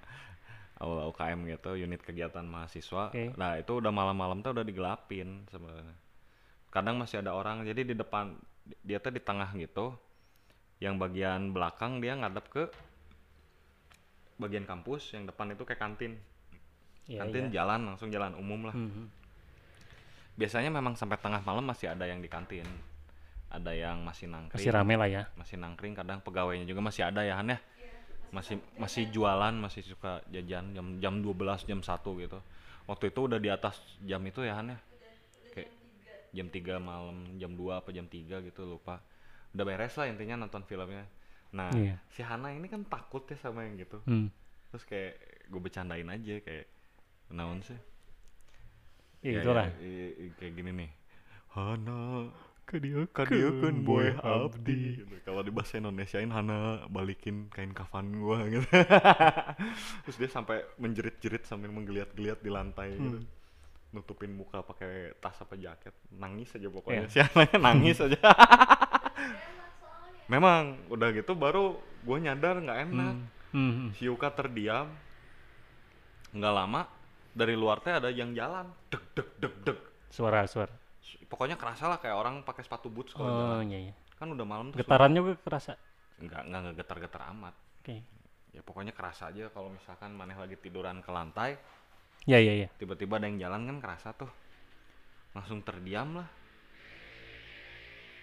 aula 0.81 1.05
UKM 1.07 1.45
gitu 1.47 1.77
unit 1.77 2.01
kegiatan 2.01 2.41
mahasiswa 2.41 3.13
Oke. 3.13 3.37
nah 3.37 3.53
itu 3.55 3.77
udah 3.77 3.93
malam-malam 3.93 4.41
tuh 4.41 4.51
udah 4.51 4.65
digelapin 4.65 5.45
sebenarnya 5.47 5.93
kadang 6.67 6.97
masih 6.97 7.21
ada 7.21 7.31
orang 7.31 7.61
jadi 7.61 7.85
di 7.85 7.93
depan 7.93 8.33
dia 8.81 8.97
tuh 8.97 9.13
di 9.13 9.21
tengah 9.21 9.53
gitu 9.53 9.93
yang 10.81 10.97
bagian 10.97 11.53
belakang 11.53 12.01
dia 12.01 12.17
ngadep 12.17 12.45
ke 12.47 12.63
bagian 14.35 14.65
kampus 14.65 15.13
yang 15.13 15.29
depan 15.29 15.53
itu 15.53 15.61
kayak 15.61 15.79
kantin 15.79 16.17
Iya, 17.05 17.25
kantin 17.25 17.49
iya. 17.49 17.61
jalan 17.61 17.81
langsung 17.91 18.09
jalan 18.09 18.33
umum 18.33 18.69
lah 18.69 18.75
Mhm. 18.77 19.05
biasanya 20.33 20.69
memang 20.71 20.93
sampai 20.95 21.17
tengah 21.17 21.41
malam 21.41 21.61
masih 21.61 21.91
ada 21.91 22.05
yang 22.05 22.21
di 22.21 22.29
kantin 22.29 22.65
ada 23.51 23.75
yang 23.75 23.99
masih 24.01 24.31
nangkring 24.31 24.63
Masih 24.63 24.71
rame 24.71 24.95
lah 24.95 25.09
ya. 25.11 25.23
masih 25.35 25.59
nangkring 25.59 25.91
kadang 25.91 26.23
pegawainya 26.23 26.63
juga 26.63 26.79
masih 26.79 27.03
ada 27.03 27.21
ya 27.21 27.35
Han 27.35 27.51
ya 27.51 27.59
masih 28.31 28.57
masih 28.79 29.11
jualan 29.11 29.51
masih 29.51 29.83
suka 29.83 30.23
jajan 30.31 30.71
jam 30.71 30.87
jam 31.03 31.13
12 31.19 31.67
jam 31.67 31.79
1 31.83 32.23
gitu. 32.23 32.39
Waktu 32.87 33.11
itu 33.11 33.19
udah 33.27 33.39
di 33.39 33.49
atas 33.51 33.79
jam 34.03 34.23
itu 34.23 34.41
ya 34.43 34.55
Han 34.55 34.71
ya? 34.71 34.79
Kayak 35.51 35.71
jam 36.31 36.47
3 36.47 36.79
malam 36.79 37.17
jam 37.37 37.51
2 37.53 37.79
apa 37.83 37.89
jam 37.91 38.07
3 38.07 38.39
gitu 38.47 38.61
lupa. 38.63 39.03
Udah 39.51 39.63
beres 39.67 39.93
lah 39.99 40.07
intinya 40.07 40.47
nonton 40.47 40.63
filmnya. 40.63 41.03
Nah 41.51 41.67
Iya. 41.75 41.99
si 42.07 42.23
Hana 42.23 42.55
ini 42.55 42.71
kan 42.71 42.87
takut 42.87 43.27
ya 43.27 43.35
sama 43.35 43.67
yang 43.67 43.75
gitu. 43.79 43.99
Hmm. 44.07 44.31
terus 44.71 44.87
kayak 44.87 45.19
gue 45.51 45.59
bercandain 45.59 46.07
aja 46.07 46.39
kayak 46.39 46.63
naon 47.27 47.59
sih? 47.59 47.75
Ya, 49.19 49.43
iya, 49.43 49.67
iya, 49.83 50.31
kayak 50.39 50.53
gini 50.55 50.71
nih. 50.71 50.91
Hana 51.51 52.31
Kadieu 52.63 53.07
kadieukeun 53.07 53.81
boy 53.81 54.11
abdi 54.15 54.97
gitu. 54.97 55.13
kalau 55.21 55.39
di 55.39 55.49
bahasa 55.49 55.75
Indonesiain 55.75 56.27
Hana 56.27 56.83
balikin 56.87 57.47
kain 57.47 57.71
kafan 57.71 58.15
gua 58.15 58.47
gitu 58.47 58.63
terus 60.01 60.15
dia 60.15 60.27
sampai 60.27 60.63
menjerit-jerit 60.77 61.43
sambil 61.43 61.67
menggeliat-geliat 61.69 62.39
di 62.39 62.47
lantai 62.47 62.93
gitu 62.93 63.19
Hmm. 63.19 63.27
nutupin 63.91 64.31
muka 64.31 64.61
pakai 64.61 65.11
tas 65.19 65.35
apa 65.35 65.53
jaket 65.53 65.91
nangis 66.13 66.47
aja 66.51 66.65
pokoknya 66.65 67.01
Iya. 67.01 67.11
si 67.11 67.17
Hana 67.19 67.43
nangis 67.59 67.99
aja 67.99 68.15
memang 70.31 70.77
udah 70.87 71.07
gitu 71.11 71.33
baru 71.33 71.75
gue 72.01 72.17
nyadar 72.19 72.55
nggak 72.57 72.79
enak 72.87 73.13
Hmm. 73.51 73.67
Hmm. 73.67 73.87
si 73.91 74.07
Yuka 74.07 74.31
terdiam 74.31 74.87
nggak 76.31 76.53
lama 76.55 76.87
dari 77.29 77.53
luar 77.53 77.77
teh 77.79 77.91
ada 77.91 78.07
yang 78.07 78.31
jalan 78.31 78.63
deg 78.87 79.03
deg 79.11 79.27
deg 79.37 79.53
deg 79.65 79.77
Suara 80.07 80.43
suara. 80.43 80.71
Pokoknya 81.27 81.57
kerasa 81.57 81.89
lah 81.89 81.97
kayak 81.97 82.15
orang 82.15 82.35
pakai 82.45 82.63
sepatu 82.63 82.87
boots 82.87 83.13
kalau 83.13 83.27
Oh 83.27 83.59
jalan 83.59 83.65
iya 83.65 83.79
iya. 83.89 83.93
kan 84.17 84.27
udah 84.29 84.45
malam 84.45 84.69
tuh 84.69 84.77
Getarannya 84.79 85.21
gue 85.21 85.35
kerasa. 85.41 85.73
nggak 86.21 86.41
nggak 86.47 86.61
ngegetar-getar 86.69 87.21
amat 87.33 87.55
Oke. 87.81 87.97
ya 88.53 88.61
pokoknya 88.61 88.93
kerasa 88.93 89.33
aja 89.33 89.49
kalau 89.49 89.73
misalkan 89.73 90.13
maneh 90.13 90.37
lagi 90.37 90.55
tiduran 90.55 91.01
ke 91.01 91.09
lantai 91.09 91.57
Ya 92.29 92.37
ya 92.37 92.53
ya. 92.53 92.69
tiba-tiba 92.77 93.17
ada 93.17 93.25
yang 93.25 93.41
jalan 93.41 93.61
kan 93.65 93.77
kerasa 93.81 94.13
tuh 94.13 94.29
langsung 95.33 95.65
terdiam 95.65 96.21
lah 96.21 96.27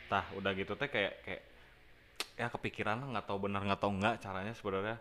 tah 0.08 0.24
udah 0.38 0.52
gitu 0.56 0.72
teh 0.74 0.88
kayak 0.88 1.14
kayak 1.24 1.42
ya 2.38 2.46
kepikiran 2.48 3.02
lah 3.02 3.08
nggak 3.18 3.26
tahu 3.28 3.38
benar 3.44 3.60
nggak 3.66 3.80
tahu 3.82 3.92
nggak 3.98 4.14
caranya 4.22 4.52
sebenarnya 4.56 4.96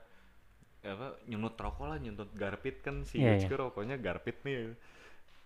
ya 0.82 0.92
apa 0.94 1.08
nyunut 1.30 1.56
rokok 1.56 1.86
lah 1.88 1.98
nyunut 2.02 2.30
garpit 2.34 2.82
kan 2.82 3.06
si 3.08 3.22
Iya, 3.22 3.38
Yuts 3.38 3.46
iya. 3.46 3.50
ke 3.50 3.56
rokoknya 3.56 3.96
garpit 3.98 4.38
nih 4.44 4.74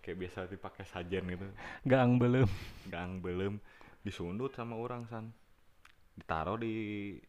kayak 0.02 0.18
biasa 0.20 0.50
dipakai 0.50 0.84
sajen 0.84 1.24
gitu 1.26 1.46
Gaang 1.84 2.18
belum. 2.18 2.50
gang 2.88 3.18
belum 3.18 3.62
disundut 4.02 4.52
sama 4.52 4.76
orang 4.76 5.06
san 5.06 5.30
ditaruh 6.12 6.58
di 6.58 6.74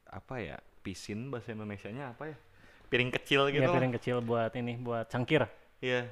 apa 0.05 0.35
ya 0.37 0.57
pisin 0.81 1.29
bahasa 1.29 1.53
Indonesianya 1.53 2.11
apa 2.11 2.27
ya 2.27 2.37
piring 2.89 3.13
kecil 3.13 3.49
gitu 3.49 3.61
Ya 3.61 3.69
lah. 3.69 3.77
piring 3.77 3.95
kecil 3.95 4.17
buat 4.21 4.53
ini 4.53 4.77
buat 4.77 5.07
cangkir. 5.07 5.47
iya 5.79 6.09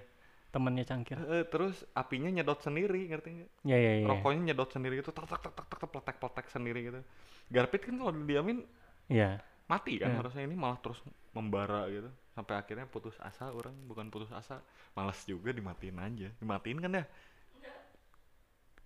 Temannya 0.50 0.82
cangkir. 0.82 1.14
Eh, 1.30 1.46
terus 1.46 1.86
apinya 1.92 2.26
nyedot 2.26 2.58
sendiri 2.58 3.06
ngerti 3.06 3.28
nggak 3.30 3.50
Ya 3.62 3.78
ya 3.78 3.92
ya. 4.02 4.06
rokoknya 4.06 4.50
nyedot 4.50 4.66
sendiri 4.66 4.98
gitu 4.98 5.10
tak 5.10 5.24
tak 5.24 5.40
tak 5.46 5.54
tak 5.54 5.66
tak 5.70 5.86
pletek 5.86 6.16
pletek 6.18 6.46
sendiri 6.46 6.80
gitu 6.84 7.00
garpit 7.48 7.82
kan 7.82 7.94
kalau 7.94 8.10
didiamin 8.10 8.66
Ya. 9.06 9.38
mati 9.66 9.96
kan 9.96 10.10
Iya. 10.10 10.18
harusnya 10.18 10.42
ini 10.42 10.54
malah 10.54 10.78
terus 10.78 10.98
membara 11.30 11.86
gitu 11.86 12.10
sampai 12.30 12.54
akhirnya 12.56 12.86
putus 12.86 13.18
asa 13.18 13.50
orang 13.50 13.74
bukan 13.90 14.06
putus 14.06 14.30
asa 14.30 14.62
malas 14.94 15.22
juga 15.26 15.50
dimatiin 15.50 15.98
aja. 15.98 16.28
Dimatiin 16.38 16.78
kan 16.78 16.92
ya? 17.02 17.04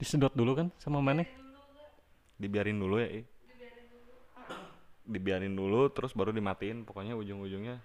Disedot 0.01 0.33
dulu 0.35 0.59
kan 0.59 0.69
sama 0.81 0.99
maneh. 0.99 1.29
dibiarin 2.35 2.83
dulu 2.83 2.99
ya 2.99 3.09
I. 3.09 3.23
dibiarin 5.07 5.55
dulu. 5.55 5.87
Terus 5.93 6.11
baru 6.17 6.35
dimatiin. 6.35 6.83
Pokoknya 6.83 7.15
ujung-ujungnya 7.15 7.79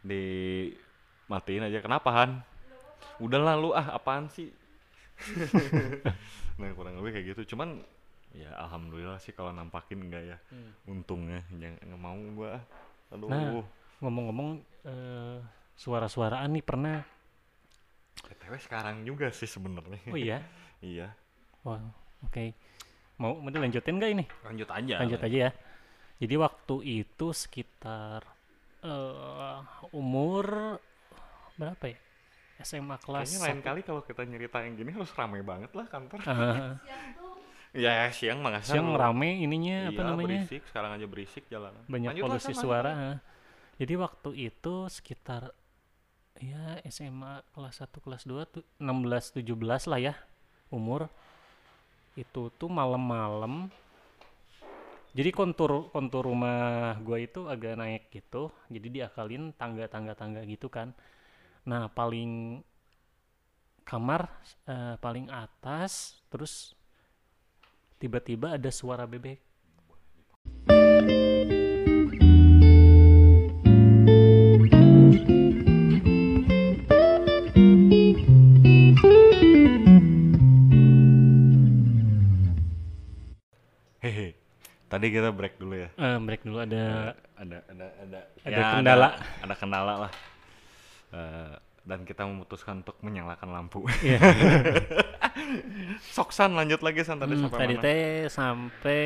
dimatiin 0.00 1.68
aja. 1.68 1.78
Kenapa 1.84 2.08
Han? 2.14 2.40
Udah 3.20 3.40
lalu 3.52 3.76
ah 3.76 3.94
apaan 3.98 4.32
sih? 4.32 4.48
Nah 6.60 6.76
kurang 6.76 7.00
lebih 7.00 7.16
kayak 7.16 7.26
gitu. 7.32 7.56
Cuman 7.56 7.80
ya 8.36 8.52
alhamdulillah 8.60 9.16
sih 9.16 9.32
kalau 9.32 9.48
nampakin 9.48 9.96
enggak 10.08 10.36
ya? 10.36 10.36
Untungnya 10.84 11.40
jangan 11.56 11.80
nggak 11.88 12.00
mau 12.00 12.20
gua. 12.36 12.60
Aduh. 13.12 13.28
Nah. 13.32 13.64
Ngomong-ngomong 14.00 14.50
eh, 14.84 15.38
suara-suaraan 15.76 16.50
nih 16.50 16.64
pernah. 16.64 16.98
btw 18.20 18.52
sekarang 18.60 19.00
juga 19.02 19.32
sih 19.32 19.48
sebenarnya 19.48 19.96
Oh 20.06 20.16
iya. 20.16 20.38
iya 20.84 21.08
Wah, 21.60 21.80
oke. 22.22 22.52
Mau 23.16 23.36
mau 23.36 23.48
dilanjutin 23.48 23.96
nggak 23.96 24.12
ini? 24.12 24.24
lanjut 24.42 24.68
aja 24.70 24.94
Lanjut 24.98 25.20
aja 25.20 25.38
ya. 25.48 25.50
Jadi 26.20 26.34
waktu 26.36 26.76
itu 27.04 27.26
sekitar 27.32 28.24
eh 28.80 29.58
umur 29.92 30.76
berapa 31.54 31.84
ya? 31.86 31.98
SMA 32.60 32.96
kelas 32.96 33.24
kayaknya 33.24 33.40
lain 33.40 33.56
satu. 33.56 33.68
kali 33.68 33.80
kalau 33.80 34.00
kita 34.04 34.20
nyerita 34.24 34.58
yang 34.60 34.74
gini 34.76 34.90
harus 34.92 35.12
rame 35.12 35.40
banget 35.40 35.72
lah 35.72 35.84
kantor 35.84 36.20
Ah, 36.22 36.76
siang 36.80 37.04
tuh 37.12 37.32
ya 37.72 37.92
siang 38.12 38.38
mah 38.40 38.48
nggak 38.52 38.64
siang 38.66 38.88
rame 38.92 39.30
ininya 39.38 39.88
apa 39.88 39.96
Iya, 39.96 40.08
namanya? 40.12 40.28
berisik 40.44 40.62
sekarang 40.68 40.90
aja 40.92 41.06
berisik 41.08 41.44
jalanan 41.48 41.80
Banyak 41.86 42.08
Lanjut 42.12 42.24
polusi 42.26 42.52
suara. 42.52 42.92
lanjut. 42.92 43.20
Jadi 43.80 43.96
waktu 43.96 44.52
itu 44.52 44.74
sekitar 44.92 45.56
ya 46.36 46.76
SMA 46.92 47.40
kelas 47.56 47.80
1 47.80 48.04
kelas 48.04 48.22
2 48.28 48.52
tuh 48.52 48.64
16 48.76 49.40
17 49.40 49.88
lah 49.88 50.00
ya 50.00 50.14
umur. 50.68 51.08
Itu 52.12 52.52
tuh 52.60 52.68
malam-malam 52.68 53.72
jadi 55.10 55.34
kontur 55.34 55.90
kontur 55.90 56.22
rumah 56.22 56.94
gua 57.02 57.18
itu 57.18 57.50
agak 57.50 57.74
naik 57.74 58.14
gitu. 58.14 58.54
Jadi 58.70 59.00
diakalin 59.00 59.50
tangga-tangga 59.58 60.14
tangga 60.14 60.40
gitu 60.46 60.70
kan. 60.70 60.94
Nah, 61.66 61.90
paling 61.90 62.62
kamar 63.82 64.30
eh, 64.70 64.94
paling 65.02 65.26
atas 65.34 66.22
terus 66.30 66.78
tiba-tiba 67.98 68.54
ada 68.54 68.70
suara 68.70 69.02
bebek. 69.02 69.42
Tadi 85.00 85.08
kita 85.10 85.32
break 85.32 85.56
dulu 85.56 85.74
ya 85.74 85.88
Eh, 85.90 86.18
break 86.20 86.44
dulu 86.44 86.60
ada 86.60 87.16
ada 87.34 87.56
ada 87.64 87.86
ada 87.98 88.18
Ada 88.44 88.52
ya, 88.52 88.66
kendala. 88.70 89.08
ada, 89.08 89.24
ada 89.40 89.54
kendala 89.56 89.92
lah 89.98 90.12
Eh, 91.10 91.54
dan 91.80 92.04
kita 92.04 92.22
memutuskan 92.22 92.84
untuk 92.84 93.00
menyalakan 93.00 93.48
lampu 93.50 93.88
Iya. 94.00 94.20
Soksan 96.12 96.52
lanjut 96.52 96.80
lagi 96.80 97.00
san 97.00 97.16
tadi 97.16 97.32
Hmm, 97.32 97.48
sampai 97.48 97.58
tadi 97.58 97.74
mana 97.74 97.82
teh 97.82 98.04
sampai 98.28 99.04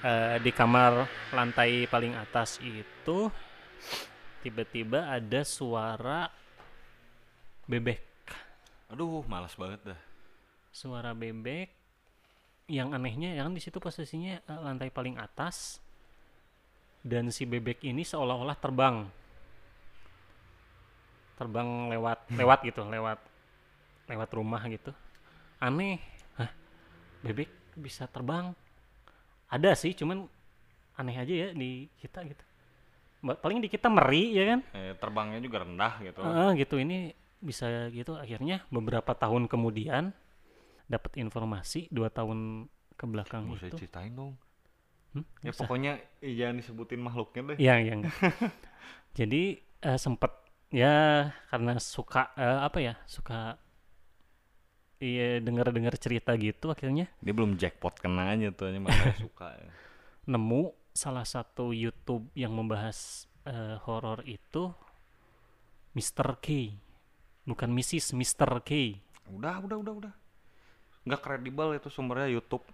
eh, 0.00 0.36
di 0.38 0.50
kamar 0.50 0.92
lantai 1.30 1.84
paling 1.86 2.14
atas 2.14 2.56
itu 2.60 3.26
tiba-tiba 4.40 5.10
ada 5.10 5.42
suara 5.42 6.30
bebek. 7.66 8.00
aduh 8.88 9.22
malas 9.24 9.54
banget 9.54 9.82
dah 9.84 10.00
Suara 10.70 11.10
bebek 11.12 11.68
yang 12.70 12.94
anehnya 12.94 13.34
ya 13.34 13.42
kan 13.42 13.50
di 13.50 13.58
situ 13.58 13.82
posisinya 13.82 14.38
eh, 14.38 14.60
lantai 14.62 14.94
paling 14.94 15.18
atas 15.18 15.82
dan 17.02 17.34
si 17.34 17.42
bebek 17.44 17.82
ini 17.82 18.06
seolah-olah 18.06 18.54
terbang. 18.54 19.08
Terbang 21.34 21.88
lewat 21.88 22.28
lewat 22.36 22.58
gitu, 22.68 22.84
lewat 22.84 23.18
lewat 24.06 24.30
rumah 24.36 24.62
gitu. 24.68 24.92
Aneh. 25.58 25.96
Hah? 26.36 26.50
Bebek 27.24 27.48
bisa 27.74 28.04
terbang? 28.04 28.52
Ada 29.48 29.72
sih, 29.74 29.96
cuman 29.96 30.28
aneh 30.94 31.16
aja 31.16 31.32
ya 31.32 31.48
di 31.56 31.88
kita 31.96 32.20
gitu. 32.28 32.44
Paling 33.20 33.60
di 33.60 33.68
kita 33.68 33.88
meri 33.88 34.36
ya 34.36 34.44
kan? 34.56 34.60
eh, 34.72 34.92
terbangnya 34.96 35.40
juga 35.44 35.60
rendah 35.64 35.92
gitu 36.00 36.20
Ah, 36.24 36.52
gitu 36.56 36.80
ini 36.80 37.12
bisa 37.40 37.88
gitu 37.92 38.16
akhirnya 38.16 38.64
beberapa 38.68 39.12
tahun 39.16 39.48
kemudian 39.48 40.12
dapat 40.90 41.14
informasi 41.16 41.86
dua 41.88 42.10
tahun 42.10 42.66
ke 42.98 43.04
belakang 43.06 43.46
itu 43.54 43.78
ceritain 43.78 44.10
dong 44.10 44.34
Hmm, 45.10 45.26
ya 45.42 45.50
usah. 45.50 45.66
pokoknya 45.66 45.92
eh, 46.22 46.38
jangan 46.38 46.62
disebutin 46.62 47.02
makhluknya 47.02 47.42
deh 47.50 47.56
Iya, 47.58 47.74
iya. 47.82 47.94
Jadi 49.18 49.42
eh, 49.58 49.98
sempet 49.98 50.30
ya 50.70 50.94
karena 51.50 51.82
suka 51.82 52.30
eh, 52.38 52.58
apa 52.62 52.78
ya 52.78 52.94
suka 53.10 53.58
iya 55.02 55.42
dengar-dengar 55.42 55.98
cerita 55.98 56.30
gitu 56.38 56.70
akhirnya 56.70 57.10
dia 57.18 57.34
belum 57.34 57.58
jackpot 57.58 57.98
kena 57.98 58.30
aja 58.30 58.54
tuh 58.54 58.70
makanya 58.78 59.18
suka 59.26 59.50
ya. 59.58 59.70
nemu 60.30 60.70
salah 60.94 61.26
satu 61.26 61.74
YouTube 61.74 62.30
yang 62.38 62.54
membahas 62.54 63.26
eh, 63.50 63.82
horor 63.82 64.22
itu 64.22 64.70
Mr. 65.90 66.38
K 66.38 66.70
bukan 67.42 67.66
Mrs. 67.74 68.14
Mr. 68.14 68.62
K 68.62 68.94
udah 69.26 69.58
udah 69.58 69.74
udah 69.82 69.94
udah 70.06 70.12
nggak 71.04 71.20
kredibel 71.20 71.76
itu 71.76 71.88
sumbernya 71.88 72.28
YouTube. 72.28 72.64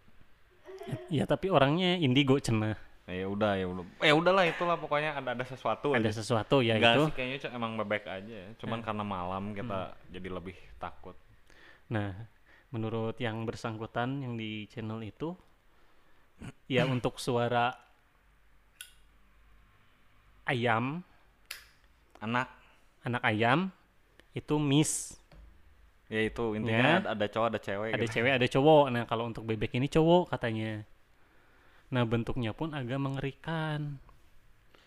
Ya 1.10 1.26
tapi 1.26 1.50
orangnya 1.50 1.98
indigo 1.98 2.38
cenah 2.38 2.78
ya 3.06 3.26
udah 3.30 3.52
ya 3.54 3.66
udah. 3.70 3.84
Ya 4.02 4.14
udahlah 4.18 4.44
itulah 4.50 4.74
pokoknya 4.74 5.14
ada 5.14 5.30
ada 5.38 5.44
sesuatu. 5.46 5.94
Ada 5.94 6.10
aja. 6.10 6.18
sesuatu 6.18 6.58
ya 6.58 6.74
Enggak 6.74 6.94
itu. 6.98 7.02
sih 7.06 7.14
kayaknya 7.14 7.48
emang 7.54 7.72
bebek 7.78 8.04
aja 8.10 8.34
ya. 8.34 8.48
cuman 8.58 8.82
karena 8.82 9.04
malam 9.06 9.54
kita 9.54 9.94
jadi 10.10 10.28
lebih 10.34 10.58
takut. 10.82 11.14
Nah, 11.86 12.26
menurut 12.74 13.14
yang 13.22 13.46
bersangkutan 13.46 14.26
yang 14.26 14.34
di 14.34 14.66
channel 14.66 14.98
itu, 15.06 15.38
ya 16.66 16.82
untuk 16.94 17.22
suara 17.22 17.70
ayam, 20.50 21.02
anak. 22.18 22.50
anak 23.06 23.22
ayam 23.22 23.70
itu 24.34 24.58
miss. 24.58 25.14
Ya 26.06 26.20
itu 26.22 26.44
Ya. 26.46 26.56
intinya 26.56 26.86
ada, 26.96 27.08
ada 27.12 27.26
cowok 27.26 27.46
ada 27.48 27.58
cewek 27.58 27.90
Ada 27.90 27.98
gitu. 28.00 28.14
cewek, 28.14 28.32
ada 28.32 28.46
cowok. 28.48 28.84
Nah, 28.88 29.02
kalau 29.04 29.24
untuk 29.26 29.42
bebek 29.42 29.72
ini 29.74 29.86
cowok 29.86 30.30
katanya. 30.30 30.86
Nah, 31.86 32.02
bentuknya 32.02 32.50
pun 32.50 32.70
agak 32.70 32.96
mengerikan. 32.96 33.98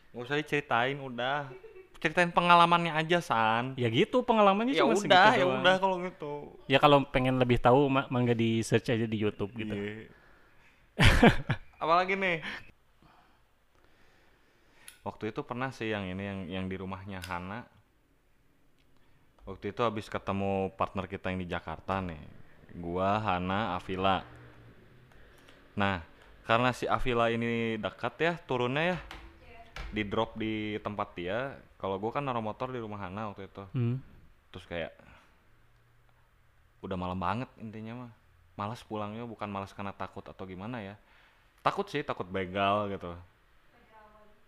nggak 0.10 0.26
usah 0.26 0.36
diceritain 0.36 0.98
udah 0.98 1.54
ceritain 1.96 2.28
pengalamannya 2.30 2.90
aja 2.92 3.20
san 3.20 3.76
Ya 3.76 3.86
gitu 3.88 4.24
pengalamannya 4.24 4.74
ya 4.74 4.82
cuma 4.82 4.96
udah 4.96 5.04
segitu 5.04 5.30
ya 5.36 5.46
doang. 5.46 5.60
udah 5.60 5.76
kalau 5.78 5.96
gitu 6.02 6.34
Ya 6.66 6.78
kalau 6.78 6.98
pengen 7.06 7.38
lebih 7.38 7.60
tahu 7.60 7.86
ma- 7.86 8.10
mangga 8.10 8.34
di 8.34 8.60
search 8.60 8.90
aja 8.90 9.06
di 9.06 9.16
YouTube 9.16 9.54
gitu. 9.54 9.70
Iya. 9.70 10.10
apalagi 11.78 12.16
nih 12.16 12.42
waktu 15.02 15.30
itu 15.30 15.42
pernah 15.42 15.70
sih 15.70 15.90
yang 15.90 16.06
ini 16.06 16.24
yang 16.24 16.40
yang 16.50 16.66
di 16.66 16.76
rumahnya 16.76 17.22
Hana 17.22 17.64
waktu 19.50 19.74
itu 19.74 19.82
habis 19.82 20.06
ketemu 20.06 20.70
partner 20.78 21.10
kita 21.10 21.34
yang 21.34 21.42
di 21.42 21.50
Jakarta 21.50 21.98
nih 22.06 22.22
gua 22.78 23.18
Hana 23.18 23.74
Avila. 23.82 24.22
Nah 25.74 26.06
karena 26.46 26.70
si 26.70 26.86
Avila 26.86 27.34
ini 27.34 27.82
dekat 27.82 28.14
ya 28.22 28.34
turunnya 28.38 28.94
ya 28.94 28.98
di 29.90 30.06
drop 30.06 30.38
di 30.38 30.78
tempat 30.86 31.18
dia 31.18 31.58
kalau 31.82 31.98
gua 31.98 32.14
kan 32.14 32.22
naruh 32.22 32.46
motor 32.46 32.70
di 32.70 32.78
rumah 32.78 33.02
Hana 33.02 33.34
waktu 33.34 33.50
itu. 33.50 33.66
Hmm. 33.74 33.98
terus 34.50 34.66
kayak 34.66 34.90
udah 36.82 36.98
malam 36.98 37.18
banget 37.18 37.50
intinya 37.58 38.06
mah. 38.06 38.12
Malas 38.58 38.82
pulangnya 38.82 39.24
bukan 39.24 39.46
malas 39.46 39.72
karena 39.78 39.94
takut 39.94 40.26
atau 40.26 40.44
gimana 40.46 40.82
ya. 40.82 40.98
Takut 41.62 41.86
sih 41.86 42.02
takut 42.02 42.26
begal 42.26 42.90
gitu. 42.90 43.14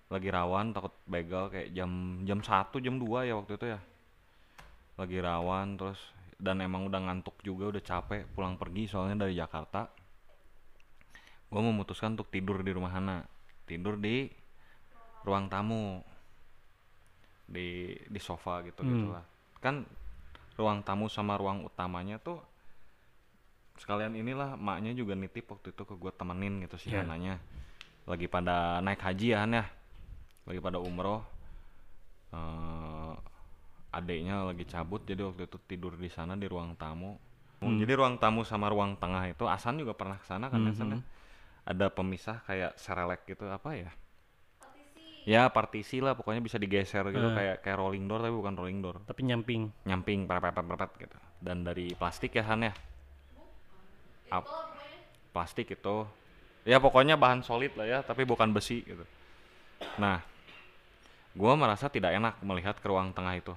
Lagi 0.09 0.29
rawan 0.33 0.73
takut 0.73 0.91
begal 1.05 1.53
kayak 1.53 1.69
jam 1.71 2.21
jam 2.25 2.41
satu 2.41 2.81
jam 2.81 2.97
2 2.97 3.29
ya 3.29 3.37
waktu 3.37 3.55
itu 3.55 3.65
ya 3.77 3.79
lagi 5.01 5.17
rawan 5.17 5.81
terus 5.81 5.97
dan 6.37 6.61
emang 6.61 6.85
udah 6.85 7.01
ngantuk 7.01 7.41
juga 7.41 7.73
udah 7.73 7.81
capek 7.81 8.29
pulang 8.33 8.53
pergi 8.57 8.85
soalnya 8.85 9.25
dari 9.25 9.33
Jakarta. 9.33 9.89
Gue 11.49 11.61
memutuskan 11.61 12.13
untuk 12.13 12.29
tidur 12.29 12.61
di 12.61 12.71
rumah 12.71 12.93
Hana. 12.93 13.25
Tidur 13.65 13.97
di 13.97 14.29
ruang 15.25 15.49
tamu. 15.49 16.01
Di 17.45 17.93
di 18.07 18.19
sofa 18.21 18.63
gitu 18.63 18.79
Hmm. 18.79 18.89
gitulah 19.11 19.25
kan 19.59 19.75
ruang 20.55 20.81
tamu 20.81 21.05
sama 21.05 21.35
ruang 21.37 21.61
utamanya 21.61 22.17
tuh 22.17 22.39
sekalian 23.77 24.15
inilah 24.15 24.55
maknya 24.57 24.95
juga 24.95 25.13
nitip 25.13 25.45
waktu 25.51 25.69
itu 25.69 25.83
ke 25.83 25.93
gue 25.93 26.11
temenin 26.15 26.63
gitu 26.63 26.77
sih 26.79 26.89
Iya. 26.93 27.03
Hananya. 27.03 27.37
Lagi 28.07 28.25
pada 28.25 28.79
naik 28.79 29.01
haji 29.03 29.27
ya 29.35 29.43
Han 29.43 29.53
ya. 29.53 29.65
Lagi 30.47 30.57
pada 30.57 30.79
umroh. 30.79 31.21
Eh 32.31 33.13
adeknya 33.91 34.47
lagi 34.47 34.63
cabut 34.63 35.03
jadi 35.03 35.27
waktu 35.27 35.45
itu 35.45 35.57
tidur 35.67 35.99
di 35.99 36.07
sana 36.07 36.39
di 36.39 36.47
ruang 36.47 36.73
tamu. 36.79 37.19
Hmm. 37.61 37.77
jadi 37.77 37.93
ruang 37.93 38.17
tamu 38.17 38.41
sama 38.41 38.73
ruang 38.73 38.97
tengah 38.97 39.29
itu 39.29 39.45
Asan 39.45 39.77
juga 39.77 39.93
pernah 39.93 40.17
ke 40.17 40.25
sana 40.25 40.49
kan 40.49 40.65
ya, 40.65 40.73
San, 40.73 40.89
ya? 40.89 40.97
Mhm. 40.97 41.05
ada 41.61 41.85
pemisah 41.93 42.41
kayak 42.41 42.73
serelek 42.73 43.21
gitu 43.29 43.45
apa 43.45 43.77
ya? 43.77 43.91
Partisi. 44.57 45.29
Ya 45.29 45.41
partisi 45.45 45.97
lah 46.01 46.17
pokoknya 46.17 46.41
bisa 46.41 46.57
digeser 46.57 47.05
gitu 47.13 47.21
Eh. 47.21 47.35
kayak 47.37 47.55
kayak 47.61 47.77
rolling 47.77 48.09
door 48.09 48.17
tapi 48.17 48.33
bukan 48.33 48.57
rolling 48.57 48.81
door. 48.81 48.97
Tapi 49.05 49.21
nyamping. 49.29 49.69
nyamping 49.85 50.25
perpet 50.25 50.57
perpet 50.57 50.91
gitu. 51.05 51.17
Dan 51.37 51.61
dari 51.61 51.93
plastik 51.93 52.33
ya 52.33 52.41
Han 52.49 52.65
ya? 52.65 52.73
Plastik 55.31 55.69
itu. 55.69 56.07
Ya 56.65 56.77
pokoknya 56.77 57.13
bahan 57.17 57.41
solid 57.41 57.73
lah 57.77 57.85
ya 57.85 57.99
tapi 58.01 58.25
bukan 58.25 58.49
besi 58.53 58.81
gitu. 58.81 59.05
Nah 60.01 60.21
gua 61.33 61.53
merasa 61.53 61.93
tidak 61.93 62.17
enak 62.17 62.41
melihat 62.41 62.75
ke 62.77 62.85
ruang 62.89 63.13
tengah 63.13 63.37
itu 63.37 63.53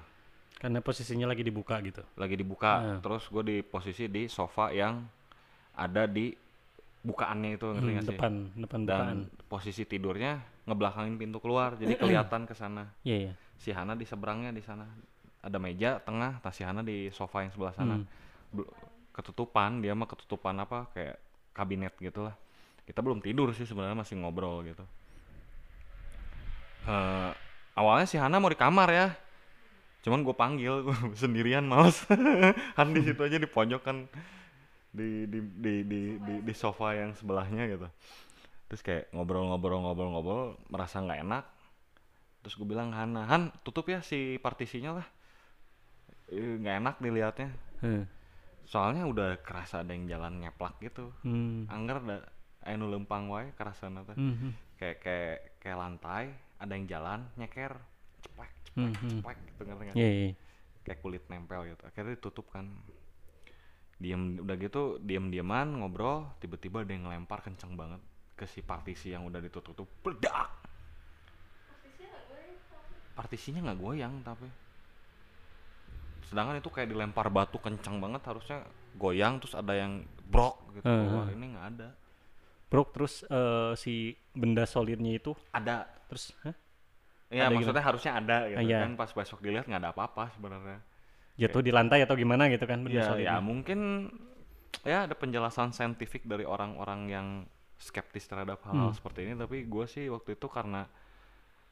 Karena 0.64 0.80
posisinya 0.80 1.28
lagi 1.28 1.44
dibuka 1.44 1.76
gitu. 1.78 2.00
lagi 2.16 2.34
dibuka 2.34 2.72
Ah. 2.74 2.98
terus 2.98 3.28
gue 3.28 3.44
di 3.44 3.56
posisi 3.60 4.08
di 4.08 4.24
sofa 4.26 4.72
yang 4.72 5.04
ada 5.74 6.08
di 6.08 6.32
bukaannya 7.00 7.50
itu 7.52 7.66
ngerti 7.68 7.82
Hmm, 7.82 7.92
nggak 7.92 8.04
sih 8.06 8.16
depan, 8.16 8.32
depan 8.56 8.80
dan 8.82 8.96
bukaan. 8.96 9.18
posisi 9.44 9.82
tidurnya 9.84 10.32
ngebelakangin 10.64 11.14
pintu 11.14 11.36
keluar 11.36 11.76
jadi 11.76 11.92
kelihatan 11.94 12.42
ke 12.42 12.54
sana 12.54 12.88
Iya, 13.02 13.16
iya. 13.22 13.32
si 13.54 13.70
Hana 13.70 13.92
di 13.92 14.02
seberangnya 14.02 14.48
di 14.50 14.60
sana 14.60 14.88
ada 15.38 15.58
meja 15.58 16.00
tengah 16.00 16.40
tas 16.40 16.50
si 16.50 16.64
Hana 16.64 16.80
di 16.80 17.10
sofa 17.10 17.44
yang 17.44 17.52
sebelah 17.52 17.72
sana 17.72 18.00
Hmm. 18.00 18.64
Ketutupan 19.12 19.78
dia 19.78 19.92
mah 19.92 20.06
ketutupan 20.06 20.56
apa 20.56 20.88
kayak 20.90 21.20
kabinet 21.52 21.92
gitu 21.98 22.24
lah 22.24 22.32
kita 22.82 22.98
belum 22.98 23.20
tidur 23.20 23.52
sih 23.52 23.62
sebenarnya 23.62 23.94
masih 23.94 24.16
ngobrol 24.16 24.64
gitu 24.64 24.82
Eh, 26.84 27.30
awalnya 27.74 28.04
si 28.04 28.16
Hana 28.16 28.36
mau 28.36 28.46
di 28.46 28.56
kamar 28.56 28.88
ya 28.88 29.08
cuman 30.04 30.20
gue 30.20 30.36
panggil 30.36 30.84
gua 30.84 30.96
sendirian 31.20 31.64
males. 31.64 32.04
Han 32.76 32.92
di 32.96 33.00
situ 33.00 33.20
aja 33.24 33.40
di 33.40 33.48
pojok 33.48 33.82
kan 33.82 34.04
di 34.94 35.26
di 35.26 35.40
di 35.40 35.74
di 35.82 36.00
di, 36.20 36.34
di 36.44 36.54
sofa 36.54 36.92
yang 36.94 37.16
sebelahnya 37.16 37.64
gitu. 37.66 37.88
Terus 38.68 38.80
kayak 38.84 39.04
ngobrol-ngobrol-ngobrol-ngobrol 39.16 40.60
merasa 40.68 41.00
nggak 41.00 41.20
enak. 41.24 41.44
Terus 42.44 42.54
gue 42.60 42.68
bilang 42.68 42.92
ke 42.92 42.96
Hana 43.00 43.24
Han 43.24 43.42
tutup 43.64 43.88
ya 43.88 44.04
si 44.04 44.36
partisinya 44.38 45.00
lah. 45.00 45.06
Nggak 46.30 46.76
enak 46.84 46.94
dilihatnya. 47.00 47.50
Hmm. 47.80 48.04
soalnya 48.64 49.04
udah 49.04 49.44
kerasa 49.44 49.84
ada 49.84 49.92
yang 49.92 50.08
jalan 50.08 50.40
ngeplak 50.40 50.80
gitu. 50.80 51.12
Hmm. 51.20 51.68
angger 51.68 52.00
da 52.00 52.16
anu 52.64 52.88
lempang 52.88 53.28
wae 53.28 53.52
kerasana 53.52 54.08
teh 54.08 54.16
Hmm, 54.16 54.36
hmm. 54.40 54.52
kayak 54.80 54.96
kayak 55.04 55.38
kayak 55.60 55.76
lantai 55.76 56.24
ada 56.56 56.72
yang 56.72 56.88
jalan 56.88 57.28
nyeker 57.36 57.76
ceplek 58.74 58.90
Hmm, 58.90 58.92
hmm. 58.98 59.10
ceplek 59.22 59.38
gitu 59.46 59.60
ngerti 59.64 59.82
nggak? 59.86 59.96
Iya, 59.96 60.10
iya. 60.10 60.32
kayak 60.84 61.00
kulit 61.00 61.24
nempel 61.32 61.60
gitu. 61.64 61.82
Akhirnya 61.86 62.12
ditutup 62.18 62.46
kan. 62.52 62.66
Diem 63.94 64.42
udah 64.42 64.56
gitu 64.58 64.98
diem 65.00 65.30
dieman 65.30 65.80
ngobrol 65.80 66.34
tiba-tiba 66.42 66.82
ada 66.82 66.92
yang 66.92 67.06
ngelempar 67.06 67.40
kenceng 67.46 67.78
banget 67.78 68.02
ke 68.34 68.44
si 68.44 68.60
partisi 68.60 69.14
yang 69.14 69.22
udah 69.22 69.38
ditutup 69.38 69.70
tuh 69.78 69.86
bedak 70.02 70.50
partisinya 73.14 73.70
nggak 73.70 73.78
goyang 73.78 74.14
tapi. 74.26 74.50
Sedangkan 76.26 76.58
itu 76.58 76.68
kayak 76.68 76.90
dilempar 76.90 77.30
batu 77.30 77.62
kencang 77.62 78.02
banget 78.02 78.22
harusnya 78.26 78.66
goyang 78.98 79.38
terus 79.38 79.54
ada 79.54 79.72
yang 79.72 80.02
brok 80.26 80.58
gitu. 80.74 80.84
Hmm, 80.84 81.14
wah 81.14 81.26
ini 81.30 81.54
nggak 81.54 81.66
ada. 81.78 81.88
Bro, 82.68 82.90
terus 82.90 83.22
eh, 83.30 83.72
si 83.78 84.18
benda 84.34 84.66
solidnya 84.66 85.14
itu? 85.14 85.30
Ada. 85.54 85.86
Terus 86.10 86.34
hah? 86.42 86.54
Ya 87.28 87.48
Ada 87.48 87.54
maksudnya 87.54 87.84
harusnya 87.84 88.12
ada 88.16 88.36
gitu 88.46 88.58
Ah, 88.60 88.64
iya. 88.64 88.78
kan 88.84 88.92
pas 88.94 89.10
besok 89.10 89.38
dilihat 89.40 89.64
nggak 89.64 89.80
ada 89.80 89.90
apa-apa 89.92 90.32
sebenarnya 90.32 90.78
jatuh 91.34 91.62
di 91.62 91.72
lantai 91.74 92.04
atau 92.04 92.14
gimana 92.14 92.46
gitu 92.46 92.62
kan 92.62 92.84
benda 92.84 93.16
ya 93.16 93.42
mungkin 93.42 94.06
ya 94.86 95.08
ada 95.08 95.14
penjelasan 95.14 95.72
saintifik 95.72 96.22
dari 96.24 96.46
orang-orang 96.46 97.00
yang 97.08 97.26
skeptis 97.74 98.24
terhadap 98.24 98.62
hal, 98.64 98.90
Hmm. 98.90 98.94
seperti 98.94 99.26
ini 99.26 99.34
tapi 99.34 99.66
gue 99.66 99.84
sih 99.84 100.06
waktu 100.06 100.38
itu 100.38 100.46
karena 100.46 100.86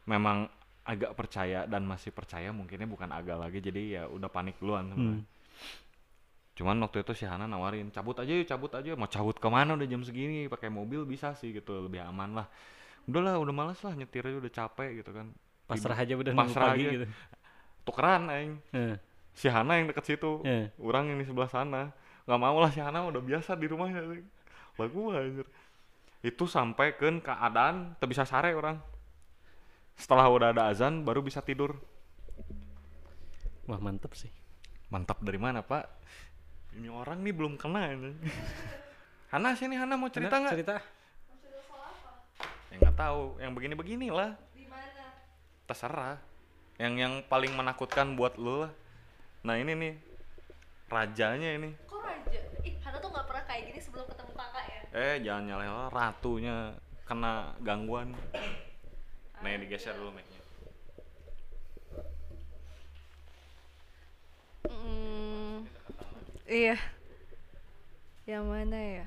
memang 0.05 0.51
agak 0.83 1.15
percaya 1.15 1.63
dan 1.71 1.87
masih 1.87 2.11
percaya 2.11 2.51
mungkinnya 2.51 2.91
bukan 2.91 3.07
agak 3.15 3.39
lagi 3.39 3.63
jadi 3.63 3.83
ya 3.87 4.03
udah 4.11 4.27
panik 4.27 4.59
duluan. 4.59 4.91
Hmm. 4.91 5.23
Cuman 6.53 6.77
waktu 6.83 7.01
itu 7.01 7.15
si 7.15 7.25
Hana 7.25 7.47
nawarin 7.47 7.89
cabut 7.89 8.19
aja 8.19 8.29
yuk 8.29 8.45
cabut 8.45 8.69
aja 8.75 8.93
mau 8.93 9.07
cabut 9.07 9.39
ke 9.39 9.49
mana 9.49 9.73
udah 9.73 9.87
jam 9.89 10.03
segini 10.03 10.51
pakai 10.51 10.69
mobil 10.69 11.07
bisa 11.07 11.33
sih 11.33 11.55
gitu 11.55 11.87
lebih 11.87 12.03
aman 12.03 12.35
lah. 12.35 12.47
Udahlah 13.05 13.39
udah 13.39 13.55
males 13.55 13.81
lah 13.81 13.93
nyetir 13.93 14.23
aja 14.23 14.39
udah 14.39 14.53
capek 14.53 14.91
gitu 15.01 15.11
kan. 15.11 15.27
Pasrah 15.67 15.97
aja 15.97 16.15
udah 16.15 16.33
pasrah 16.33 16.67
pagi 16.71 16.85
aja. 16.85 16.93
gitu. 16.93 17.07
Tukeran 17.83 18.23
aing. 18.29 18.53
Eh, 18.73 18.97
Si 19.33 19.49
Hana 19.49 19.81
yang 19.81 19.89
deket 19.89 20.05
situ. 20.07 20.45
eh. 20.45 20.69
Orang 20.77 21.09
yang 21.09 21.19
di 21.19 21.25
sebelah 21.25 21.49
sana. 21.49 21.91
nggak 22.23 22.39
mau 22.39 22.55
lah 22.57 22.71
si 22.71 22.79
Hana 22.79 23.03
udah 23.03 23.19
biasa 23.19 23.59
di 23.59 23.67
rumahnya. 23.67 24.05
Lah 24.79 24.87
gua 24.87 25.19
anjir. 25.19 25.47
Itu 26.23 26.47
sampai 26.47 26.95
ke 26.95 27.11
keadaan 27.19 27.99
teu 27.99 28.07
bisa 28.07 28.23
sare 28.23 28.55
orang. 28.55 28.79
Setelah 29.99 30.31
udah 30.31 30.49
ada 30.55 30.63
azan 30.71 31.03
baru 31.03 31.19
bisa 31.19 31.43
tidur. 31.43 31.75
Wah, 33.67 33.79
mantep 33.79 34.15
sih. 34.15 34.31
Mantap 34.91 35.19
dari 35.23 35.39
mana, 35.39 35.63
Pak? 35.63 35.85
Ini 36.79 36.89
orang 36.89 37.21
nih 37.23 37.35
belum 37.35 37.55
kena 37.59 37.91
ini. 37.91 38.15
Hana 39.33 39.57
sini 39.57 39.75
Hana 39.75 39.97
mau 39.97 40.13
cerita 40.13 40.39
nggak? 40.39 40.53
Cerita. 40.53 40.77
Maksudnya 42.73 42.81
soal 42.81 42.81
apa 42.81 42.81
Ya 42.81 42.81
nggak 42.81 42.97
tahu, 42.97 43.23
yang 43.41 43.53
begini-begini 43.53 44.09
lah, 44.09 44.33
di 44.57 44.65
mana 44.65 45.05
terserah. 45.69 46.17
Yang 46.81 46.95
yang 46.97 47.15
paling 47.29 47.53
menakutkan 47.53 48.17
buat 48.17 48.41
lu 48.41 48.65
lah. 48.65 48.73
Nah 49.45 49.61
ini 49.61 49.77
nih, 49.77 49.95
rajanya 50.89 51.51
ini. 51.61 51.71
kok 51.85 52.01
raja 52.01 52.41
ih 52.65 52.75
Hana 52.81 52.97
tuh 52.97 53.11
nggak 53.13 53.27
pernah 53.29 53.45
kayak 53.45 53.63
gini 53.69 53.81
sebelum 53.83 54.07
ketemu 54.09 54.33
kakak 54.33 54.65
ya 54.65 54.81
Eh 54.93 55.15
jangan 55.21 55.43
nyalain 55.49 55.73
lah, 55.73 55.89
ratunya 55.93 56.57
kena 57.05 57.53
gangguan. 57.61 58.17
Nih 59.43 59.59
digeser 59.59 59.99
dulu 59.99 60.15
mic-nya. 60.15 60.41
Hmm, 64.71 65.67
iya. 66.47 66.79
Yang 68.23 68.45
mana 68.47 68.79
ya? 68.79 69.07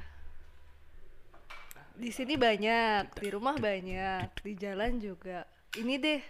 Di 1.96 2.10
sini 2.10 2.36
banyak, 2.36 3.16
di 3.16 3.28
rumah 3.30 3.56
banyak, 3.56 4.28
di 4.38 4.54
jalan 4.54 5.00
juga. 5.00 5.48
Ini 5.74 5.96
deh, 5.98 6.22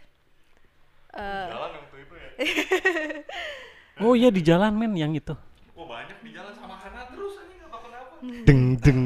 Eh, 1.11 1.47
jalan 1.47 1.72
waktu 1.80 1.97
itu 1.97 2.13
ya 2.13 2.30
Oh 4.03 4.11
iya 4.13 4.28
di 4.28 4.43
jalan 4.43 4.76
men 4.76 4.91
yang 4.93 5.16
itu. 5.16 5.32
wah 5.72 5.88
banyak 5.88 6.20
di 6.20 6.32
jalan 6.32 6.51
sama 6.51 6.76
Hana 6.76 7.07
terus 7.07 7.39
anjing 7.39 7.55
nggak 7.55 7.72
tahu 7.72 7.82
kenapa 7.82 8.13
Deng 8.43 8.61
deng 8.84 9.01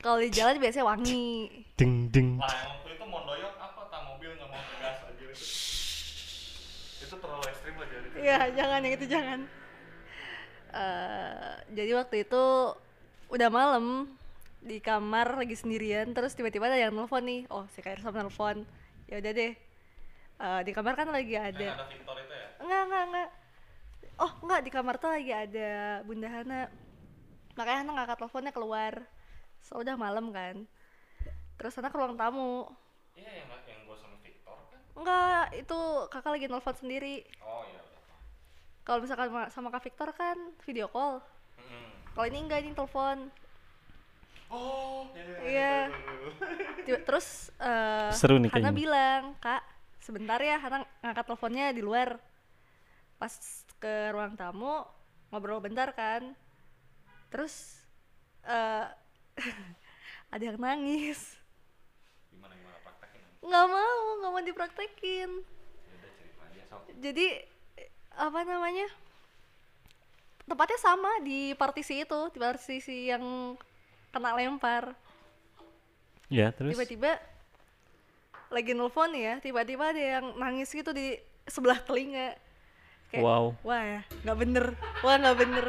kalau 0.00 0.16
di 0.16 0.32
jalan 0.32 0.56
biasanya 0.56 0.86
wangi 0.86 1.52
deng 1.76 2.08
deng. 2.08 2.40
lah 2.40 2.48
yang 2.48 2.72
waktu 2.72 2.90
itu 2.90 3.04
mondoyok 3.04 3.54
apa 3.54 3.80
tak 3.86 4.00
mobil 4.02 4.30
nggak 4.32 4.48
mau 4.48 4.60
ngegas 4.64 4.98
aja 5.02 5.22
itu 5.22 5.44
itu 7.02 7.14
terlalu 7.14 7.44
ekstrim 7.46 7.74
lah 7.76 7.86
jadi 7.86 8.06
Iya, 8.16 8.38
jangan 8.54 8.78
yang 8.80 8.94
itu 8.94 9.06
jangan. 9.06 9.40
Eh, 10.72 11.52
jadi 11.70 11.90
waktu 11.94 12.16
itu 12.22 12.44
udah 13.28 13.48
malam 13.48 14.08
di 14.62 14.78
kamar 14.78 15.34
lagi 15.34 15.58
sendirian, 15.58 16.14
terus 16.14 16.38
tiba-tiba 16.38 16.70
ada 16.70 16.78
yang 16.78 16.94
nelfon 16.94 17.26
nih. 17.26 17.40
Oh, 17.50 17.66
si 17.74 17.82
Kak 17.82 17.98
Irsam 17.98 18.14
nelfon. 18.14 18.62
Ya 19.10 19.18
udah 19.18 19.32
deh. 19.34 19.52
Eh, 20.42 20.60
di 20.66 20.70
kamar 20.70 20.94
kan 20.94 21.10
lagi 21.10 21.34
ada. 21.34 21.86
Victor 21.90 22.16
itu 22.18 22.34
ya 22.34 22.46
Enggak, 22.62 22.82
enggak, 22.86 23.04
enggak. 23.10 23.28
Oh, 24.22 24.32
enggak 24.46 24.60
di 24.62 24.70
kamar 24.70 24.94
tuh 25.02 25.10
lagi 25.10 25.32
ada 25.34 25.70
Bunda 26.06 26.28
Hana. 26.30 26.60
Makanya 27.58 27.78
Hana 27.82 27.90
ngangkat 27.90 28.16
teleponnya 28.22 28.52
keluar. 28.54 28.94
So 29.66 29.82
udah 29.82 29.98
malam 29.98 30.30
kan. 30.30 30.66
Terus 31.58 31.74
Hana 31.74 31.90
ke 31.90 31.98
ruang 31.98 32.14
tamu. 32.14 32.70
iya 33.12 33.44
yang 33.44 33.50
yang 33.68 33.84
gue 33.84 33.96
sama 34.00 34.16
Victor 34.24 34.56
kan 34.72 34.80
Enggak, 34.96 35.46
itu 35.52 35.80
kakak 36.08 36.32
lagi 36.32 36.46
nelfon 36.48 36.76
sendiri. 36.78 37.28
oh 37.44 37.66
iya 37.68 37.82
Kalau 38.82 38.98
misalkan 39.04 39.28
sama, 39.30 39.42
sama 39.50 39.68
Kak 39.74 39.82
Victor 39.84 40.10
kan 40.14 40.38
video 40.64 40.86
call. 40.90 41.18
Mm-mm. 41.58 41.86
Kalau 42.14 42.26
ini 42.26 42.38
enggak, 42.42 42.66
ini 42.66 42.72
telepon. 42.74 43.30
Oh 44.52 45.08
iya. 45.42 45.88
Tiba- 46.82 47.02
Terus 47.02 47.50
eh 47.56 48.12
Seru 48.12 48.36
nih 48.36 48.48
Hana 48.48 48.68
kayaknya. 48.68 48.72
bilang, 48.74 49.22
"Kak, 49.38 49.62
sebentar 49.98 50.38
ya, 50.38 50.56
Hana 50.56 50.84
ngangkat 51.00 51.24
teleponnya 51.24 51.70
di 51.70 51.80
luar." 51.80 52.20
Pas 53.16 53.32
ke 53.78 54.10
ruang 54.10 54.34
tamu 54.34 54.82
ngobrol 55.28 55.58
bentar 55.58 55.90
kan. 55.92 56.34
Terus 57.28 57.80
eh 58.44 58.86
ada 60.34 60.42
yang 60.42 60.58
nangis. 60.58 61.38
gimana 62.28 62.52
gimana 62.52 62.78
praktekin 62.82 63.22
Nggak 63.40 63.66
mau, 63.66 63.96
nggak 64.18 64.30
mau 64.30 64.42
dipraktekin. 64.42 65.30
ya 65.82 65.96
cerita 66.12 66.42
aja 66.44 66.62
Jadi 66.98 67.26
apa 68.12 68.38
namanya? 68.42 68.88
Tempatnya 70.42 70.76
sama 70.76 71.22
di 71.22 71.54
partisi 71.54 72.02
itu, 72.02 72.20
di 72.28 72.38
partisi 72.38 73.08
yang 73.08 73.54
kena 74.12 74.36
lempar. 74.36 74.92
Ya 76.28 76.48
terus. 76.52 76.72
tiba-tiba 76.72 77.20
lagi 78.48 78.72
nelfon 78.72 79.12
ya 79.12 79.40
tiba-tiba 79.40 79.92
ada 79.92 80.02
yang 80.20 80.36
nangis 80.36 80.68
gitu 80.68 80.92
di 80.92 81.16
sebelah 81.48 81.80
telinga 81.80 82.36
kayak 83.08 83.24
Wow. 83.24 83.56
wah 83.60 83.80
ya 83.80 84.00
nggak 84.24 84.38
bener 84.38 84.66
wah 85.00 85.16
nggak 85.16 85.38
bener 85.40 85.66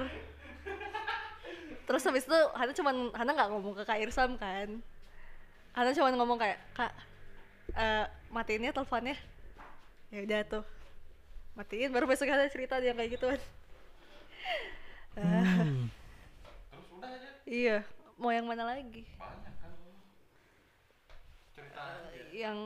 terus 1.84 2.04
habis 2.04 2.24
itu 2.24 2.40
Hana 2.56 2.72
cuman 2.72 2.96
Hana 3.12 3.32
nggak 3.32 3.50
ngomong 3.52 3.74
ke 3.76 3.84
Kak 3.84 4.00
Irsam 4.00 4.36
kan 4.36 4.80
Hana 5.72 5.92
cuman 5.92 6.16
ngomong 6.16 6.40
kayak 6.40 6.60
kak 6.72 6.92
eh 7.76 8.06
matiin 8.32 8.68
ya 8.68 8.72
teleponnya 8.72 9.16
ya 10.08 10.20
udah 10.24 10.40
tuh 10.44 10.64
matiin 11.56 11.92
baru 11.92 12.04
besok 12.04 12.32
Hana 12.32 12.48
cerita 12.48 12.80
dia 12.80 12.92
kayak 12.92 13.16
gituan 13.16 13.40
Hmm. 15.14 15.88
terus 16.74 16.88
udah 16.90 17.10
aja 17.12 17.30
iya 17.46 17.78
mau 18.18 18.32
yang 18.32 18.46
mana 18.46 18.64
lagi? 18.68 19.04
Banyak 19.18 19.54
kan. 19.60 19.74
Cerita 21.54 21.82
aja. 21.82 22.24
yang 22.34 22.60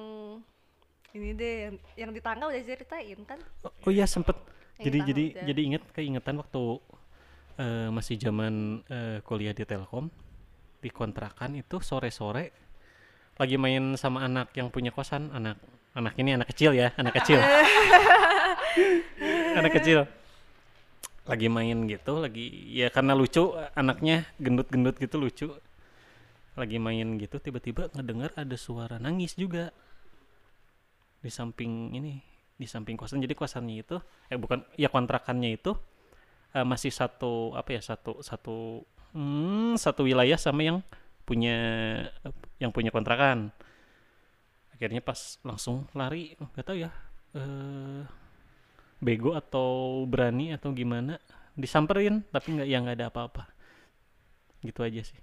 ini 1.15 1.33
deh 1.33 1.55
yang, 1.67 1.75
yang 1.97 2.11
di 2.13 2.21
tangga 2.21 2.47
udah 2.47 2.61
ceritain 2.61 3.19
kan? 3.27 3.39
Oh, 3.65 3.71
oh 3.87 3.91
iya 3.91 4.05
sempet. 4.07 4.35
Yang 4.77 4.85
Jadi 4.85 4.97
jadi 5.09 5.25
udah. 5.33 5.45
jadi 5.49 5.61
inget 5.63 5.83
keingetan 5.91 6.35
waktu 6.37 6.63
eh, 7.57 7.89
masih 7.89 8.15
zaman 8.21 8.85
eh, 8.87 9.17
kuliah 9.25 9.55
di 9.55 9.65
Telkom 9.65 10.13
di 10.77 10.89
kontrakan 10.93 11.57
itu 11.57 11.81
sore-sore 11.81 12.53
lagi 13.41 13.57
main 13.57 13.97
sama 13.97 14.21
anak 14.25 14.53
yang 14.53 14.69
punya 14.69 14.93
kosan 14.93 15.33
anak 15.33 15.57
anak 15.97 16.13
ini 16.21 16.37
anak 16.37 16.53
kecil 16.53 16.73
ya 16.77 16.93
anak 16.97 17.17
kecil. 17.17 17.41
Anak 19.57 19.73
kecil 19.73 20.05
lagi 21.28 21.51
main 21.51 21.86
gitu 21.91 22.23
lagi 22.23 22.71
ya 22.71 22.88
karena 22.88 23.11
lucu 23.11 23.51
anaknya 23.75 24.23
gendut-gendut 24.39 24.95
gitu 24.97 25.15
lucu. 25.19 25.47
Lagi 26.57 26.82
main 26.82 27.21
gitu 27.21 27.38
tiba-tiba 27.38 27.93
ngedengar 27.93 28.34
ada 28.34 28.55
suara 28.57 28.97
nangis 28.97 29.36
juga. 29.36 29.69
Di 31.21 31.30
samping 31.30 31.93
ini 31.93 32.23
di 32.57 32.65
samping 32.65 32.97
kosan 32.97 33.21
jadi 33.21 33.38
kosannya 33.38 33.86
itu 33.86 34.01
eh 34.34 34.39
bukan 34.39 34.65
ya 34.80 34.89
kontrakannya 34.89 35.61
itu 35.61 35.78
eh, 36.57 36.65
masih 36.65 36.89
satu 36.89 37.53
apa 37.53 37.78
ya 37.78 37.82
satu 37.86 38.25
satu 38.25 38.82
hmm, 39.13 39.78
satu 39.78 40.01
wilayah 40.09 40.39
sama 40.41 40.65
yang 40.65 40.80
punya 41.28 41.59
yang 42.57 42.71
punya 42.71 42.89
kontrakan. 42.89 43.51
Akhirnya 44.73 45.03
pas 45.03 45.38
langsung 45.43 45.86
lari 45.93 46.34
nggak 46.39 46.65
tahu 46.65 46.78
ya 46.82 46.89
eh 47.36 48.01
bego 48.97 49.37
atau 49.37 50.03
berani 50.09 50.53
atau 50.53 50.73
gimana 50.73 51.21
disamperin 51.53 52.25
tapi 52.33 52.57
nggak 52.57 52.67
ya 52.69 52.77
nggak 52.81 52.97
ada 53.01 53.07
apa-apa 53.09 53.43
gitu 54.65 54.81
aja 54.81 55.01
sih 55.05 55.19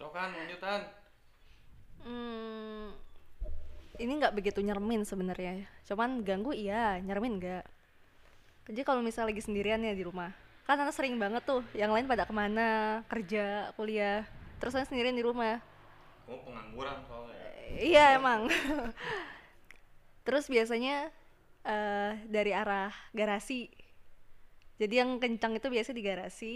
cokan 0.00 0.32
lanjutan 0.32 1.00
Hmm, 2.04 2.96
ini 4.00 4.12
nggak 4.16 4.32
begitu 4.32 4.64
nyermin 4.64 5.04
sebenarnya. 5.04 5.68
Cuman 5.84 6.24
ganggu 6.24 6.56
iya, 6.56 6.96
nyermin 7.04 7.36
nggak. 7.36 7.64
Jadi 8.70 8.80
kalau 8.86 9.04
misalnya 9.04 9.34
lagi 9.34 9.42
sendirian 9.44 9.82
ya 9.82 9.92
di 9.92 10.04
rumah, 10.06 10.30
kan 10.64 10.78
anak 10.78 10.94
sering 10.94 11.18
banget 11.18 11.42
tuh, 11.44 11.60
yang 11.74 11.90
lain 11.90 12.06
pada 12.06 12.24
ke 12.24 12.32
mana, 12.32 13.02
kerja, 13.10 13.74
kuliah, 13.74 14.24
terus 14.62 14.72
saya 14.76 14.86
sendirian 14.86 15.16
di 15.16 15.24
rumah. 15.26 15.58
kamu 16.24 16.46
pengangguran 16.46 16.98
soalnya 17.10 17.34
ya. 17.34 17.50
Iya 17.82 18.04
emang. 18.22 18.40
terus 20.26 20.46
biasanya 20.46 21.10
eh 21.62 22.12
dari 22.26 22.50
arah 22.50 22.92
garasi. 23.10 23.68
Jadi 24.76 24.94
yang 24.96 25.20
kencang 25.20 25.54
itu 25.54 25.68
biasa 25.68 25.92
di 25.92 26.00
garasi, 26.00 26.54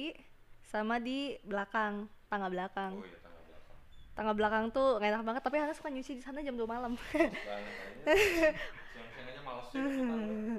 sama 0.64 0.96
di 0.96 1.36
belakang, 1.44 2.08
tangga 2.26 2.48
belakang. 2.48 2.96
oh 2.96 3.04
iya 3.04 3.20
tangga 3.20 3.40
belakang 3.44 3.76
Tangga 4.16 4.32
belakang 4.32 4.64
tuh 4.70 4.88
nggak 4.96 5.10
enak 5.12 5.22
banget, 5.22 5.42
tapi 5.44 5.56
Hana 5.60 5.74
suka 5.76 5.92
nyuci 5.92 6.16
di 6.16 6.22
sana 6.24 6.40
jam 6.40 6.56
2 6.56 6.64
malam. 6.64 6.96
tangga. 9.74 10.56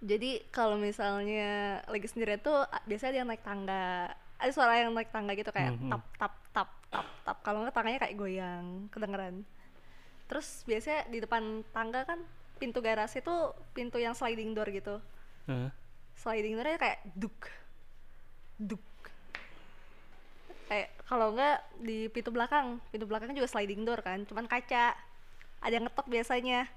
Jadi 0.00 0.30
kalau 0.48 0.80
misalnya 0.80 1.80
lagi 1.84 2.08
sendirian 2.08 2.40
tuh 2.40 2.64
biasanya 2.84 3.10
ada 3.12 3.18
yang 3.20 3.28
naik 3.28 3.44
tangga. 3.44 3.84
Ada 4.40 4.50
suara 4.52 4.80
yang 4.80 4.96
naik 4.96 5.12
tangga 5.12 5.36
gitu 5.36 5.52
kayak 5.52 5.76
Mhm. 5.76 5.92
tap 5.92 6.04
tap 6.16 6.34
tap 6.52 6.68
tap 6.88 7.06
tap. 7.22 7.36
Kalau 7.44 7.60
nggak 7.60 7.74
tangganya 7.76 8.00
kayak 8.00 8.16
goyang, 8.16 8.88
kedengeran. 8.88 9.44
Terus 10.24 10.64
biasanya 10.64 11.04
di 11.08 11.18
depan 11.20 11.60
tangga 11.70 12.08
kan 12.08 12.20
pintu 12.60 12.84
garasi 12.84 13.24
tuh 13.24 13.56
pintu 13.72 13.96
yang 13.96 14.12
sliding 14.12 14.52
door 14.52 14.68
gitu. 14.68 15.00
Eh, 15.48 15.72
Sliding 16.20 16.60
doornya 16.60 16.76
kayak 16.76 17.00
duk 17.16 17.48
duk. 18.60 18.84
Kayak 20.68 20.92
kalau 21.08 21.32
nggak 21.32 21.58
di 21.80 22.12
pintu 22.12 22.28
belakang, 22.28 22.76
pintu 22.92 23.08
belakang 23.08 23.32
juga 23.32 23.48
sliding 23.48 23.88
door 23.88 24.04
kan, 24.04 24.28
cuman 24.28 24.44
kaca. 24.44 24.92
Ada 25.64 25.80
yang 25.80 25.88
ngetok 25.88 26.06
biasanya. 26.12 26.68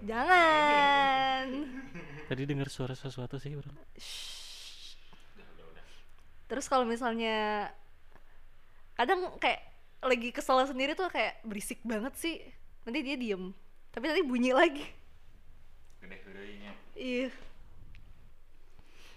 Jangan. 0.00 1.46
tadi 2.30 2.46
dengar 2.46 2.70
suara 2.70 2.94
sesuatu 2.94 3.42
sih 3.42 3.58
bro 3.58 3.74
Terus 6.46 6.66
kalau 6.70 6.86
misalnya 6.86 7.70
kadang 8.94 9.34
kayak 9.42 9.69
lagi 10.00 10.28
kesel 10.32 10.64
sendiri 10.64 10.92
tuh 10.96 11.08
kayak 11.12 11.40
berisik 11.44 11.80
banget 11.84 12.14
sih. 12.16 12.36
Nanti 12.84 13.00
dia 13.04 13.16
diem. 13.20 13.52
Tapi 13.92 14.04
nanti 14.08 14.22
bunyi 14.24 14.52
lagi. 14.54 14.86
gede-gedenya 16.00 16.72
Ih, 16.96 17.32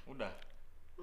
udah 0.03 0.31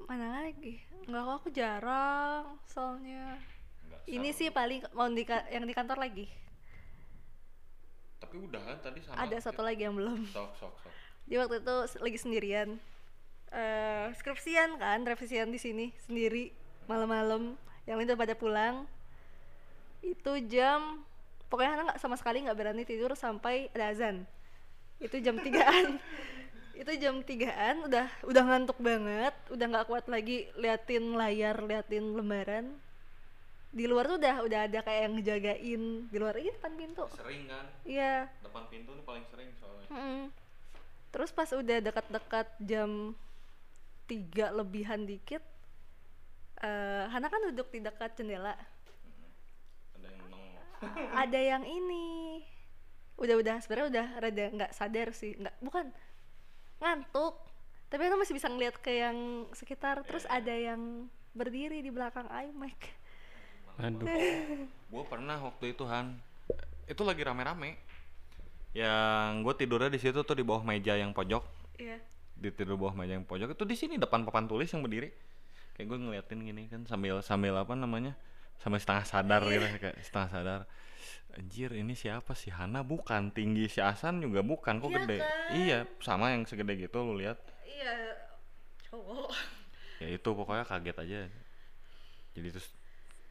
mana 0.09 0.45
lagi? 0.45 0.81
Enggak 1.07 1.22
kok 1.24 1.37
aku 1.41 1.49
jarang 1.53 2.45
soalnya. 2.66 3.39
Nggak 3.87 4.01
Ini 4.09 4.28
sih 4.35 4.49
paling 4.51 4.81
mau 4.93 5.09
di 5.09 5.24
yang 5.49 5.64
di 5.64 5.74
kantor 5.76 5.99
lagi. 6.01 6.26
tapi 8.20 8.37
udah 8.37 8.61
kan 8.61 8.76
tadi 8.85 9.01
sama 9.01 9.16
Ada 9.24 9.51
satu 9.51 9.64
lagi 9.64 9.83
yang 9.83 9.97
belum. 9.97 10.28
sok 10.28 10.53
sok 10.55 10.74
sok 10.85 10.95
Dia 11.24 11.41
waktu 11.43 11.62
itu 11.62 11.76
lagi 11.99 12.18
sendirian. 12.20 12.70
eh 13.51 14.07
skripsian 14.14 14.78
kan, 14.78 15.03
revisian 15.03 15.51
di 15.51 15.59
sini 15.59 15.91
sendiri 16.07 16.55
malam-malam. 16.87 17.59
Yang 17.89 17.97
lain 17.99 18.07
udah 18.12 18.20
pada 18.20 18.35
pulang. 18.39 18.76
Itu 20.03 20.32
jam 20.48 21.05
pokoknya 21.51 21.70
Hana 21.76 21.82
nggak 21.92 22.01
sama 22.01 22.16
sekali 22.20 22.44
nggak 22.44 22.59
berani 22.59 22.82
tidur 22.84 23.12
sampai 23.14 23.68
ada 23.74 23.92
azan. 23.92 24.16
Itu 25.01 25.16
jam 25.20 25.36
tigaan. 25.40 26.01
itu 26.80 26.92
jam 26.96 27.20
tigaan 27.20 27.84
udah 27.84 28.09
udah 28.24 28.42
ngantuk 28.48 28.80
banget, 28.80 29.36
udah 29.53 29.66
nggak 29.68 29.86
kuat 29.88 30.09
lagi 30.09 30.48
liatin 30.57 31.12
layar, 31.12 31.61
liatin 31.61 32.16
lembaran. 32.16 32.66
di 33.70 33.86
luar 33.86 34.11
tuh 34.11 34.18
udah 34.18 34.42
udah 34.42 34.61
ada 34.66 34.82
kayak 34.82 35.01
yang 35.07 35.14
ngejagain 35.14 35.82
di 36.11 36.16
luar 36.18 36.34
ini 36.34 36.51
depan 36.51 36.74
pintu 36.74 37.07
sering 37.14 37.46
kan 37.46 37.66
iya 37.86 38.26
depan 38.42 38.66
pintu 38.66 38.90
ini 38.98 39.03
paling 39.07 39.22
sering 39.30 39.51
soalnya 39.62 39.86
Mm-mm. 39.94 40.20
terus 41.14 41.30
pas 41.30 41.46
udah 41.55 41.78
dekat-dekat 41.78 42.48
jam 42.66 43.14
tiga 44.11 44.51
lebihan 44.51 45.07
dikit 45.07 45.42
eh 46.61 47.05
Hana 47.07 47.30
kan 47.30 47.40
duduk 47.55 47.70
di 47.70 47.78
dekat 47.78 48.18
jendela 48.18 48.59
ada 51.14 51.41
yang 51.41 51.64
ini. 51.64 52.41
Udah 53.20 53.37
udah. 53.37 53.57
Sebenarnya 53.61 53.89
udah 53.93 54.07
rada 54.20 54.45
nggak 54.57 54.72
sadar 54.72 55.09
sih. 55.12 55.37
Nggak 55.37 55.57
bukan 55.61 55.87
ngantuk. 56.81 57.37
Tapi 57.91 58.03
aku 58.07 58.16
masih 58.22 58.35
bisa 58.39 58.49
ngeliat 58.49 58.76
ke 58.81 58.93
yang 59.03 59.49
sekitar. 59.53 60.01
Terus 60.07 60.24
ada 60.31 60.53
yang 60.55 61.11
berdiri 61.31 61.78
di 61.78 61.95
belakang 61.95 62.26
iMac 62.26 62.91
Aduh. 63.81 64.03
gue 64.93 65.05
pernah 65.07 65.39
waktu 65.41 65.72
itu 65.72 65.85
Han. 65.89 66.18
Itu 66.91 67.07
lagi 67.07 67.22
rame-rame. 67.24 67.78
Yang 68.76 69.31
gue 69.47 69.55
tidurnya 69.64 69.91
di 69.91 70.01
situ 70.01 70.20
tuh 70.22 70.37
di 70.37 70.45
bawah 70.45 70.62
meja 70.62 70.95
yang 70.95 71.16
pojok. 71.16 71.43
Iya. 71.81 71.99
Di 72.37 72.49
tidur 72.53 72.76
bawah 72.76 72.93
meja 72.93 73.16
yang 73.16 73.26
pojok. 73.26 73.57
Itu 73.57 73.64
di 73.64 73.76
sini 73.78 73.97
depan 73.97 74.26
papan 74.28 74.47
tulis 74.51 74.68
yang 74.70 74.85
berdiri. 74.85 75.11
Kayak 75.74 75.87
gue 75.97 75.99
ngeliatin 76.03 76.41
gini 76.45 76.62
kan 76.68 76.85
sambil 76.85 77.24
sambil 77.24 77.57
apa 77.57 77.72
namanya 77.72 78.12
sambil 78.61 78.78
setengah 78.78 79.04
sadar 79.04 79.40
gitu 79.48 79.66
kayak 79.80 79.96
setengah 80.04 80.28
sadar. 80.30 80.61
Anjir 81.30 81.70
ini 81.72 81.94
siapa 81.94 82.34
sih? 82.34 82.50
Hana 82.50 82.82
bukan 82.82 83.30
tinggi 83.30 83.70
si 83.70 83.78
Asan 83.78 84.18
juga 84.20 84.42
bukan 84.42 84.78
kok 84.78 84.90
Iya 84.90 84.96
gede? 85.00 85.18
kan? 85.22 85.30
iya 85.56 85.78
sama 86.02 86.34
yang 86.34 86.42
segede 86.44 86.74
gitu 86.76 87.00
lu 87.00 87.16
lihat. 87.16 87.38
Iya 87.62 87.94
cowok. 88.90 89.30
Ya 90.02 90.08
itu 90.11 90.28
pokoknya 90.28 90.64
kaget 90.66 90.96
aja. 90.98 91.18
Jadi 92.34 92.48
terus 92.50 92.68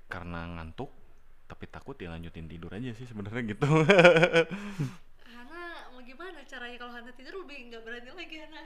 karena 0.07 0.47
ngantuk 0.57 0.89
tapi 1.45 1.65
takut 1.65 1.97
ya 1.97 2.09
lanjutin 2.09 2.45
tidur 2.45 2.71
aja 2.71 2.89
sih 2.93 3.05
sebenarnya 3.05 3.53
gitu. 3.53 3.67
Hana 5.27 5.61
mau 5.91 6.01
gimana 6.01 6.39
caranya 6.45 6.77
kalau 6.77 6.93
Hana 6.93 7.11
tidur 7.11 7.43
lebih 7.43 7.69
nggak 7.69 7.81
berani 7.83 8.11
lagi 8.15 8.35
Hana 8.39 8.61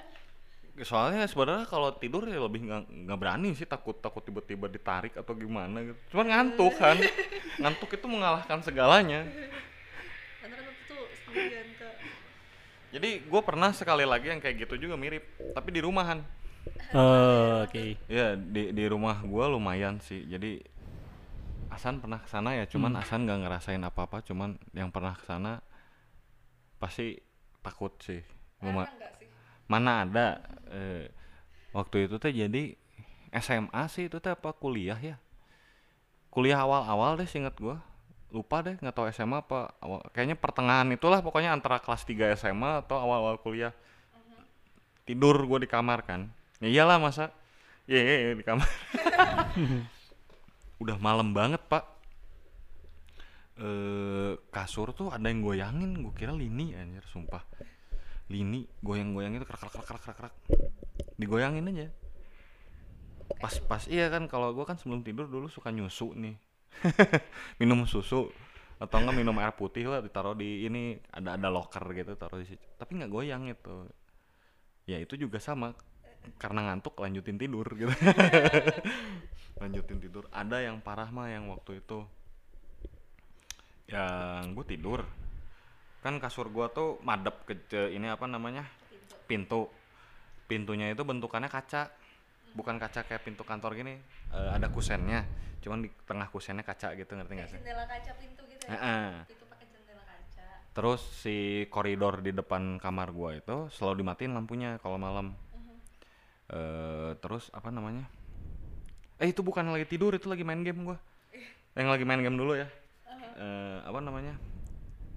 soalnya 0.81 1.29
sebenarnya 1.29 1.69
kalau 1.69 1.93
tidur 1.93 2.25
ya 2.25 2.41
lebih 2.41 2.65
nggak 2.65 2.81
nggak 2.89 3.19
berani 3.21 3.53
sih 3.53 3.69
takut 3.69 3.93
takut 4.01 4.25
tiba-tiba 4.25 4.65
ditarik 4.65 5.13
atau 5.13 5.37
gimana 5.37 5.85
gitu. 5.85 6.17
Cuman 6.17 6.33
ngantuk 6.33 6.73
kan. 6.81 6.97
Ngantuk 7.61 7.93
itu 7.93 8.07
mengalahkan 8.09 8.57
segalanya. 8.65 9.21
Kan 10.41 10.49
jadi 12.93 13.25
gue 13.25 13.41
pernah 13.41 13.73
sekali 13.73 14.05
lagi 14.05 14.29
yang 14.29 14.37
kayak 14.37 14.69
gitu 14.69 14.85
juga 14.85 14.93
mirip 14.97 15.25
tapi 15.53 15.69
di 15.73 15.81
rumahan. 15.81 16.21
Oh, 16.93 17.65
oke. 17.65 17.97
ya 18.05 18.37
di 18.37 18.69
di 18.69 18.85
rumah 18.85 19.21
gue 19.21 19.45
lumayan 19.49 20.01
sih. 20.01 20.25
Jadi 20.25 20.61
Asan 21.73 21.97
pernah 21.97 22.21
ke 22.21 22.29
sana 22.29 22.53
ya 22.53 22.69
cuman 22.69 22.93
Asan 23.01 23.25
nggak 23.25 23.45
ngerasain 23.45 23.81
apa-apa. 23.81 24.21
Cuman 24.25 24.57
yang 24.77 24.93
pernah 24.93 25.17
ke 25.17 25.25
sana 25.25 25.61
pasti 26.77 27.17
takut 27.61 27.97
sih. 28.01 28.21
Sih 28.21 28.73
mana 29.73 30.05
ada 30.05 30.25
eh, 30.69 31.09
waktu 31.73 32.05
itu 32.05 32.21
teh 32.21 32.29
jadi 32.29 32.77
SMA 33.33 33.83
sih 33.89 34.05
itu 34.05 34.21
teh 34.21 34.29
apa 34.29 34.53
kuliah 34.53 34.97
ya? 35.01 35.17
Kuliah 36.29 36.61
awal-awal 36.61 37.17
deh 37.17 37.25
seinget 37.25 37.57
gua. 37.57 37.81
Lupa 38.29 38.61
deh 38.65 38.77
nggak 38.77 38.93
tahu 38.93 39.05
SMA 39.09 39.41
apa 39.41 39.73
awal, 39.81 40.01
kayaknya 40.13 40.37
pertengahan 40.37 40.89
itulah 40.93 41.21
pokoknya 41.25 41.53
antara 41.53 41.81
kelas 41.81 42.05
3 42.05 42.37
SMA 42.37 42.85
atau 42.85 43.01
awal-awal 43.01 43.41
kuliah. 43.41 43.73
Tidur 45.09 45.41
gua 45.49 45.57
di 45.57 45.69
kamar 45.69 46.05
kan. 46.05 46.29
Ya 46.61 46.69
iyalah 46.69 47.01
masa? 47.01 47.33
Iya 47.89 48.01
iya, 48.01 48.15
iya, 48.29 48.33
di 48.37 48.45
kamar. 48.45 48.69
Udah 50.81 50.97
malam 51.01 51.33
banget 51.33 51.61
pak. 51.65 51.83
Eh 53.57 54.33
kasur 54.49 54.93
tuh 54.93 55.13
ada 55.13 55.25
yang 55.29 55.41
goyangin 55.45 56.01
gua 56.01 56.13
kira 56.13 56.33
lini 56.33 56.73
anjir 56.73 57.05
sumpah 57.09 57.45
lini 58.31 58.67
goyang-goyang 58.79 59.35
itu 59.35 59.45
kerak 59.47 59.61
kerak 59.67 59.85
kerak 59.85 60.01
kerak. 60.03 60.15
Kerak 60.15 60.33
digoyangin 61.17 61.69
aja. 61.69 61.87
Pas 63.39 63.55
pas 63.65 63.83
iya 63.87 64.07
kan 64.11 64.27
kalau 64.27 64.51
gua 64.51 64.67
kan 64.67 64.77
sebelum 64.79 65.01
tidur 65.01 65.27
dulu 65.27 65.47
suka 65.47 65.71
nyusu 65.71 66.13
nih. 66.15 66.35
Minum 67.59 67.85
susu 67.87 68.29
atau 68.81 68.99
enggak 68.99 69.15
minum 69.15 69.37
air 69.39 69.55
putih 69.55 69.87
lah 69.87 70.03
ditaruh 70.03 70.35
di 70.35 70.67
ini 70.67 70.99
ada 71.07 71.39
ada 71.39 71.47
locker 71.47 71.87
gitu 71.95 72.19
taruh 72.19 72.41
di 72.41 72.47
situ. 72.51 72.65
Tapi 72.75 72.99
nggak 72.99 73.11
goyang 73.11 73.47
itu. 73.47 73.87
Ya 74.83 74.99
itu 74.99 75.15
juga 75.15 75.39
sama 75.39 75.71
karena 76.35 76.67
ngantuk 76.67 76.99
lanjutin 76.99 77.39
tidur 77.39 77.63
gitu. 77.79 77.93
Lanjutin 79.61 80.03
tidur. 80.03 80.27
Ada 80.35 80.67
yang 80.67 80.83
parah 80.83 81.07
mah 81.15 81.31
yang 81.31 81.47
waktu 81.47 81.79
itu. 81.79 82.03
Yang 83.87 84.43
gue 84.51 84.65
tidur 84.75 84.99
kan 86.03 86.19
kasur 86.19 86.51
gua 86.51 86.67
tuh 86.67 86.99
madep 86.99 87.47
ke 87.47 87.55
ini 87.95 88.11
apa 88.11 88.27
namanya? 88.27 88.67
Pintu. 89.23 89.71
Pintunya 90.51 90.91
itu 90.91 91.07
bentukannya 91.07 91.47
kaca. 91.47 91.87
Bukan 92.53 92.75
kaca 92.75 93.07
kayak 93.07 93.23
pintu 93.23 93.47
kantor 93.47 93.79
gini. 93.79 93.95
Eh, 94.35 94.49
ada 94.51 94.67
kusennya. 94.67 95.23
Cuman 95.63 95.87
di 95.87 95.89
tengah 96.03 96.27
kusennya 96.27 96.67
kaca 96.67 96.91
gitu 96.99 97.15
ngerti 97.15 97.33
nggak 97.39 97.49
sih? 97.55 97.57
jendela 97.63 97.87
kaca 97.87 98.11
pintu 98.19 98.43
gitu 98.51 98.63
ya? 98.67 98.75
Heeh. 98.75 99.09
itu 99.31 99.45
pakai 99.47 99.65
jendela 99.71 100.03
kaca. 100.03 100.45
Terus 100.75 101.01
si 101.23 101.65
koridor 101.71 102.19
di 102.19 102.35
depan 102.35 102.83
kamar 102.83 103.15
gua 103.15 103.39
itu 103.39 103.71
selalu 103.71 104.03
dimatiin 104.03 104.35
lampunya 104.35 104.75
kalau 104.83 104.99
malam. 104.99 105.31
Eh 106.51 107.15
terus 107.23 107.47
apa 107.55 107.71
namanya? 107.71 108.03
Eh 109.23 109.31
itu 109.31 109.39
bukan 109.39 109.71
lagi 109.71 109.87
tidur 109.87 110.11
itu 110.11 110.27
lagi 110.27 110.43
main 110.43 110.67
game 110.67 110.83
gua. 110.83 110.99
Yang 111.79 111.89
lagi 111.95 112.03
main 112.03 112.19
game 112.19 112.35
dulu 112.35 112.59
ya. 112.59 112.67
Eh, 113.33 113.77
apa 113.81 113.97
namanya 113.97 114.37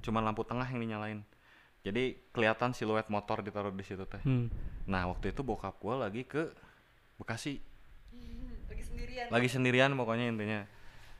cuman 0.06 0.22
lampu 0.22 0.46
tengah 0.46 0.70
yang 0.70 0.78
dinyalain. 0.78 1.20
Jadi 1.82 2.30
kelihatan 2.30 2.74
siluet 2.74 3.10
motor 3.10 3.42
ditaruh 3.42 3.74
di 3.74 3.82
situ 3.82 4.06
teh. 4.06 4.22
Hmm. 4.22 4.46
nah 4.86 5.10
waktu 5.10 5.34
itu 5.34 5.42
bokap 5.42 5.82
gua 5.82 6.06
lagi 6.06 6.22
ke 6.22 6.54
Bekasi. 7.18 7.58
Lagi 8.70 8.82
sendirian. 8.84 9.26
Lagi 9.32 9.48
sendirian 9.50 9.90
pokoknya 9.96 10.24
intinya. 10.30 10.60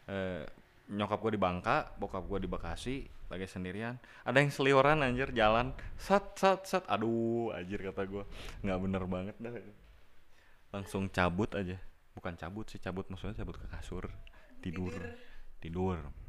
Eh, 0.07 0.45
nyokap 0.87 1.18
gue 1.18 1.34
di 1.34 1.41
Bangka 1.41 1.99
bokap 1.99 2.30
gue 2.30 2.47
di 2.47 2.49
Bekasi 2.51 2.97
lagi 3.26 3.49
sendirian. 3.49 3.99
Ada 4.22 4.45
yang 4.45 4.53
seliweran 4.53 5.03
anjir 5.03 5.32
jalan. 5.32 5.72
Sat 5.97 6.37
sat 6.37 6.68
sat 6.68 6.84
aduh 6.87 7.51
anjir 7.57 7.80
kata 7.80 8.07
gue 8.07 8.22
nggak 8.62 8.78
bener 8.78 9.03
banget 9.09 9.37
dah. 9.41 9.57
Langsung 10.70 11.09
cabut 11.09 11.51
aja. 11.57 11.80
Bukan 12.12 12.37
cabut 12.37 12.68
sih 12.68 12.78
cabut. 12.78 13.09
Maksudnya 13.09 13.41
cabut 13.41 13.57
ke 13.57 13.66
kasur. 13.72 14.12
Tidur. 14.61 14.93
Tidur 15.59 16.26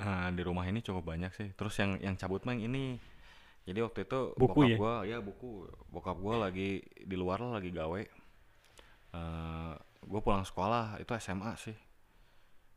Ah, 0.00 0.32
di 0.32 0.40
rumah 0.40 0.64
ini 0.64 0.80
cukup 0.80 1.04
banyak 1.12 1.32
sih. 1.36 1.48
Terus 1.52 1.76
yang 1.76 2.00
yang 2.00 2.16
cabut 2.16 2.40
mah 2.48 2.56
ini. 2.56 2.96
Jadi 3.68 3.78
waktu 3.84 4.08
itu 4.08 4.32
Buku 4.34 4.64
bokap 4.64 4.72
ya? 4.72 4.76
gua 4.80 4.94
ya 5.04 5.18
buku. 5.20 5.68
Bokap 5.92 6.16
gua 6.16 6.48
lagi 6.48 6.80
di 7.04 7.16
luar 7.20 7.44
lah 7.44 7.60
lagi 7.60 7.68
gawe. 7.68 8.02
Eh 9.12 9.72
gue 10.00 10.20
pulang 10.24 10.48
sekolah 10.48 10.96
itu 10.96 11.12
SMA 11.20 11.52
sih. 11.60 11.76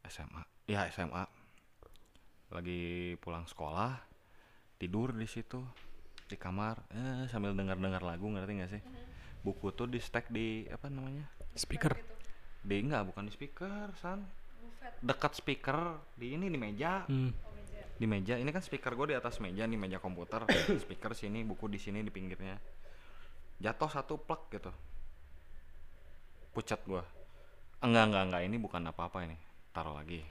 SMA 0.03 0.43
ya 0.67 0.83
SMA 0.91 1.23
lagi 2.51 3.15
pulang 3.23 3.47
sekolah 3.47 3.95
tidur 4.75 5.15
di 5.15 5.23
situ 5.25 5.63
di 6.27 6.35
kamar. 6.35 6.83
Eh 6.91 7.31
sambil 7.31 7.55
dengar 7.55 7.79
dengar 7.79 8.03
lagu 8.03 8.27
ngerti 8.27 8.51
gak 8.59 8.71
sih? 8.75 8.81
Buku 9.43 9.71
tuh 9.71 9.87
di 9.87 10.03
stack 10.03 10.27
di 10.27 10.67
apa 10.67 10.91
namanya? 10.91 11.23
Speaker. 11.55 11.95
di 12.63 12.79
enggak 12.79 13.11
bukan 13.11 13.27
di 13.27 13.31
speaker 13.35 13.91
san. 13.99 14.23
Dekat 15.03 15.35
speaker 15.35 15.99
di 16.15 16.39
ini 16.39 16.47
di 16.47 16.55
meja. 16.55 17.03
Hmm. 17.11 17.35
Di 17.99 18.07
meja. 18.07 18.39
Ini 18.39 18.47
kan 18.49 18.63
speaker 18.63 18.95
gue 18.95 19.13
di 19.13 19.15
atas 19.19 19.43
meja 19.43 19.67
nih 19.67 19.75
meja 19.75 19.99
komputer. 19.99 20.47
Speaker 20.83 21.11
sini 21.11 21.43
buku 21.43 21.67
di 21.67 21.77
sini 21.77 21.99
di 21.99 22.09
pinggirnya. 22.09 22.55
Jatuh 23.59 23.91
satu 23.91 24.15
plek 24.17 24.41
gitu. 24.55 24.71
Pucat 26.55 26.79
gua. 26.87 27.03
Enggak 27.83 28.03
enggak 28.09 28.23
enggak. 28.31 28.41
Ini 28.47 28.55
bukan 28.57 28.81
apa-apa 28.89 29.27
ini. 29.27 29.37
Taruh 29.75 29.93
lagi. 29.93 30.23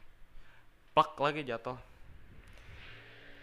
Plek 0.97 1.13
lagi 1.21 1.41
jatuh. 1.45 1.79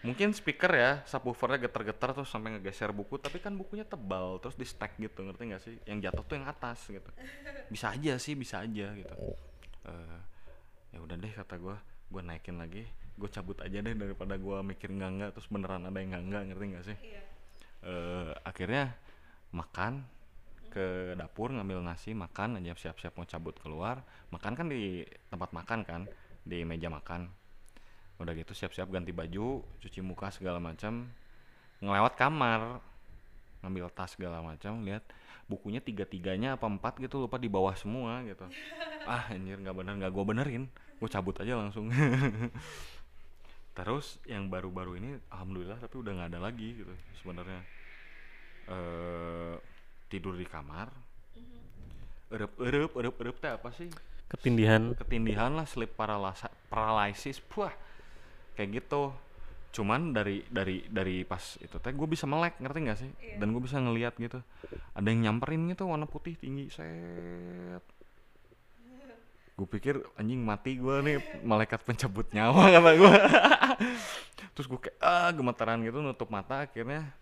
Mungkin 0.00 0.32
speaker 0.32 0.72
ya 0.72 1.04
subwoofernya 1.04 1.68
getar-getar 1.68 2.16
terus 2.16 2.32
sampai 2.32 2.56
ngegeser 2.56 2.88
buku 2.88 3.20
tapi 3.20 3.36
kan 3.36 3.52
bukunya 3.52 3.84
tebal 3.84 4.40
terus 4.40 4.56
di 4.56 4.64
stack 4.64 4.96
gitu 4.96 5.20
ngerti 5.20 5.42
nggak 5.44 5.62
sih? 5.62 5.76
Yang 5.84 6.08
jatuh 6.08 6.24
tuh 6.24 6.34
yang 6.40 6.48
atas 6.48 6.78
gitu. 6.88 7.10
Bisa 7.68 7.92
aja 7.92 8.16
sih 8.16 8.32
bisa 8.32 8.64
aja 8.64 8.86
gitu. 8.96 9.14
Eh, 9.84 10.18
ya 10.90 10.98
udah 10.98 11.16
deh 11.16 11.32
kata 11.32 11.54
gua 11.58 11.76
gua 12.10 12.22
naikin 12.26 12.58
lagi. 12.58 12.86
Gue 13.20 13.28
cabut 13.28 13.58
aja 13.60 13.84
deh 13.84 13.92
daripada 13.92 14.40
gua 14.40 14.64
mikir 14.64 14.88
enggak 14.88 15.10
enggak 15.12 15.30
terus 15.36 15.48
beneran 15.52 15.84
ada 15.84 15.98
yang 16.00 16.16
enggak 16.16 16.22
enggak 16.24 16.42
ngerti 16.50 16.64
nggak 16.72 16.84
sih? 16.88 16.96
Iya. 17.04 17.22
Eh 17.84 18.32
akhirnya 18.46 18.84
makan 19.52 20.06
ke 20.70 21.18
dapur 21.18 21.50
ngambil 21.50 21.82
nasi 21.82 22.14
makan 22.14 22.62
aja 22.62 22.72
siap-siap 22.78 23.18
mau 23.18 23.26
cabut 23.26 23.54
keluar. 23.60 24.00
Makan 24.32 24.52
kan 24.56 24.66
di 24.70 25.04
tempat 25.28 25.50
makan 25.52 25.80
kan 25.84 26.02
di 26.46 26.64
meja 26.64 26.88
makan. 26.88 27.28
Udah 28.20 28.32
gitu 28.36 28.52
siap-siap 28.56 28.88
ganti 28.88 29.12
baju 29.12 29.64
cuci 29.80 30.00
muka 30.00 30.32
segala 30.32 30.60
macam 30.60 31.08
ngelewat 31.80 32.14
kamar 32.16 32.84
ngambil 33.60 33.92
tas 33.92 34.16
segala 34.16 34.40
macam 34.40 34.80
lihat 34.84 35.04
bukunya 35.50 35.82
tiga 35.82 36.06
tiganya 36.06 36.54
apa 36.54 36.64
empat 36.70 37.02
gitu 37.02 37.26
lupa 37.26 37.36
di 37.36 37.50
bawah 37.50 37.74
semua 37.76 38.22
gitu. 38.24 38.46
Ah 39.08 39.32
anjir 39.32 39.56
nggak 39.56 39.72
bener 39.72 39.94
nggak 39.96 40.12
gue 40.12 40.24
benerin. 40.24 40.64
Gue 41.00 41.08
cabut 41.08 41.32
aja 41.40 41.56
langsung. 41.56 41.88
Terus 43.76 44.20
yang 44.28 44.52
baru-baru 44.52 45.00
ini 45.00 45.16
alhamdulillah 45.32 45.80
tapi 45.80 45.94
udah 46.04 46.12
nggak 46.20 46.30
ada 46.36 46.40
lagi 46.44 46.68
gitu 46.84 46.92
sebenarnya. 47.24 47.60
Eh 48.68 49.54
tidur 50.12 50.36
di 50.36 50.44
kamar. 50.44 50.92
Erup 52.30 52.52
erup 52.60 52.92
erup 53.00 53.16
erup 53.24 53.36
teh 53.40 53.50
apa 53.50 53.72
sih? 53.72 53.88
Ketindihan. 54.30 54.94
ketindihan 54.94 55.50
lah 55.50 55.66
sleep 55.66 55.98
paralasa- 55.98 56.54
paralysis 56.70 57.42
wah 57.58 57.74
kayak 58.54 58.78
gitu 58.78 59.10
cuman 59.70 60.10
dari 60.10 60.42
dari 60.50 60.82
dari 60.90 61.22
pas 61.22 61.38
itu 61.56 61.76
teh 61.78 61.94
gue 61.94 62.08
bisa 62.08 62.26
melek 62.26 62.58
ngerti 62.58 62.78
nggak 62.82 62.98
sih? 62.98 63.10
Iya. 63.22 63.36
dan 63.38 63.54
gue 63.54 63.62
bisa 63.62 63.78
ngelihat 63.78 64.14
gitu. 64.18 64.42
Ada 64.92 65.06
yang 65.06 65.20
nyamperin 65.30 65.70
gitu 65.70 65.86
warna 65.86 66.04
putih 66.04 66.34
tinggi 66.34 66.66
set. 66.68 67.82
Gue 69.54 69.68
pikir 69.68 70.00
anjing 70.16 70.40
mati 70.40 70.74
gue 70.74 70.96
nih 71.00 71.16
malaikat 71.44 71.84
pencabut 71.84 72.24
nyawa 72.32 72.66
kata 72.74 72.90
gue 72.96 73.14
terus 74.56 74.66
gue 74.66 74.80
kayak 74.80 74.96
ah 74.98 75.28
gemetaran 75.30 75.84
gitu 75.84 76.00
nutup 76.00 76.32
mata 76.32 76.64
akhirnya 76.64 77.12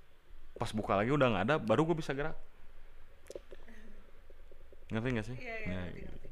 pas 0.54 0.70
buka 0.70 0.94
lagi 0.94 1.10
udah 1.10 1.26
nggak 1.28 1.44
ada 1.50 1.56
baru 1.58 1.82
gue 1.84 1.98
bisa 1.98 2.14
gerak. 2.14 2.38
Ngerti 4.88 5.08
nggak 5.12 5.26
sih? 5.26 5.36
Iya, 5.36 5.54
iya, 5.54 5.68
Ya, 5.68 5.78
ngerti, 5.84 6.00
ngerti. 6.00 6.28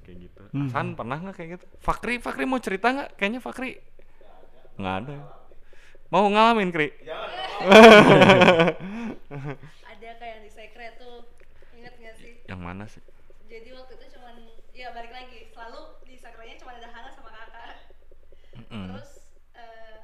kayak 0.00 0.16
gitu. 0.26 0.42
Hmm. 0.50 0.66
Hasan 0.66 0.86
pernah 0.98 1.16
nggak 1.20 1.36
kayak 1.36 1.50
gitu? 1.54 1.64
Fakri 1.78 2.14
Fakri 2.18 2.44
mau 2.44 2.58
cerita 2.58 2.86
nggak? 2.90 3.08
Kayaknya 3.14 3.40
Fakri 3.40 3.70
nggak 4.80 4.96
ada. 5.06 5.16
Mau 6.10 6.26
ngalamin 6.26 6.74
Kri? 6.74 6.90
Ada 9.86 10.08
kayak 10.18 10.32
yang 10.34 10.42
di 10.42 10.50
secret 10.50 10.98
tuh. 10.98 11.22
Inget 11.78 11.94
gak 12.02 12.14
sih? 12.18 12.42
Yang 12.50 12.60
mana 12.60 12.84
sih? 12.90 12.98
Jadi 13.46 13.70
waktu 13.78 13.94
itu 13.94 14.18
cuman 14.18 14.36
ya 14.74 14.90
balik 14.90 15.14
lagi. 15.14 15.46
Selalu 15.54 16.02
di 16.10 16.18
secretnya 16.18 16.58
cuma 16.58 16.74
ada 16.74 16.90
Hana 16.90 17.10
sama 17.14 17.30
kakak. 17.30 17.94
Mm. 18.70 18.90
terus 18.90 19.30
eh, 19.54 20.02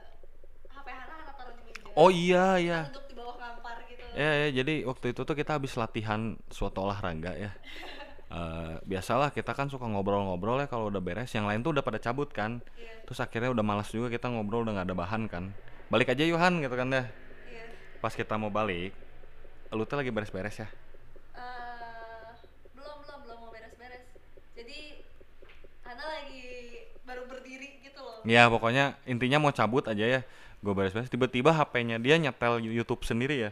HP 0.70 0.86
Hana 0.86 1.14
Hana 1.18 1.32
taruh 1.34 1.54
di 1.58 1.62
meja. 1.66 1.82
Oh 1.98 2.10
iya 2.14 2.54
iya. 2.62 2.80
duduk 2.94 3.10
di 3.10 3.14
bawah 3.18 3.34
ngampar 3.42 3.82
gitu. 3.90 4.06
Ya, 4.14 4.30
ya 4.46 4.62
jadi 4.62 4.86
waktu 4.86 5.10
itu 5.10 5.20
tuh 5.26 5.34
kita 5.34 5.58
habis 5.58 5.74
latihan 5.74 6.38
suatu 6.54 6.86
olahraga 6.86 7.34
ya 7.34 7.50
Eh, 8.26 8.74
biasalah 8.82 9.30
kita 9.30 9.54
kan 9.54 9.70
suka 9.70 9.86
ngobrol-ngobrol 9.86 10.58
ya 10.58 10.66
kalau 10.66 10.90
udah 10.90 10.98
beres. 10.98 11.30
Yang 11.30 11.46
lain 11.46 11.60
tuh 11.62 11.70
udah 11.78 11.84
pada 11.86 12.02
cabut 12.02 12.26
kan. 12.34 12.58
Iya. 12.74 13.06
terus 13.06 13.22
akhirnya 13.22 13.54
udah 13.54 13.62
malas 13.62 13.86
juga 13.94 14.10
kita 14.10 14.26
ngobrol 14.26 14.66
udah 14.66 14.82
nggak 14.82 14.86
ada 14.90 14.96
bahan 14.98 15.22
kan. 15.30 15.44
Balik 15.86 16.10
aja 16.10 16.26
Yohan 16.26 16.58
gitu 16.58 16.74
kan 16.74 16.90
deh. 16.90 17.06
Iya. 17.46 17.66
Pas 18.02 18.10
kita 18.10 18.34
mau 18.34 18.50
balik 18.50 18.90
lu 19.70 19.82
tuh 19.86 19.98
lagi 19.98 20.10
beres-beres 20.10 20.58
ya? 20.58 20.68
Eh, 21.38 22.30
belum 22.74 22.96
belum 23.06 23.18
belum 23.30 23.38
mau 23.46 23.50
beres-beres. 23.54 24.02
Jadi 24.58 25.06
Hana 25.86 26.02
lagi 26.02 26.42
baru 27.06 27.30
berdiri 27.30 27.78
gitu 27.86 28.02
loh. 28.02 28.26
Ya 28.26 28.50
pokoknya 28.50 28.98
intinya 29.06 29.38
mau 29.38 29.54
cabut 29.54 29.86
aja 29.86 30.02
ya. 30.02 30.20
Gue 30.58 30.74
beres-beres 30.74 31.06
tiba-tiba 31.06 31.54
HP-nya 31.54 32.02
dia 32.02 32.18
nyetel 32.18 32.58
YouTube 32.58 33.06
sendiri 33.06 33.38
ya 33.38 33.50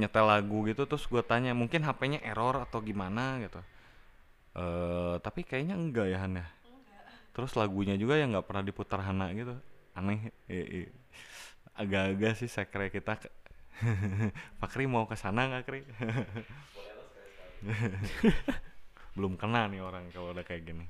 nyetel 0.00 0.24
lagu 0.32 0.58
gitu 0.70 0.82
terus 0.90 1.04
gue 1.12 1.22
tanya 1.30 1.50
mungkin 1.60 1.80
HP-nya 1.86 2.20
error 2.30 2.54
atau 2.64 2.78
gimana? 2.88 3.24
Gitu. 3.44 3.58
Eh 4.58 5.14
tapi 5.24 5.40
kayaknya 5.48 5.74
enggak 5.78 6.06
ya 6.12 6.18
Han 6.24 6.40
ya. 6.40 6.46
Terus 7.34 7.52
lagunya 7.60 7.94
juga 8.02 8.14
yang 8.20 8.32
nggak 8.34 8.46
pernah 8.48 8.64
diputar 8.66 9.00
Hana 9.04 9.26
gitu. 9.36 9.54
Aneh 9.98 10.32
agak-agak 11.78 12.32
sih 12.38 12.50
sekre 12.50 12.90
kita 12.90 13.18
ke- 13.22 13.34
Fakri 14.60 14.90
mau 14.90 15.06
ke 15.06 15.14
sana 15.14 15.46
nggak 15.46 15.62
Kri? 15.66 15.80
Belum 19.16 19.34
kena 19.34 19.66
nih 19.70 19.82
orang 19.82 20.10
kalau 20.14 20.30
udah 20.34 20.44
kayak 20.46 20.62
gini. 20.68 20.84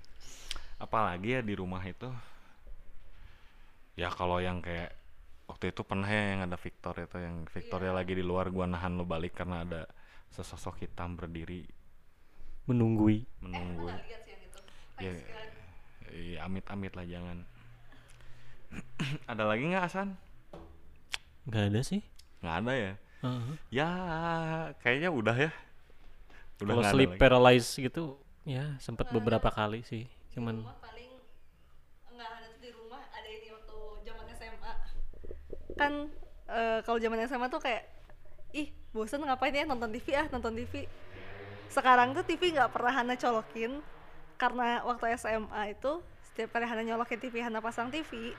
Apalagi 0.81 1.39
ya 1.39 1.41
di 1.45 1.55
rumah 1.57 1.81
itu 1.85 2.09
ya 3.99 4.09
kalau 4.15 4.39
yang 4.39 4.63
kayak 4.63 4.95
waktu 5.49 5.73
itu 5.73 5.81
pernah 5.83 6.07
ya 6.07 6.37
yang 6.37 6.41
ada 6.45 6.55
Victor 6.55 6.95
itu 6.95 7.17
yang 7.17 7.49
Victoria 7.49 7.91
lagi 7.91 8.13
di 8.13 8.23
luar 8.23 8.49
gua 8.49 8.69
nahan 8.69 8.95
lo 8.95 9.05
balik 9.05 9.33
karena 9.35 9.65
ada 9.65 9.83
sesosok 10.29 10.85
hitam 10.85 11.17
berdiri 11.17 11.65
Menunggui. 12.69 13.25
eh 13.25 13.41
menunggu 13.41 13.89
aku 13.89 13.91
nggak 13.91 14.05
lihat 14.05 14.23
sih 14.23 14.33
yang 14.33 14.43
itu 14.45 14.61
Ya, 14.99 15.13
kan. 15.15 15.49
iya, 16.11 16.39
amit-amit 16.45 16.93
lah 16.93 17.07
jangan 17.07 17.39
ada 19.33 19.45
lagi 19.45 19.65
nggak 19.67 19.85
Asan 19.85 20.09
Nggak 21.49 21.65
ada 21.73 21.81
sih. 21.81 22.01
nggak 22.39 22.57
ada 22.61 22.73
ya 22.77 22.93
Heeh. 23.19 23.55
ya 23.73 23.89
kayaknya 24.79 25.11
udah 25.11 25.33
ya 25.35 25.51
udah 26.61 26.75
Kalau 26.77 26.85
sleep 26.85 27.17
paralysis 27.17 27.73
gitu, 27.75 28.19
ya 28.45 28.77
sempat 28.79 29.09
beberapa 29.09 29.47
kali 29.49 29.81
sih. 29.83 30.07
Cuman 30.31 30.61
rumah 30.61 30.75
paling 30.77 31.11
nggak 32.11 32.29
ada 32.29 32.47
tuh 32.49 32.61
di 32.61 32.71
rumah 32.71 32.99
ada 33.01 33.27
ini 33.27 33.49
waktu 33.49 33.77
zaman 34.05 34.25
SMA 34.29 34.73
kan 35.79 36.11
eh, 36.51 36.79
kalau 36.83 36.99
zaman 36.99 37.23
SMA 37.31 37.47
tuh 37.49 37.63
kayak 37.63 37.87
ih 38.53 38.69
bosen 38.91 39.23
ngapain 39.23 39.55
ya 39.55 39.65
nonton 39.65 39.95
TV 39.95 40.19
ah 40.19 40.27
nonton 40.29 40.59
TV 40.59 40.91
sekarang 41.69 42.17
tuh 42.17 42.25
TV 42.25 42.57
nggak 42.57 42.73
pernah 42.73 42.93
Hana 42.93 43.15
colokin 43.15 43.79
karena 44.41 44.83
waktu 44.83 45.15
SMA 45.21 45.77
itu 45.77 46.01
setiap 46.25 46.57
kali 46.57 46.65
Hana 46.67 46.83
nyolokin 46.83 47.21
TV 47.21 47.45
Hana 47.45 47.61
pasang 47.63 47.93
TV 47.93 48.35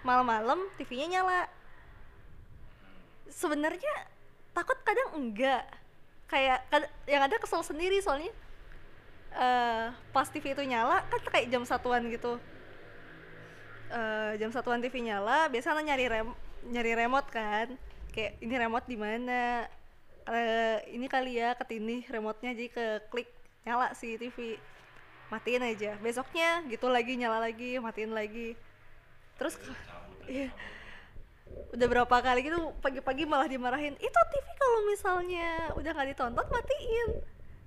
malam-malam 0.00 0.60
TV-nya 0.80 1.20
nyala. 1.20 1.44
Sebenarnya 3.28 3.94
takut 4.56 4.76
kadang 4.82 5.16
enggak. 5.16 5.64
Kayak 6.30 6.62
kad- 6.70 6.92
yang 7.10 7.22
ada 7.26 7.36
kesel 7.36 7.60
sendiri 7.60 8.00
soalnya. 8.00 8.32
Eh 9.30 9.86
pas 10.10 10.26
TV 10.26 10.56
itu 10.56 10.62
nyala 10.66 11.06
kan 11.06 11.20
kayak 11.30 11.52
jam 11.52 11.62
satuan 11.68 12.06
gitu. 12.10 12.40
Eh 13.90 14.32
jam 14.40 14.50
satuan 14.50 14.80
TV 14.82 15.04
nyala 15.04 15.50
biasanya 15.52 15.94
nyari 15.94 16.06
rem 16.08 16.28
nyari 16.68 16.92
remote 16.96 17.28
kan. 17.32 17.72
Kayak 18.10 18.32
ini 18.42 18.54
remote 18.58 18.86
di 18.90 18.96
mana? 18.98 19.64
Eh 20.28 20.78
ini 20.92 21.06
kali 21.08 21.40
ya 21.40 21.56
ketini 21.56 22.04
remote-nya. 22.04 22.52
Jadi 22.52 22.68
ke 22.68 22.86
klik 23.08 23.30
nyala 23.64 23.96
si 23.96 24.20
TV 24.20 24.60
matiin 25.32 25.64
aja. 25.64 25.96
Besoknya 26.02 26.66
gitu 26.68 26.90
lagi 26.92 27.16
nyala 27.16 27.40
lagi 27.40 27.80
matiin 27.80 28.12
lagi. 28.12 28.58
Terus 29.40 29.56
iya 30.28 30.52
udah 31.74 31.86
berapa 31.90 32.16
kali 32.22 32.46
gitu 32.46 32.70
pagi-pagi 32.78 33.26
malah 33.26 33.50
dimarahin 33.50 33.98
itu 33.98 34.20
TV 34.30 34.46
kalau 34.54 34.80
misalnya 34.86 35.74
udah 35.74 35.90
nggak 35.90 36.08
ditonton 36.14 36.46
matiin. 36.46 37.08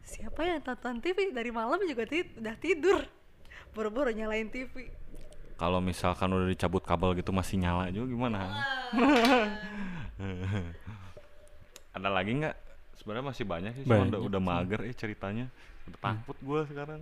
Siapa 0.04 0.44
yang 0.44 0.60
tonton 0.64 1.00
TV 1.00 1.32
dari 1.32 1.52
malam 1.52 1.80
juga 1.88 2.04
ti- 2.08 2.36
udah 2.36 2.56
tidur. 2.60 3.04
Boro-boro 3.72 4.12
nyalain 4.12 4.52
TV 4.52 4.92
kalau 5.56 5.80
misalkan 5.80 6.28
udah 6.28 6.48
dicabut 6.48 6.82
kabel 6.82 7.14
gitu 7.14 7.30
masih 7.30 7.58
nyala 7.58 7.88
juga 7.88 8.08
gimana 8.08 8.38
ada 11.94 12.10
lagi 12.10 12.32
nggak 12.36 12.56
sebenarnya 12.96 13.26
masih 13.26 13.46
banyak 13.46 13.72
sih 13.74 13.84
cuma 13.84 13.96
udah, 14.00 14.10
Banyak 14.12 14.22
udah 14.24 14.40
sih. 14.40 14.48
mager 14.48 14.80
ya 14.82 14.94
ceritanya 14.96 15.46
udah 15.86 16.00
takut 16.00 16.38
gua 16.40 16.62
sekarang 16.64 17.02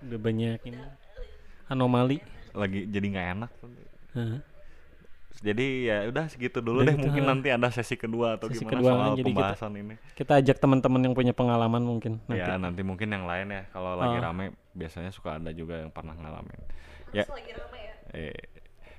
udah 0.00 0.18
banyak 0.18 0.58
ini 0.64 0.78
anomali. 1.66 2.18
lagi 2.52 2.86
jadi 2.86 3.06
nggak 3.06 3.26
enak 3.34 3.50
Heeh. 4.14 4.40
jadi 5.36 5.66
ya 5.84 5.96
udah 6.08 6.24
segitu 6.26 6.58
dulu 6.58 6.80
Udah 6.80 6.88
deh 6.88 6.94
gitu, 6.94 7.04
mungkin 7.04 7.22
ha. 7.22 7.30
nanti 7.30 7.48
ada 7.50 7.68
sesi 7.68 7.92
kedua 7.94 8.34
atau 8.34 8.48
Sesi 8.48 8.64
gimana 8.64 8.72
kedua, 8.72 8.90
soal 8.90 9.04
jadi 9.04 9.12
kita- 9.12 9.28
pembahasan 9.28 9.72
ini 9.76 9.94
Kita 10.16 10.32
ajak 10.34 10.56
teman-teman 10.56 11.00
yang 11.02 11.12
punya 11.12 11.32
pengalaman 11.32 11.82
mungkin 11.82 12.12
nanti. 12.24 12.40
ya 12.40 12.56
nanti 12.56 12.80
mungkin 12.80 13.08
yang 13.10 13.24
lain 13.24 13.46
ya 13.50 13.62
kalau 13.68 13.92
lagi 13.94 14.16
Oh. 14.16 14.24
rame 14.24 14.44
biasanya 14.72 15.12
suka 15.12 15.36
ada 15.36 15.52
juga 15.52 15.76
yang 15.78 15.92
pernah 15.92 16.14
ngalamin 16.14 16.60
ya 17.16 17.24
lagi 17.24 17.52
rame 17.56 17.78
ya 17.80 17.94
eh, 18.12 18.36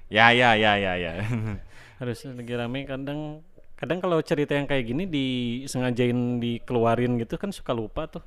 ya 0.09 0.25
ya 0.33 0.49
ya 0.55 0.71
ya 0.75 0.93
ya 0.97 1.11
Harus 2.01 2.21
lagi 2.25 2.53
rame 2.53 2.85
kadang 2.85 3.41
kadang 3.73 3.97
kalau 3.97 4.17
cerita 4.21 4.53
yang 4.53 4.65
kayak 4.65 4.85
gini 4.85 5.05
disengajain 5.05 6.37
dikeluarin 6.37 7.17
gitu 7.17 7.37
kan 7.37 7.49
suka 7.49 7.73
lupa 7.73 8.05
tuh. 8.05 8.21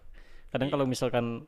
Kadang 0.50 0.70
Iya. 0.70 0.74
kalau 0.74 0.86
misalkan 0.90 1.46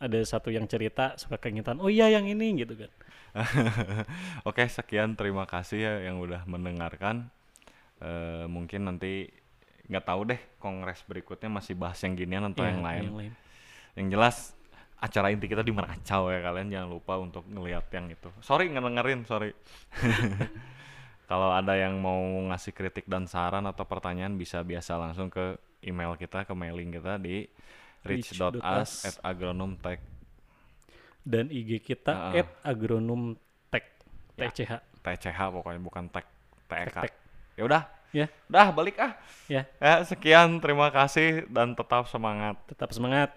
ada 0.00 0.16
satu 0.24 0.48
yang 0.48 0.64
cerita 0.64 1.16
suka 1.20 1.36
keingetan, 1.36 1.76
oh 1.80 1.92
iya 1.92 2.08
yang 2.08 2.24
ini 2.24 2.56
gitu 2.56 2.72
kan. 2.76 2.88
Oke, 4.48 4.64
sekian 4.64 5.12
terima 5.12 5.44
kasih 5.44 5.78
ya 5.80 5.92
yang 6.08 6.20
udah 6.24 6.48
mendengarkan. 6.48 7.28
Eh, 8.00 8.48
mungkin 8.48 8.88
nanti 8.88 9.28
nggak 9.88 10.04
tahu 10.08 10.20
deh 10.28 10.40
kongres 10.60 11.04
berikutnya 11.04 11.52
masih 11.52 11.76
bahas 11.76 12.00
yang 12.04 12.16
ginian 12.16 12.48
atau 12.48 12.64
Iya, 12.64 12.70
yang 12.72 12.80
lain. 12.84 13.02
Yang 13.04 13.16
lain. 13.16 13.32
Yang 13.96 14.06
jelas 14.14 14.36
acara 14.98 15.30
inti 15.30 15.46
kita 15.46 15.62
di 15.62 15.70
Meracau 15.70 16.26
ya 16.28 16.42
kalian 16.42 16.68
jangan 16.68 16.90
lupa 16.90 17.14
untuk 17.16 17.46
ngeliat 17.46 17.86
yang 17.90 18.10
itu. 18.10 18.28
Sorry 18.40 18.66
ngedengerin, 18.68 19.22
sorry. 19.24 19.54
Kalau 21.28 21.52
ada 21.52 21.76
yang 21.76 22.00
mau 22.00 22.16
ngasih 22.48 22.72
kritik 22.72 23.04
dan 23.04 23.28
saran 23.28 23.62
atau 23.64 23.84
pertanyaan 23.84 24.34
bisa 24.34 24.64
biasa 24.64 24.96
langsung 24.96 25.28
ke 25.28 25.54
email 25.84 26.16
kita 26.16 26.42
ke 26.42 26.52
mailing 26.52 26.88
kita 26.90 27.14
di 27.16 27.44
Reach.us. 28.00 29.04
rich.us@agronomtech 29.04 30.00
Dan 31.20 31.52
IG 31.52 31.84
kita 31.84 32.32
Ah. 32.32 32.44
@agronomtech 32.64 33.84
Ya. 34.34 34.48
TCH. 34.48 34.72
TCH 34.98 35.38
pokoknya 35.52 35.78
bukan 35.78 36.08
tek 36.08 36.24
TK. 36.64 36.94
Tek-tek. 36.96 37.12
Ya 37.54 37.62
udah, 37.64 37.82
Ya, 38.08 38.24
udah 38.48 38.72
balik 38.72 38.96
ah. 38.96 39.12
ya, 39.44 39.68
Ya, 39.76 40.00
sekian 40.00 40.58
terima 40.58 40.88
kasih 40.88 41.44
dan 41.46 41.76
tetap 41.76 42.08
semangat. 42.08 42.56
tetap 42.64 42.88
semangat. 42.88 43.36